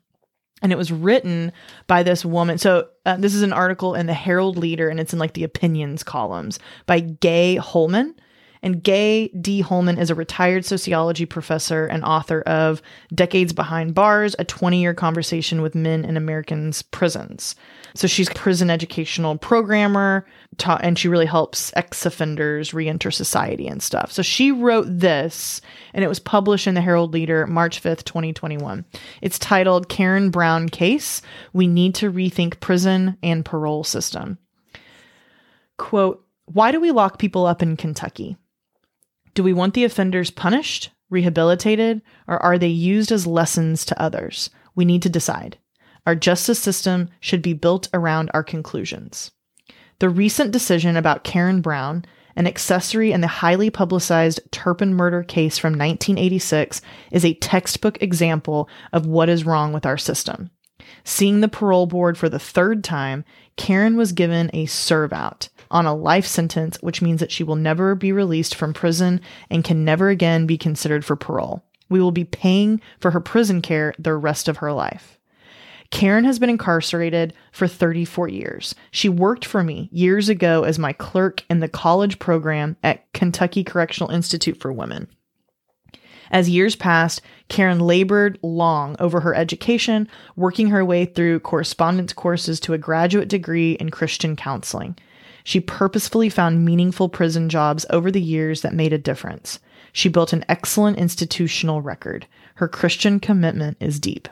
and 0.62 0.72
it 0.72 0.78
was 0.78 0.92
written 0.92 1.52
by 1.86 2.02
this 2.02 2.24
woman. 2.24 2.58
So 2.58 2.88
uh, 3.06 3.16
this 3.16 3.34
is 3.34 3.42
an 3.42 3.52
article 3.52 3.94
in 3.94 4.06
the 4.06 4.14
Herald 4.14 4.56
Leader, 4.56 4.88
and 4.88 5.00
it's 5.00 5.12
in 5.12 5.18
like 5.18 5.34
the 5.34 5.44
opinions 5.44 6.02
columns 6.02 6.58
by 6.86 7.00
Gay 7.00 7.56
Holman. 7.56 8.14
And 8.62 8.82
Gay 8.82 9.28
D. 9.28 9.62
Holman 9.62 9.96
is 9.96 10.10
a 10.10 10.14
retired 10.14 10.66
sociology 10.66 11.24
professor 11.24 11.86
and 11.86 12.04
author 12.04 12.42
of 12.42 12.82
Decades 13.14 13.54
Behind 13.54 13.94
Bars, 13.94 14.36
a 14.38 14.44
20 14.44 14.78
year 14.82 14.92
conversation 14.92 15.62
with 15.62 15.74
men 15.74 16.04
in 16.04 16.18
Americans' 16.18 16.82
prisons. 16.82 17.54
So 17.94 18.06
she's 18.06 18.28
prison 18.30 18.70
educational 18.70 19.36
programmer, 19.38 20.26
ta- 20.58 20.80
and 20.82 20.98
she 20.98 21.08
really 21.08 21.26
helps 21.26 21.72
ex 21.76 22.06
offenders 22.06 22.72
reenter 22.72 23.10
society 23.10 23.66
and 23.66 23.82
stuff. 23.82 24.12
So 24.12 24.22
she 24.22 24.52
wrote 24.52 24.86
this, 24.88 25.60
and 25.94 26.04
it 26.04 26.08
was 26.08 26.20
published 26.20 26.66
in 26.66 26.74
the 26.74 26.80
Herald 26.80 27.12
Leader 27.12 27.46
March 27.46 27.82
5th, 27.82 28.04
2021. 28.04 28.84
It's 29.22 29.38
titled 29.38 29.88
Karen 29.88 30.30
Brown 30.30 30.68
Case 30.68 31.22
We 31.52 31.66
Need 31.66 31.94
to 31.96 32.12
Rethink 32.12 32.60
Prison 32.60 33.16
and 33.22 33.44
Parole 33.44 33.84
System. 33.84 34.38
Quote, 35.76 36.24
why 36.46 36.72
do 36.72 36.80
we 36.80 36.90
lock 36.90 37.18
people 37.18 37.46
up 37.46 37.62
in 37.62 37.76
Kentucky? 37.76 38.36
Do 39.34 39.42
we 39.42 39.52
want 39.52 39.74
the 39.74 39.84
offenders 39.84 40.30
punished, 40.30 40.90
rehabilitated, 41.08 42.02
or 42.26 42.42
are 42.42 42.58
they 42.58 42.68
used 42.68 43.12
as 43.12 43.26
lessons 43.26 43.84
to 43.86 44.02
others? 44.02 44.50
We 44.74 44.84
need 44.84 45.02
to 45.02 45.08
decide. 45.08 45.58
Our 46.10 46.16
justice 46.16 46.58
system 46.58 47.08
should 47.20 47.40
be 47.40 47.52
built 47.52 47.88
around 47.94 48.32
our 48.34 48.42
conclusions. 48.42 49.30
The 50.00 50.08
recent 50.08 50.50
decision 50.50 50.96
about 50.96 51.22
Karen 51.22 51.60
Brown, 51.60 52.04
an 52.34 52.48
accessory 52.48 53.12
in 53.12 53.20
the 53.20 53.28
highly 53.28 53.70
publicized 53.70 54.40
Turpin 54.50 54.92
murder 54.92 55.22
case 55.22 55.56
from 55.56 55.74
1986, 55.74 56.80
is 57.12 57.24
a 57.24 57.34
textbook 57.34 58.02
example 58.02 58.68
of 58.92 59.06
what 59.06 59.28
is 59.28 59.46
wrong 59.46 59.72
with 59.72 59.86
our 59.86 59.96
system. 59.96 60.50
Seeing 61.04 61.42
the 61.42 61.48
parole 61.48 61.86
board 61.86 62.18
for 62.18 62.28
the 62.28 62.40
third 62.40 62.82
time, 62.82 63.24
Karen 63.56 63.96
was 63.96 64.10
given 64.10 64.50
a 64.52 64.66
serve 64.66 65.12
out 65.12 65.48
on 65.70 65.86
a 65.86 65.94
life 65.94 66.26
sentence, 66.26 66.76
which 66.80 67.00
means 67.00 67.20
that 67.20 67.30
she 67.30 67.44
will 67.44 67.54
never 67.54 67.94
be 67.94 68.10
released 68.10 68.56
from 68.56 68.74
prison 68.74 69.20
and 69.48 69.62
can 69.62 69.84
never 69.84 70.08
again 70.08 70.44
be 70.44 70.58
considered 70.58 71.04
for 71.04 71.14
parole. 71.14 71.62
We 71.88 72.00
will 72.00 72.10
be 72.10 72.24
paying 72.24 72.80
for 72.98 73.12
her 73.12 73.20
prison 73.20 73.62
care 73.62 73.94
the 73.96 74.16
rest 74.16 74.48
of 74.48 74.56
her 74.56 74.72
life. 74.72 75.19
Karen 75.90 76.24
has 76.24 76.38
been 76.38 76.50
incarcerated 76.50 77.34
for 77.52 77.66
34 77.66 78.28
years. 78.28 78.74
She 78.90 79.08
worked 79.08 79.44
for 79.44 79.62
me 79.62 79.88
years 79.92 80.28
ago 80.28 80.62
as 80.62 80.78
my 80.78 80.92
clerk 80.92 81.44
in 81.50 81.60
the 81.60 81.68
college 81.68 82.18
program 82.18 82.76
at 82.82 83.12
Kentucky 83.12 83.64
Correctional 83.64 84.10
Institute 84.10 84.60
for 84.60 84.72
Women. 84.72 85.08
As 86.30 86.48
years 86.48 86.76
passed, 86.76 87.20
Karen 87.48 87.80
labored 87.80 88.38
long 88.40 88.94
over 89.00 89.20
her 89.20 89.34
education, 89.34 90.08
working 90.36 90.68
her 90.68 90.84
way 90.84 91.04
through 91.04 91.40
correspondence 91.40 92.12
courses 92.12 92.60
to 92.60 92.72
a 92.72 92.78
graduate 92.78 93.28
degree 93.28 93.72
in 93.72 93.90
Christian 93.90 94.36
counseling. 94.36 94.96
She 95.42 95.58
purposefully 95.58 96.28
found 96.28 96.64
meaningful 96.64 97.08
prison 97.08 97.48
jobs 97.48 97.84
over 97.90 98.12
the 98.12 98.22
years 98.22 98.60
that 98.60 98.74
made 98.74 98.92
a 98.92 98.98
difference. 98.98 99.58
She 99.92 100.08
built 100.08 100.32
an 100.32 100.44
excellent 100.48 100.98
institutional 100.98 101.82
record. 101.82 102.28
Her 102.56 102.68
Christian 102.68 103.18
commitment 103.18 103.76
is 103.80 103.98
deep. 103.98 104.28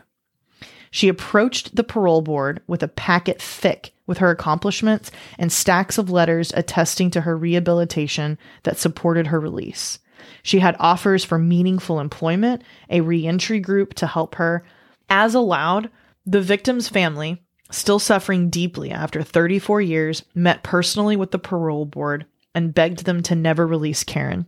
She 0.90 1.09
approached 1.09 1.77
the 1.77 1.85
parole 1.85 2.22
board 2.22 2.62
with 2.66 2.83
a 2.83 2.88
packet 2.88 3.40
thick 3.40 3.92
with 4.07 4.18
her 4.18 4.31
accomplishments 4.31 5.11
and 5.38 5.53
stacks 5.53 5.98
of 5.98 6.11
letters 6.11 6.53
attesting 6.55 7.11
to 7.11 7.20
her 7.22 7.37
rehabilitation 7.37 8.38
that 8.62 8.79
supported 8.79 9.29
her 9.29 9.38
release. 9.38 9.98
She 10.42 10.61
had 10.61 10.77
offers 10.79 11.24
for 11.24 11.38
meaningful 11.38 12.01
employment, 12.01 12.62
a 12.90 13.03
reentry 13.03 13.61
group 13.61 13.94
to 13.94 14.07
help 14.07 14.37
her. 14.37 14.64
As 15.09 15.35
allowed, 15.35 15.90
the 16.27 16.40
victim's 16.40 16.88
family, 16.88 17.42
still 17.70 17.98
suffering 17.98 18.51
deeply 18.51 18.90
after 18.90 19.22
34 19.22 19.81
years, 19.81 20.24
met 20.35 20.62
personally 20.62 21.16
with 21.16 21.31
the 21.31 21.38
parole 21.38 21.85
board 21.85 22.27
and 22.55 22.74
begged 22.74 23.05
them 23.05 23.22
to 23.22 23.35
never 23.35 23.66
release 23.66 24.05
Karen. 24.05 24.46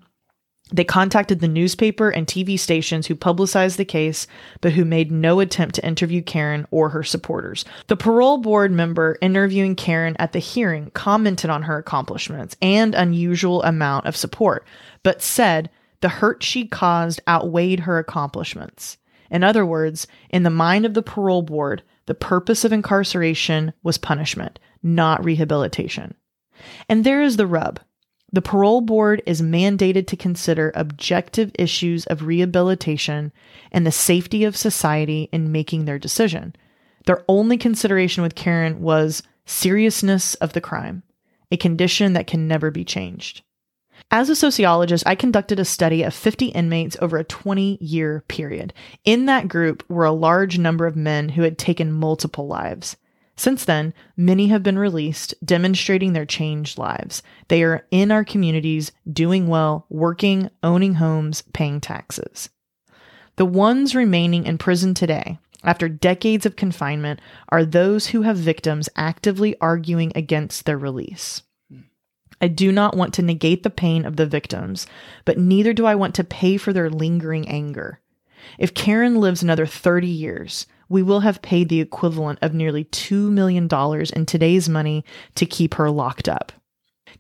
They 0.73 0.85
contacted 0.85 1.41
the 1.41 1.49
newspaper 1.49 2.11
and 2.11 2.27
TV 2.27 2.59
stations 2.59 3.07
who 3.07 3.15
publicized 3.15 3.77
the 3.77 3.85
case, 3.85 4.27
but 4.61 4.73
who 4.73 4.85
made 4.85 5.11
no 5.11 5.41
attempt 5.41 5.75
to 5.77 5.87
interview 5.87 6.23
Karen 6.23 6.67
or 6.71 6.91
her 6.91 7.03
supporters. 7.03 7.65
The 7.89 7.97
parole 7.97 8.39
board 8.39 8.71
member 8.71 9.19
interviewing 9.21 9.75
Karen 9.75 10.17
at 10.19 10.33
the 10.33 10.39
hearing 10.39 10.91
commented 10.95 11.51
on 11.51 11.63
her 11.63 11.79
accomplishments 11.79 12.57
and 12.63 12.95
unusual 12.95 13.63
amount 13.63 14.07
of 14.07 14.17
support, 14.17 14.65
but 15.03 15.23
said 15.23 15.71
the 16.01 16.09
hurt 16.09 16.43
she 16.43 16.67
caused 16.67 17.21
outweighed 17.27 17.81
her 17.81 17.99
accomplishments. 17.99 18.97
In 19.31 19.45
other 19.45 19.65
words, 19.65 20.07
in 20.31 20.43
the 20.43 20.51
mind 20.51 20.85
of 20.87 20.95
the 20.95 21.03
parole 21.03 21.43
board, 21.43 21.83
the 22.07 22.15
purpose 22.15 22.65
of 22.65 22.73
incarceration 22.73 23.73
was 23.83 23.99
punishment, 23.99 24.59
not 24.83 25.25
rehabilitation. 25.25 26.15
And 26.89 27.05
there 27.05 27.23
is 27.23 27.37
the 27.37 27.47
rub. 27.47 27.81
The 28.33 28.43
parole 28.43 28.81
board 28.81 29.23
is 29.27 29.43
mandated 29.43 30.07
to 30.09 30.17
consider 30.17 30.73
objective 30.75 31.51
issues 31.59 32.07
of 32.07 32.25
rehabilitation 32.25 33.33
and 33.73 33.85
the 33.85 33.93
safety 33.93 34.45
of 34.45 34.57
society 34.57 35.29
in 35.33 35.51
making 35.51 35.85
their 35.85 35.99
decision. 35.99 36.55
Their 37.07 37.25
only 37.29 37.57
consideration 37.57 38.23
with 38.23 38.37
Karen 38.37 38.81
was 38.81 39.23
seriousness 39.47 40.35
of 40.35 40.53
the 40.53 40.61
crime, 40.61 41.03
a 41.51 41.57
condition 41.57 42.13
that 42.13 42.29
can 42.29 42.47
never 42.47 42.71
be 42.71 42.85
changed. 42.85 43.43
As 44.13 44.29
a 44.29 44.37
sociologist, 44.37 45.05
I 45.07 45.15
conducted 45.15 45.59
a 45.59 45.65
study 45.65 46.03
of 46.03 46.15
50 46.15 46.47
inmates 46.47 46.97
over 47.01 47.19
a 47.19 47.25
20 47.25 47.79
year 47.81 48.25
period. 48.29 48.73
In 49.05 49.27
that 49.27 49.49
group 49.49 49.85
were 49.89 50.05
a 50.05 50.13
large 50.13 50.59
number 50.59 50.87
of 50.87 50.97
men 50.97 51.31
who 51.31 51.43
had 51.43 51.59
taken 51.59 51.93
multiple 51.93 52.47
lives. 52.47 52.97
Since 53.41 53.65
then, 53.65 53.95
many 54.19 54.49
have 54.49 54.63
been 54.63 54.79
released, 54.79 55.33
demonstrating 55.43 56.13
their 56.13 56.27
changed 56.27 56.77
lives. 56.77 57.23
They 57.49 57.63
are 57.63 57.87
in 57.91 58.13
our 58.13 58.23
communities, 58.23 58.93
doing 59.11 59.47
well, 59.47 59.87
working, 59.89 60.51
owning 60.63 60.97
homes, 60.97 61.43
paying 61.55 61.81
taxes. 61.81 62.51
The 63.37 63.47
ones 63.47 63.95
remaining 63.95 64.45
in 64.45 64.59
prison 64.59 64.93
today, 64.93 65.39
after 65.65 65.89
decades 65.89 66.45
of 66.45 66.57
confinement 66.57 67.23
are 67.49 67.65
those 67.65 68.09
who 68.09 68.21
have 68.21 68.37
victims 68.37 68.91
actively 68.95 69.57
arguing 69.59 70.13
against 70.15 70.67
their 70.67 70.77
release. 70.77 71.41
I 72.43 72.49
do 72.49 72.71
not 72.71 72.95
want 72.95 73.15
to 73.15 73.23
negate 73.23 73.63
the 73.63 73.71
pain 73.71 74.05
of 74.05 74.17
the 74.17 74.27
victims, 74.27 74.87
but 75.25 75.39
neither 75.39 75.73
do 75.73 75.87
I 75.87 75.95
want 75.95 76.15
to 76.17 76.25
pay 76.25 76.59
for 76.59 76.75
their 76.75 76.91
lingering 76.91 77.49
anger. 77.49 78.03
If 78.59 78.75
Karen 78.75 79.15
lives 79.15 79.43
another 79.43 79.65
30 79.65 80.09
years, 80.09 80.67
we 80.91 81.03
will 81.03 81.21
have 81.21 81.41
paid 81.41 81.71
the 81.71 81.81
equivalent 81.81 82.39
of 82.43 82.53
nearly 82.53 82.85
$2 82.85 83.31
million 83.31 83.69
in 84.15 84.27
today's 84.27 84.69
money 84.69 85.05
to 85.37 85.47
keep 85.47 85.75
her 85.75 85.91
locked 85.91 86.29
up. 86.29 86.53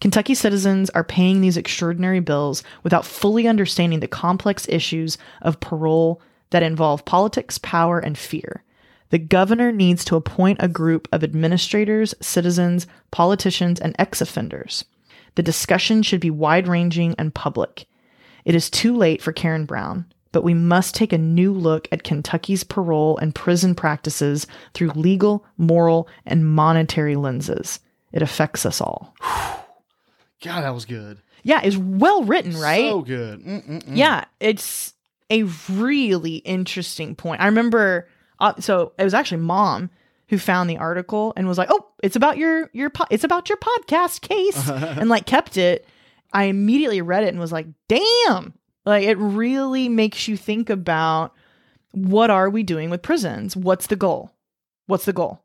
Kentucky 0.01 0.35
citizens 0.35 0.91
are 0.91 1.05
paying 1.05 1.41
these 1.41 1.57
extraordinary 1.57 2.21
bills 2.21 2.63
without 2.83 3.07
fully 3.07 3.47
understanding 3.47 4.01
the 4.01 4.09
complex 4.09 4.69
issues 4.69 5.17
of 5.41 5.61
parole 5.61 6.21
that 6.51 6.63
involve 6.63 7.05
politics, 7.05 7.59
power, 7.59 7.99
and 7.99 8.19
fear. 8.19 8.65
The 9.11 9.19
governor 9.19 9.73
needs 9.73 10.05
to 10.07 10.17
appoint 10.17 10.59
a 10.61 10.69
group 10.69 11.09
of 11.13 11.23
administrators, 11.23 12.15
citizens, 12.21 12.87
politicians, 13.11 13.81
and 13.81 13.95
ex 13.99 14.21
offenders. 14.21 14.85
The 15.37 15.43
discussion 15.43 16.03
should 16.03 16.21
be 16.21 16.31
wide 16.31 16.67
ranging 16.67 17.15
and 17.19 17.35
public. 17.35 17.87
It 18.45 18.55
is 18.55 18.71
too 18.71 18.97
late 18.97 19.23
for 19.23 19.33
Karen 19.33 19.65
Brown, 19.65 20.07
but 20.33 20.45
we 20.45 20.55
must 20.55 20.95
take 20.95 21.13
a 21.13 21.19
new 21.19 21.53
look 21.53 21.89
at 21.93 22.05
Kentucky's 22.05 22.65
parole 22.65 23.19
and 23.19 23.35
prison 23.35 23.75
practices 23.75 24.47
through 24.75 24.91
legal, 24.91 25.45
moral, 25.57 26.09
and 26.27 26.47
monetary 26.47 27.17
lenses. 27.17 27.81
It 28.13 28.23
affects 28.23 28.65
us 28.65 28.81
all. 28.81 29.15
God, 30.43 30.63
that 30.63 30.75
was 30.75 30.85
good. 30.85 31.19
Yeah, 31.43 31.61
it's 31.63 31.77
well 31.77 32.25
written, 32.25 32.57
right? 32.59 32.91
So 32.91 33.03
good. 33.03 33.45
Mm-mm-mm. 33.45 33.97
Yeah, 33.97 34.25
it's 34.41 34.95
a 35.31 35.45
really 35.69 36.37
interesting 36.37 37.15
point. 37.15 37.41
I 37.41 37.47
remember, 37.47 38.09
uh, 38.39 38.55
so 38.59 38.93
it 38.99 39.05
was 39.05 39.15
actually 39.15 39.43
mom 39.43 39.91
who 40.29 40.39
found 40.39 40.69
the 40.69 40.79
article 40.79 41.33
and 41.37 41.49
was 41.49 41.59
like, 41.59 41.69
"Oh, 41.71 41.89
it's 42.03 42.17
about 42.17 42.37
your 42.37 42.71
your 42.73 42.91
po- 42.91 43.07
it's 43.11 43.25
about 43.25 43.49
your 43.49 43.59
podcast 43.59 44.21
case," 44.21 44.69
and 44.71 45.09
like 45.09 45.27
kept 45.27 45.57
it. 45.57 45.87
I 46.33 46.45
immediately 46.45 47.03
read 47.03 47.25
it 47.25 47.29
and 47.29 47.41
was 47.41 47.53
like, 47.53 47.67
"Damn!" 47.89 48.55
Like 48.85 49.05
it 49.05 49.19
really 49.19 49.89
makes 49.89 50.29
you 50.29 50.37
think 50.37 50.71
about 50.71 51.33
what 51.93 52.31
are 52.31 52.49
we 52.49 52.63
doing 52.63 52.91
with 52.91 53.03
prisons? 53.03 53.57
What's 53.57 53.89
the 53.89 53.97
goal? 53.97 54.33
What's 54.87 55.05
the 55.05 55.13
goal? 55.13 55.43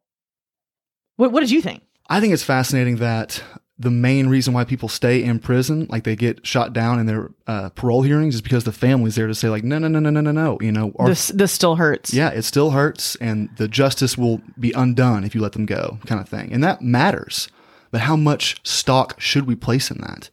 What 1.17 1.31
What 1.31 1.41
did 1.41 1.51
you 1.51 1.61
think? 1.61 1.83
I 2.07 2.19
think 2.19 2.33
it's 2.33 2.43
fascinating 2.43 2.97
that 2.97 3.41
the 3.77 3.91
main 3.91 4.27
reason 4.27 4.53
why 4.53 4.63
people 4.63 4.87
stay 4.87 5.21
in 5.21 5.39
prison, 5.39 5.85
like 5.89 6.05
they 6.05 6.15
get 6.15 6.45
shot 6.47 6.71
down 6.71 6.97
in 6.97 7.07
their 7.07 7.31
uh, 7.45 7.69
parole 7.69 8.03
hearings, 8.03 8.35
is 8.35 8.41
because 8.41 8.63
the 8.63 8.71
family's 8.71 9.15
there 9.15 9.27
to 9.27 9.35
say, 9.35 9.49
like, 9.49 9.65
no, 9.65 9.79
no, 9.79 9.89
no, 9.89 9.99
no, 9.99 10.09
no, 10.09 10.21
no, 10.21 10.31
no. 10.31 10.57
You 10.61 10.71
know, 10.71 10.93
our, 10.97 11.09
This 11.09 11.27
this 11.29 11.51
still 11.51 11.75
hurts. 11.75 12.13
yeah, 12.13 12.29
it 12.29 12.43
still 12.43 12.71
hurts, 12.71 13.15
and 13.17 13.49
the 13.57 13.67
justice 13.67 14.17
will 14.17 14.41
be 14.57 14.71
undone 14.73 15.23
if 15.25 15.35
you 15.35 15.41
let 15.41 15.53
them 15.53 15.65
go, 15.65 15.99
kind 16.05 16.21
of 16.21 16.29
thing. 16.29 16.53
And 16.53 16.63
that 16.63 16.81
matters. 16.81 17.49
But 17.91 18.01
how 18.01 18.15
much 18.15 18.57
stock 18.63 19.19
should 19.19 19.45
we 19.45 19.55
place 19.55 19.91
in 19.91 19.99
that? 19.99 20.29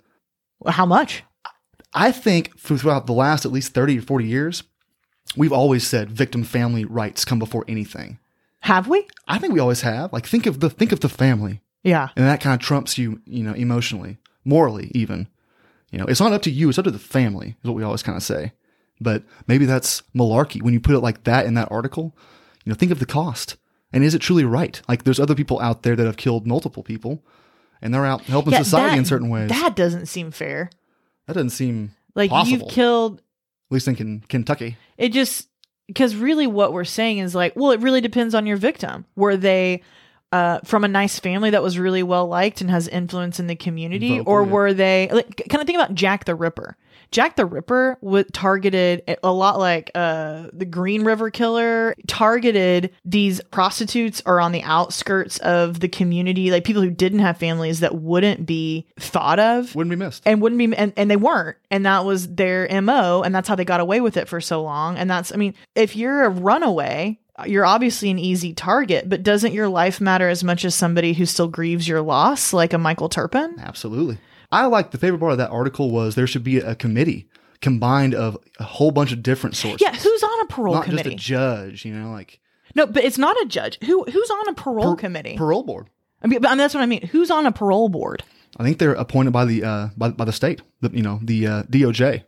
How 0.67 0.87
much? 0.87 1.25
I 1.95 2.13
think 2.13 2.59
throughout 2.59 3.07
the 3.07 3.13
last 3.13 3.45
at 3.45 3.53
least 3.53 3.75
30 3.75 3.99
or 3.99 4.03
40 4.03 4.27
years, 4.27 4.63
we've 5.37 5.53
always 5.53 5.87
said 5.87 6.11
victim 6.11 6.43
family 6.45 6.85
rights 6.85 7.25
come 7.25 7.39
before 7.39 7.65
anything. 7.69 8.19
Have 8.61 8.89
we? 8.89 9.07
I 9.27 9.39
think 9.39 9.53
we 9.53 9.61
always 9.61 9.83
have. 9.83 10.13
Like 10.13 10.27
think 10.27 10.47
of 10.47 10.61
the 10.61 10.71
think 10.71 10.93
of 10.93 11.01
the 11.01 11.09
family. 11.09 11.61
Yeah. 11.83 12.09
And 12.17 12.27
that 12.27 12.41
kind 12.41 12.55
of 12.61 12.65
trumps 12.65 12.97
you, 12.97 13.21
you 13.27 13.43
know, 13.43 13.53
emotionally, 13.55 14.19
morally 14.45 14.91
even. 14.95 15.29
You 15.91 15.99
know, 15.99 16.07
it's 16.07 16.21
not 16.21 16.33
up 16.33 16.43
to 16.43 16.51
you, 16.51 16.69
it's 16.69 16.79
up 16.79 16.85
to 16.85 16.91
the 16.91 16.99
family, 16.99 17.57
is 17.63 17.69
what 17.69 17.77
we 17.77 17.83
always 17.83 18.03
kind 18.03 18.17
of 18.17 18.23
say. 18.23 18.53
But 19.01 19.25
maybe 19.47 19.67
that's 19.67 20.03
malarkey 20.17 20.63
when 20.63 20.73
you 20.73 20.81
put 20.81 20.95
it 20.95 21.01
like 21.01 21.25
that 21.25 21.45
in 21.45 21.55
that 21.55 21.71
article. 21.73 22.17
You 22.65 22.71
know, 22.71 22.77
think 22.77 22.93
of 22.93 23.01
the 23.01 23.07
cost. 23.07 23.57
And 23.93 24.03
is 24.05 24.15
it 24.15 24.21
truly 24.21 24.45
right? 24.45 24.81
Like 24.89 25.05
there's 25.05 25.21
other 25.21 25.35
people 25.35 25.61
out 25.61 25.83
there 25.83 25.97
that 25.97 26.07
have 26.07 26.17
killed 26.17 26.47
multiple 26.47 26.83
people 26.83 27.23
and 27.83 27.93
they're 27.93 28.07
out 28.07 28.23
helping 28.23 28.55
society 28.55 28.91
that- 28.93 28.99
in 28.99 29.05
certain 29.05 29.29
ways. 29.29 29.51
That 29.51 29.75
doesn't 29.77 30.07
seem 30.07 30.31
fair. 30.31 30.71
That 31.27 31.35
doesn't 31.35 31.51
seem 31.51 31.93
Like 32.15 32.31
possible. 32.31 32.59
you've 32.59 32.69
killed 32.69 33.19
at 33.19 33.75
least 33.75 33.89
in 33.89 33.97
Ken- 33.97 34.25
Kentucky. 34.29 34.77
it 34.99 35.11
just 35.11 35.49
because 35.89 36.15
really 36.17 36.47
what 36.47 36.73
we're 36.73 36.85
saying 36.85 37.19
is 37.19 37.35
like, 37.35 37.55
well, 37.57 37.71
it 37.73 37.81
really 37.81 38.01
depends 38.01 38.35
on 38.35 38.47
your 38.47 38.57
victim. 38.57 39.05
Were 39.17 39.37
they 39.37 39.83
uh, 40.31 40.61
from 40.65 40.85
a 40.85 40.89
nice 40.89 41.19
family 41.19 41.51
that 41.51 41.63
was 41.63 41.79
really 41.79 42.03
well 42.03 42.27
liked 42.27 42.61
and 42.63 42.71
has 42.71 42.89
influence 42.89 43.39
in 43.39 43.47
the 43.47 43.57
community, 43.57 44.19
Vocal, 44.19 44.33
or 44.33 44.43
yeah. 44.45 44.51
were 44.51 44.73
they 44.75 45.09
like, 45.13 45.43
kind 45.51 45.61
of 45.61 45.67
think 45.67 45.77
about 45.79 45.95
Jack 45.95 46.25
the 46.25 46.35
Ripper? 46.35 46.77
Jack 47.13 47.37
the 47.37 47.47
Ripper 47.47 47.99
was 48.01 48.25
targeted 48.33 49.03
a 49.23 49.31
lot 49.33 49.59
like 49.59 49.91
uh, 49.95 50.47
the 50.53 50.65
Green 50.65 51.05
River 51.05 51.31
Killer 51.31 51.95
targeted 52.07 52.91
these 53.05 53.41
prostitutes 53.51 54.23
or 54.27 54.41
on 54.41 54.53
the 54.53 54.63
outskirts 54.63 55.39
of 55.39 55.81
the 55.81 55.89
community, 55.89 56.51
like 56.51 56.65
people 56.65 56.83
who 56.83 56.91
didn't 56.91 57.19
have 57.21 57.37
families 57.37 57.81
that 57.81 57.95
wouldn't 57.95 58.47
be 58.47 58.87
thought 58.99 59.39
of 59.39 59.75
Wouldn't 59.75 59.91
be 59.91 59.97
missed. 60.05 60.23
and 60.27 60.41
wouldn't 60.41 60.59
be 60.59 60.75
and, 60.77 60.93
and 60.97 61.11
they 61.11 61.17
weren't 61.17 61.59
and 61.71 61.85
that 61.87 62.05
was 62.05 62.29
their 62.35 62.67
mo 62.83 63.23
and 63.23 63.35
that's 63.35 63.49
how 63.49 63.55
they 63.55 63.65
got 63.65 63.81
away 63.81 64.01
with 64.01 64.17
it 64.17 64.27
for 64.29 64.41
so 64.41 64.63
long 64.63 64.97
and 64.97 65.11
that's 65.11 65.33
i 65.33 65.37
mean 65.37 65.55
if 65.75 65.95
you're 65.97 66.25
a 66.25 66.29
runaway 66.31 67.19
you're 67.47 67.65
obviously 67.67 68.11
an 68.11 68.19
easy 68.19 68.53
target 68.55 69.09
but 69.09 69.23
doesn't 69.23 69.53
your 69.53 69.69
life 69.69 70.01
matter 70.01 70.29
as 70.29 70.43
much 70.45 70.65
as 70.65 70.75
somebody 70.75 71.13
who 71.13 71.27
still 71.27 71.49
grieves 71.49 71.87
your 71.87 72.01
loss 72.01 72.53
like 72.53 72.73
a 72.73 72.79
michael 72.79 73.09
turpin 73.09 73.55
Absolutely. 73.59 74.19
I 74.53 74.67
like 74.67 74.91
the 74.91 74.99
favorite 74.99 75.19
part 75.19 75.33
of 75.33 75.39
that 75.39 75.51
article 75.51 75.91
was 75.91 76.15
there 76.15 76.27
should 76.27 76.45
be 76.45 76.59
a 76.59 76.75
committee 76.75 77.29
combined 77.61 78.15
of 78.15 78.37
a 78.61 78.65
whole 78.65 78.91
bunch 78.91 79.13
of 79.13 79.23
different 79.23 79.57
sources. 79.57 79.81
yeah 79.81 79.95
who's 79.95 80.23
on 80.23 80.41
a 80.43 80.47
parole 80.47 80.75
not 80.75 80.85
committee 80.85 81.15
just 81.15 81.25
a 81.25 81.33
judge, 81.33 81.85
you 81.85 81.95
know, 81.95 82.11
like 82.11 82.41
no 82.75 82.87
but 82.87 83.05
it's 83.05 83.19
not 83.19 83.37
a 83.41 83.47
judge 83.47 83.79
who 83.85 84.05
who's 84.05 84.31
on 84.31 84.49
a 84.49 84.55
parole 84.55 84.95
per- 84.95 85.01
committee 85.01 85.37
parole 85.37 85.63
board. 85.63 85.89
I 86.23 86.27
mean, 86.29 86.45
I 86.45 86.51
mean, 86.51 86.59
that's 86.59 86.75
what 86.75 86.83
i 86.83 86.87
mean 86.87 87.07
who's 87.09 87.31
on 87.31 87.47
a 87.47 87.53
parole 87.53 87.89
board 87.89 88.23
I 88.59 88.63
think 88.65 88.79
they're 88.79 88.93
appointed 88.93 89.33
by 89.33 89.45
the 89.47 89.65
uh, 89.65 89.89
by, 89.97 90.11
by 90.11 90.27
the 90.27 90.33
state, 90.33 90.61
the, 90.83 90.91
you 90.93 91.03
know, 91.03 91.19
the 91.23 91.47
uh, 91.47 91.63
DOJ. 91.65 92.23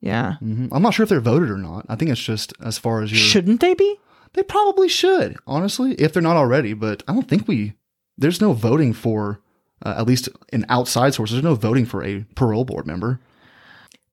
yeah 0.00 0.34
hmm 0.38 0.66
I'm 0.72 0.82
not 0.82 0.94
sure 0.94 1.04
if 1.04 1.08
they're 1.10 1.20
voted 1.20 1.48
or 1.50 1.58
not. 1.58 1.86
I 1.88 1.94
think 1.94 2.10
it's 2.10 2.20
just 2.20 2.52
as 2.60 2.76
far 2.76 3.02
as 3.02 3.12
your. 3.12 3.18
shouldn't 3.20 3.60
they 3.60 3.74
be 3.74 3.96
They 4.32 4.42
probably 4.42 4.88
should, 4.88 5.36
honestly, 5.46 5.92
if 5.94 6.12
they're 6.12 6.22
not 6.22 6.36
already. 6.36 6.74
But 6.74 7.02
I 7.06 7.12
don't 7.14 7.28
think 7.28 7.46
we. 7.46 7.74
There's 8.18 8.40
no 8.40 8.52
voting 8.52 8.92
for, 8.94 9.40
uh, 9.84 9.94
at 9.96 10.06
least 10.06 10.28
in 10.52 10.64
outside 10.68 11.14
sources. 11.14 11.34
There's 11.34 11.44
no 11.44 11.54
voting 11.54 11.86
for 11.86 12.02
a 12.04 12.24
parole 12.34 12.64
board 12.64 12.86
member. 12.86 13.20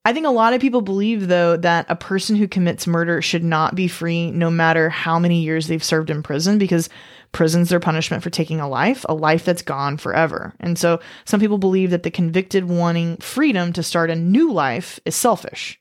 I 0.04 0.14
think 0.14 0.26
a 0.26 0.32
lot 0.32 0.54
of 0.54 0.62
people 0.62 0.82
believe, 0.82 1.28
though, 1.28 1.58
that 1.58 1.86
a 1.88 1.96
person 1.96 2.36
who 2.36 2.48
commits 2.48 2.88
murder 2.88 3.22
should 3.22 3.44
not 3.44 3.76
be 3.76 3.88
free 3.88 4.32
no 4.32 4.50
matter 4.50 4.90
how 4.90 5.20
many 5.20 5.42
years 5.42 5.68
they've 5.68 5.84
served 5.84 6.10
in 6.10 6.24
prison 6.24 6.58
because 6.58 6.90
prison's 7.34 7.70
their 7.70 7.80
punishment 7.80 8.24
for 8.24 8.32
taking 8.32 8.60
a 8.60 8.68
life, 8.68 9.06
a 9.08 9.14
life 9.14 9.46
that's 9.46 9.62
gone 9.62 9.98
forever. 9.98 10.54
And 10.60 10.78
so 10.78 11.00
some 11.26 11.40
people 11.40 11.60
believe 11.60 11.92
that 11.92 12.02
the 12.02 12.10
convicted 12.10 12.66
wanting 12.66 13.18
freedom 13.18 13.74
to 13.74 13.84
start 13.84 14.10
a 14.10 14.16
new 14.16 14.52
life 14.52 15.00
is 15.06 15.16
selfish 15.16 15.80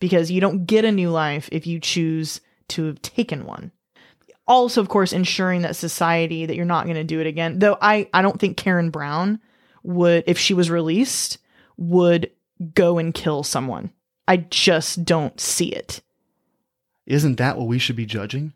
because 0.00 0.30
you 0.30 0.40
don't 0.40 0.64
get 0.64 0.86
a 0.86 0.92
new 0.92 1.10
life 1.10 1.50
if 1.52 1.66
you 1.66 1.78
choose 1.78 2.40
to 2.68 2.84
have 2.84 3.02
taken 3.02 3.44
one. 3.44 3.70
Also, 4.48 4.80
of 4.80 4.88
course, 4.88 5.12
ensuring 5.12 5.62
that 5.62 5.76
society 5.76 6.46
that 6.46 6.56
you're 6.56 6.64
not 6.64 6.84
going 6.86 6.96
to 6.96 7.04
do 7.04 7.20
it 7.20 7.26
again. 7.26 7.58
Though 7.58 7.76
I, 7.80 8.08
I 8.12 8.22
don't 8.22 8.40
think 8.40 8.56
Karen 8.56 8.90
Brown 8.90 9.38
would, 9.82 10.24
if 10.26 10.38
she 10.38 10.54
was 10.54 10.70
released, 10.70 11.38
would 11.76 12.30
go 12.74 12.98
and 12.98 13.12
kill 13.14 13.42
someone. 13.44 13.92
I 14.26 14.38
just 14.38 15.04
don't 15.04 15.38
see 15.38 15.68
it. 15.68 16.00
Isn't 17.06 17.36
that 17.36 17.56
what 17.56 17.66
we 17.68 17.78
should 17.78 17.96
be 17.96 18.04
judging? 18.06 18.52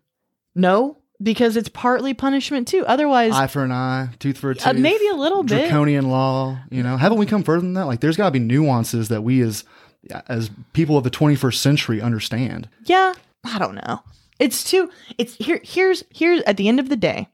No, 0.55 0.99
because 1.22 1.57
it's 1.57 1.68
partly 1.68 2.12
punishment 2.14 2.68
too. 2.68 2.84
Otherwise, 2.86 3.32
Eye 3.32 3.47
for 3.47 3.64
an 3.64 3.72
eye, 3.72 4.09
tooth 4.18 4.36
for 4.38 4.51
a 4.51 4.55
tooth. 4.55 4.66
uh, 4.66 4.72
maybe 4.74 5.07
a 5.09 5.14
little 5.14 5.43
bit. 5.43 5.61
draconian 5.61 6.09
law. 6.11 6.59
You 6.70 6.82
know, 6.82 6.97
haven't 6.97 7.18
we 7.18 7.26
come 7.26 7.43
further 7.43 7.61
than 7.62 7.74
that? 7.74 7.86
Like, 7.86 8.01
there's 8.01 8.16
got 8.16 8.26
to 8.26 8.30
be 8.32 8.38
nuances 8.38 9.09
that 9.09 9.22
we 9.22 9.40
as 9.40 9.64
as 10.26 10.51
people 10.72 10.99
of 10.99 11.05
the 11.05 11.11
21st 11.11 11.55
century 11.55 12.01
understand. 12.03 12.68
Yeah, 12.84 13.14
I 13.45 13.59
don't 13.59 13.76
know. 13.76 14.03
It's 14.43 14.64
too. 14.64 14.90
It's 15.18 15.34
here. 15.34 15.61
Here's 15.62 16.03
here's 16.11 16.43
at 16.43 16.57
the 16.57 16.66
end 16.66 16.80
of 16.80 16.88
the 16.88 16.97
day, 16.97 17.28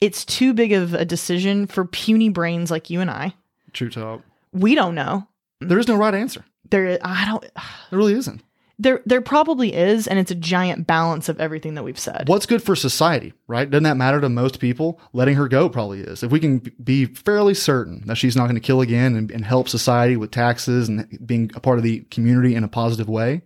it's 0.00 0.24
too 0.24 0.54
big 0.54 0.72
of 0.72 0.94
a 0.94 1.04
decision 1.04 1.66
for 1.66 1.84
puny 1.84 2.30
brains 2.30 2.70
like 2.70 2.88
you 2.88 3.02
and 3.02 3.10
I. 3.10 3.34
True 3.74 3.90
talk. 3.90 4.22
We 4.50 4.74
don't 4.74 4.94
know. 4.94 5.28
There 5.60 5.78
is 5.78 5.86
no 5.86 5.96
right 5.96 6.14
answer. 6.14 6.42
There, 6.70 6.98
I 7.02 7.26
don't. 7.26 7.42
There 7.42 7.98
really 7.98 8.14
isn't. 8.14 8.42
There, 8.78 9.02
there 9.04 9.20
probably 9.20 9.74
is, 9.74 10.06
and 10.06 10.18
it's 10.18 10.30
a 10.30 10.34
giant 10.34 10.86
balance 10.86 11.28
of 11.28 11.38
everything 11.38 11.74
that 11.74 11.82
we've 11.82 11.98
said. 11.98 12.26
What's 12.28 12.46
good 12.46 12.62
for 12.62 12.74
society, 12.74 13.34
right? 13.46 13.68
Doesn't 13.68 13.84
that 13.84 13.98
matter 13.98 14.22
to 14.22 14.30
most 14.30 14.58
people? 14.58 14.98
Letting 15.12 15.34
her 15.34 15.48
go 15.48 15.68
probably 15.68 16.00
is. 16.00 16.22
If 16.22 16.32
we 16.32 16.40
can 16.40 16.60
be 16.82 17.04
fairly 17.04 17.52
certain 17.52 18.06
that 18.06 18.16
she's 18.16 18.36
not 18.36 18.44
going 18.44 18.54
to 18.54 18.60
kill 18.60 18.80
again 18.80 19.16
and, 19.16 19.30
and 19.30 19.44
help 19.44 19.68
society 19.68 20.16
with 20.16 20.30
taxes 20.30 20.88
and 20.88 21.06
being 21.26 21.50
a 21.54 21.60
part 21.60 21.76
of 21.76 21.84
the 21.84 22.00
community 22.10 22.54
in 22.54 22.64
a 22.64 22.68
positive 22.68 23.10
way, 23.10 23.42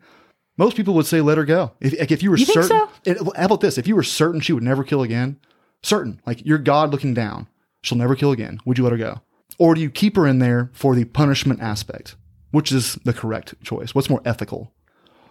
most 0.57 0.77
people 0.77 0.95
would 0.95 1.07
say 1.07 1.21
let 1.21 1.39
her 1.39 1.45
go. 1.45 1.73
If, 1.81 1.99
like, 1.99 2.11
if 2.13 2.23
you 2.23 2.31
were 2.31 2.37
You 2.37 2.47
think 2.47 2.63
certain, 2.63 2.89
so? 2.89 2.89
it- 3.05 3.37
how 3.37 3.47
about 3.47 3.61
this? 3.61 3.79
If 3.79 3.87
you 3.87 3.97
were 3.97 4.03
certain 4.03 4.41
she 4.41 4.53
would 4.53 4.63
never 4.63 4.85
kill 4.85 5.03
again, 5.03 5.39
certain, 5.83 6.21
like 6.27 6.45
you're 6.47 6.59
God 6.59 6.91
looking 6.91 7.15
down, 7.15 7.49
she'll 7.83 7.99
never 7.99 8.15
kill 8.17 8.33
again. 8.33 8.61
Would 8.65 8.79
you 8.79 8.85
let 8.85 8.93
her 8.93 8.99
go? 8.99 9.21
Or 9.59 9.75
do 9.75 9.81
you 9.81 9.91
keep 9.91 10.17
her 10.17 10.27
in 10.27 10.39
there 10.39 10.71
for 10.73 10.95
the 10.95 11.05
punishment 11.05 11.61
aspect, 11.61 12.17
which 12.51 12.73
is 12.73 12.95
the 13.05 13.13
correct 13.13 13.55
choice? 13.63 13.95
What's 13.95 14.11
more 14.11 14.23
ethical? 14.25 14.73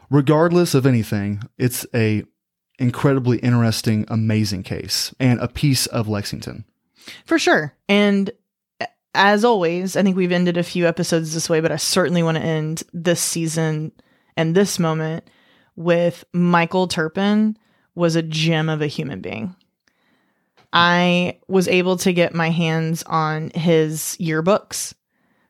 Regardless 0.09 0.73
of 0.75 0.85
anything, 0.85 1.41
it's 1.57 1.85
a 1.93 2.23
incredibly 2.79 3.37
interesting, 3.39 4.05
amazing 4.09 4.63
case 4.63 5.13
and 5.19 5.39
a 5.39 5.47
piece 5.47 5.85
of 5.87 6.07
Lexington. 6.07 6.65
For 7.25 7.37
sure. 7.39 7.73
And 7.89 8.31
as 9.15 9.43
always, 9.45 9.95
I 9.95 10.03
think 10.03 10.15
we've 10.17 10.31
ended 10.31 10.57
a 10.57 10.63
few 10.63 10.87
episodes 10.87 11.33
this 11.33 11.49
way, 11.49 11.59
but 11.59 11.71
I 11.71 11.75
certainly 11.77 12.23
want 12.23 12.37
to 12.37 12.43
end 12.43 12.83
this 12.93 13.21
season 13.21 13.91
and 14.37 14.55
this 14.55 14.79
moment 14.79 15.29
with 15.75 16.23
Michael 16.33 16.87
Turpin 16.87 17.57
was 17.95 18.15
a 18.15 18.21
gem 18.21 18.69
of 18.69 18.81
a 18.81 18.87
human 18.87 19.21
being. 19.21 19.55
I 20.71 21.39
was 21.47 21.67
able 21.67 21.97
to 21.97 22.11
get 22.13 22.33
my 22.33 22.49
hands 22.49 23.03
on 23.03 23.51
his 23.51 24.17
yearbooks 24.19 24.95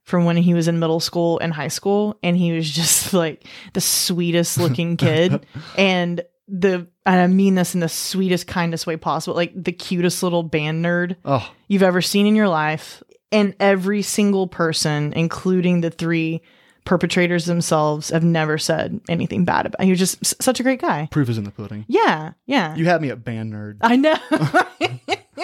from 0.04 0.26
when 0.26 0.36
he 0.36 0.54
was 0.54 0.68
in 0.68 0.80
middle 0.80 1.00
school 1.00 1.40
and 1.40 1.54
high 1.54 1.70
school 1.70 2.20
and 2.22 2.36
he 2.36 2.52
was 2.52 2.70
just 2.72 3.14
like 3.14 3.46
the 3.74 3.82
sweetest 3.82 4.58
looking 4.58 4.98
kid. 4.98 5.46
And 5.78 6.22
the 6.50 6.88
and 7.06 7.22
I 7.22 7.28
mean 7.28 7.56
this 7.56 7.74
in 7.74 7.80
the 7.80 7.88
sweetest 7.88 8.48
kindest 8.48 8.86
way 8.86 8.98
possible 8.98 9.34
like 9.34 9.52
the 9.56 9.72
cutest 9.72 10.22
little 10.24 10.44
band 10.44 10.84
nerd 10.84 11.16
Oh, 11.24 11.50
you've 11.70 11.84
ever 11.84 12.02
seen 12.02 12.28
in 12.28 12.36
your 12.36 12.50
life. 12.50 13.02
And 13.32 13.56
every 13.62 14.02
single 14.02 14.48
person 14.48 15.14
including 15.14 15.80
the 15.80 15.90
three 15.90 16.42
perpetrators 16.86 17.46
themselves 17.46 18.10
have 18.10 18.24
never 18.24 18.58
said 18.58 19.00
anything 19.10 19.46
bad 19.46 19.66
about 19.66 19.82
he 19.82 19.90
was 19.90 20.00
just 20.00 20.18
s- 20.24 20.36
such 20.42 20.60
a 20.60 20.64
great 20.64 20.82
guy 20.82 21.08
proof 21.12 21.30
is 21.30 21.38
in 21.38 21.44
the 21.44 21.52
pudding. 21.52 21.86
yeah 21.88 22.34
yeah 22.46 22.76
You 22.76 22.86
had 22.86 23.02
me 23.02 23.10
at 23.10 23.24
band 23.24 23.54
nerd. 23.54 23.78
I 23.82 23.96
know 23.96 24.16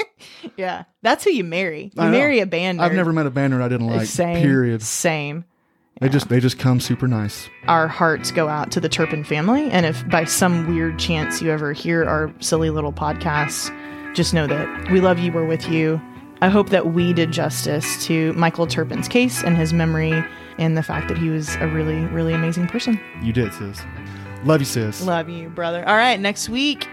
yeah 0.58 0.84
that's 1.02 1.24
who 1.24 1.32
you 1.32 1.44
marry 1.44 1.84
you 1.96 2.02
I 2.02 2.06
know. 2.06 2.12
marry 2.12 2.40
a 2.40 2.46
band 2.46 2.80
Nerd. 2.80 2.84
I've 2.84 2.94
never 2.94 3.14
met 3.14 3.26
a 3.26 3.30
band 3.32 3.54
nerd 3.54 3.62
I 3.62 3.68
didn't 3.70 3.88
like. 3.88 4.08
same 4.08 4.42
Period. 4.42 4.82
same 4.82 5.46
They 6.02 6.10
just 6.10 6.30
they 6.30 6.40
just 6.40 6.60
come 6.60 6.80
super 6.80 7.08
nice. 7.08 7.50
our 7.68 7.88
hearts 7.88 8.32
go 8.32 8.48
out 8.48 8.72
to 8.72 8.80
the 8.80 8.90
Turpin 8.90 9.24
family. 9.24 9.70
And 9.70 9.86
if 9.86 10.08
by 10.10 10.24
some 10.26 10.68
weird 10.68 10.98
chance 11.00 11.42
you 11.42 11.52
ever 11.52 11.74
hear 11.74 12.06
our 12.06 12.34
silly 12.40 12.70
little 12.70 12.94
podcasts, 12.94 13.70
just 14.16 14.34
know 14.34 14.48
that 14.48 14.92
we 14.92 15.02
love 15.02 15.20
you, 15.20 15.32
we're 15.32 15.46
with 15.46 15.68
you. 15.70 16.02
I 16.42 16.48
hope 16.48 16.70
that 16.70 16.94
we 16.94 17.12
did 17.12 17.32
justice 17.34 18.06
to 18.06 18.32
Michael 18.34 18.66
Turpin's 18.66 19.10
case 19.10 19.44
and 19.44 19.58
his 19.58 19.74
memory 19.74 20.24
and 20.60 20.78
the 20.78 20.84
fact 20.84 21.07
that 21.07 21.18
he 21.18 21.30
was 21.30 21.55
a 21.55 21.68
really, 21.68 22.05
really 22.07 22.34
amazing 22.34 22.68
person. 22.68 22.99
You 23.24 23.34
did, 23.34 23.53
sis. 23.53 23.82
Love 24.43 24.62
you, 24.62 24.66
sis. 24.66 25.01
Love 25.01 25.30
you, 25.30 25.49
brother. 25.49 25.88
All 25.88 25.95
right, 25.95 26.20
next 26.20 26.49
week. 26.49 26.88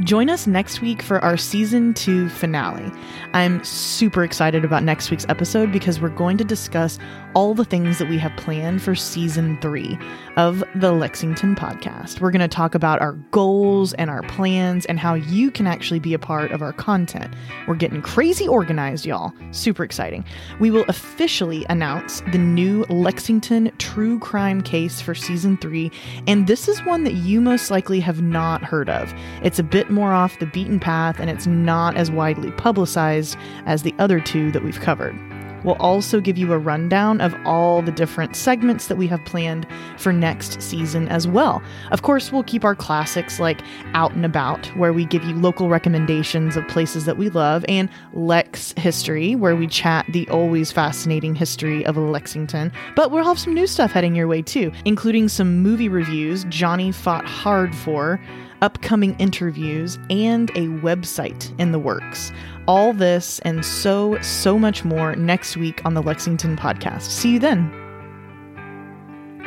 Join 0.00 0.28
us 0.28 0.46
next 0.46 0.80
week 0.80 1.00
for 1.00 1.20
our 1.20 1.36
season 1.36 1.94
two 1.94 2.28
finale. 2.28 2.90
I'm 3.34 3.62
super 3.62 4.24
excited 4.24 4.64
about 4.64 4.82
next 4.82 5.10
week's 5.10 5.26
episode 5.28 5.70
because 5.70 6.00
we're 6.00 6.08
going 6.08 6.38
to 6.38 6.44
discuss 6.44 6.98
all 7.34 7.54
the 7.54 7.64
things 7.64 7.98
that 7.98 8.08
we 8.08 8.18
have 8.18 8.34
planned 8.36 8.82
for 8.82 8.94
season 8.94 9.58
three 9.60 9.98
of 10.36 10.62
the 10.74 10.92
Lexington 10.92 11.54
podcast. 11.54 12.20
We're 12.20 12.30
going 12.30 12.40
to 12.40 12.48
talk 12.48 12.74
about 12.74 13.00
our 13.00 13.12
goals 13.30 13.92
and 13.94 14.10
our 14.10 14.22
plans 14.24 14.86
and 14.86 14.98
how 14.98 15.14
you 15.14 15.50
can 15.50 15.66
actually 15.66 15.98
be 16.00 16.14
a 16.14 16.18
part 16.18 16.52
of 16.52 16.62
our 16.62 16.72
content. 16.72 17.34
We're 17.66 17.74
getting 17.74 18.02
crazy 18.02 18.46
organized, 18.46 19.06
y'all. 19.06 19.32
Super 19.50 19.84
exciting. 19.84 20.24
We 20.60 20.70
will 20.70 20.84
officially 20.88 21.64
announce 21.68 22.20
the 22.32 22.38
new 22.38 22.84
Lexington 22.88 23.72
true 23.78 24.18
crime 24.18 24.60
case 24.62 25.00
for 25.00 25.14
season 25.14 25.56
three, 25.56 25.90
and 26.26 26.46
this 26.46 26.68
is 26.68 26.84
one 26.84 27.04
that 27.04 27.14
you 27.14 27.40
most 27.40 27.70
likely 27.70 28.00
have 28.00 28.22
not 28.22 28.62
heard 28.62 28.88
of. 28.88 29.12
It's 29.42 29.58
a 29.58 29.64
bit 29.64 29.90
more 29.90 30.12
off 30.12 30.38
the 30.38 30.46
beaten 30.46 30.80
path 30.80 31.18
and 31.18 31.30
it's 31.30 31.46
not 31.46 31.96
as 31.96 32.10
widely 32.10 32.50
publicized 32.52 33.36
as 33.66 33.82
the 33.82 33.94
other 33.98 34.20
two 34.20 34.50
that 34.52 34.64
we've 34.64 34.80
covered. 34.80 35.18
We'll 35.64 35.76
also 35.76 36.20
give 36.20 36.38
you 36.38 36.52
a 36.52 36.58
rundown 36.58 37.20
of 37.20 37.34
all 37.44 37.82
the 37.82 37.92
different 37.92 38.36
segments 38.36 38.86
that 38.88 38.96
we 38.96 39.06
have 39.08 39.24
planned 39.24 39.66
for 39.98 40.12
next 40.12 40.60
season 40.60 41.08
as 41.08 41.28
well. 41.28 41.62
Of 41.90 42.02
course, 42.02 42.32
we'll 42.32 42.42
keep 42.42 42.64
our 42.64 42.74
classics 42.74 43.38
like 43.38 43.60
Out 43.94 44.12
and 44.12 44.24
About, 44.24 44.66
where 44.76 44.92
we 44.92 45.04
give 45.04 45.24
you 45.24 45.34
local 45.34 45.68
recommendations 45.68 46.56
of 46.56 46.66
places 46.68 47.04
that 47.04 47.16
we 47.16 47.28
love, 47.28 47.64
and 47.68 47.88
Lex 48.12 48.72
History, 48.76 49.34
where 49.34 49.56
we 49.56 49.66
chat 49.66 50.06
the 50.08 50.28
always 50.28 50.72
fascinating 50.72 51.34
history 51.34 51.84
of 51.86 51.96
Lexington. 51.96 52.72
But 52.96 53.10
we'll 53.10 53.24
have 53.24 53.38
some 53.38 53.54
new 53.54 53.66
stuff 53.66 53.92
heading 53.92 54.14
your 54.14 54.28
way 54.28 54.42
too, 54.42 54.72
including 54.84 55.28
some 55.28 55.60
movie 55.60 55.88
reviews 55.88 56.44
Johnny 56.44 56.92
fought 56.92 57.24
hard 57.26 57.74
for 57.74 58.20
upcoming 58.62 59.14
interviews, 59.18 59.98
and 60.08 60.48
a 60.50 60.68
website 60.80 61.52
in 61.60 61.72
the 61.72 61.78
works. 61.78 62.32
All 62.66 62.92
this 62.92 63.40
and 63.40 63.64
so, 63.64 64.18
so 64.22 64.58
much 64.58 64.84
more 64.84 65.14
next 65.16 65.56
week 65.56 65.84
on 65.84 65.94
the 65.94 66.02
Lexington 66.02 66.56
Podcast. 66.56 67.02
See 67.02 67.32
you 67.32 67.38
then. 67.38 67.70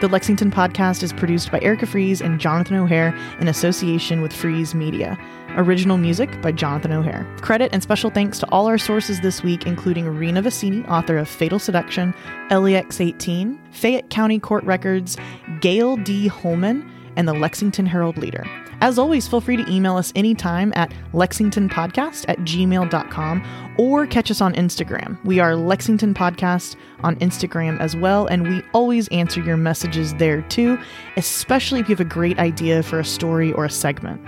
The 0.01 0.09
Lexington 0.09 0.51
Podcast 0.51 1.03
is 1.03 1.13
produced 1.13 1.53
by 1.53 1.61
Erica 1.61 1.85
Fries 1.85 2.19
and 2.19 2.37
Jonathan 2.37 2.75
O'Hare 2.75 3.17
in 3.39 3.47
association 3.47 4.21
with 4.21 4.33
Fries 4.33 4.75
Media. 4.75 5.17
Original 5.55 5.97
music 5.97 6.41
by 6.41 6.51
Jonathan 6.51 6.91
O'Hare. 6.91 7.25
Credit 7.39 7.71
and 7.71 7.81
special 7.81 8.09
thanks 8.09 8.37
to 8.39 8.49
all 8.51 8.67
our 8.67 8.77
sources 8.77 9.21
this 9.21 9.41
week, 9.41 9.65
including 9.65 10.05
Rena 10.09 10.41
Vassini, 10.41 10.85
author 10.89 11.17
of 11.17 11.29
Fatal 11.29 11.59
Seduction, 11.59 12.13
LEX 12.51 12.99
18, 12.99 13.57
Fayette 13.71 14.09
County 14.09 14.37
Court 14.37 14.65
Records, 14.65 15.15
Gail 15.61 15.95
D. 15.95 16.27
Holman, 16.27 16.91
and 17.15 17.25
the 17.25 17.33
Lexington 17.33 17.85
Herald 17.85 18.17
Leader. 18.17 18.45
As 18.81 18.99
always, 18.99 19.27
feel 19.27 19.41
free 19.41 19.57
to 19.57 19.71
email 19.71 19.95
us 19.95 20.11
anytime 20.15 20.73
at 20.75 20.93
lexingtonpodcast 21.13 22.25
at 22.27 22.39
gmail.com 22.39 23.75
or 23.77 24.05
catch 24.07 24.29
us 24.31 24.41
on 24.41 24.53
Instagram. 24.53 25.23
We 25.25 25.39
are 25.39 25.55
Lexington 25.55 26.13
Podcast 26.13 26.75
on 27.01 27.15
Instagram 27.17 27.79
as 27.79 27.95
well, 27.95 28.27
and 28.27 28.47
we 28.47 28.61
always 28.73 29.07
answer 29.09 29.41
your 29.41 29.57
messages 29.57 30.13
there 30.15 30.41
too, 30.43 30.77
especially 31.17 31.79
if 31.79 31.89
you 31.89 31.95
have 31.95 32.05
a 32.05 32.09
great 32.09 32.39
idea 32.39 32.83
for 32.83 32.99
a 32.99 33.05
story 33.05 33.51
or 33.53 33.65
a 33.65 33.69
segment. 33.69 34.21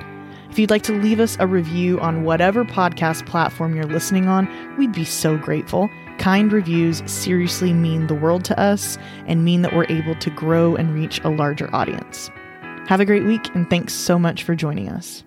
If 0.50 0.58
you'd 0.58 0.72
like 0.72 0.84
to 0.84 0.94
leave 0.94 1.20
us 1.20 1.38
a 1.40 1.46
review 1.46 2.00
on 2.00 2.24
whatever 2.24 2.66
podcast 2.66 3.28
platform 3.28 3.76
you're 3.76 3.86
listening 3.86 4.28
on, 4.28 4.50
we'd 4.78 4.94
be 4.94 5.06
so 5.06 5.38
grateful. 5.38 5.90
Kind 6.18 6.52
reviews 6.52 7.04
seriously 7.06 7.74
mean 7.74 8.08
the 8.08 8.16
world 8.16 8.44
to 8.46 8.60
us 8.60 8.98
and 9.28 9.46
mean 9.46 9.62
that 9.62 9.74
we're 9.74 9.86
able 9.90 10.16
to 10.16 10.30
grow 10.32 10.76
and 10.76 10.96
reach 10.96 11.20
a 11.24 11.30
larger 11.30 11.70
audience. 11.76 12.32
Have 12.88 13.02
a 13.02 13.06
great 13.06 13.26
week, 13.26 13.54
and 13.54 13.70
thanks 13.70 13.94
so 13.94 14.18
much 14.18 14.44
for 14.44 14.56
joining 14.56 14.88
us. 14.88 15.26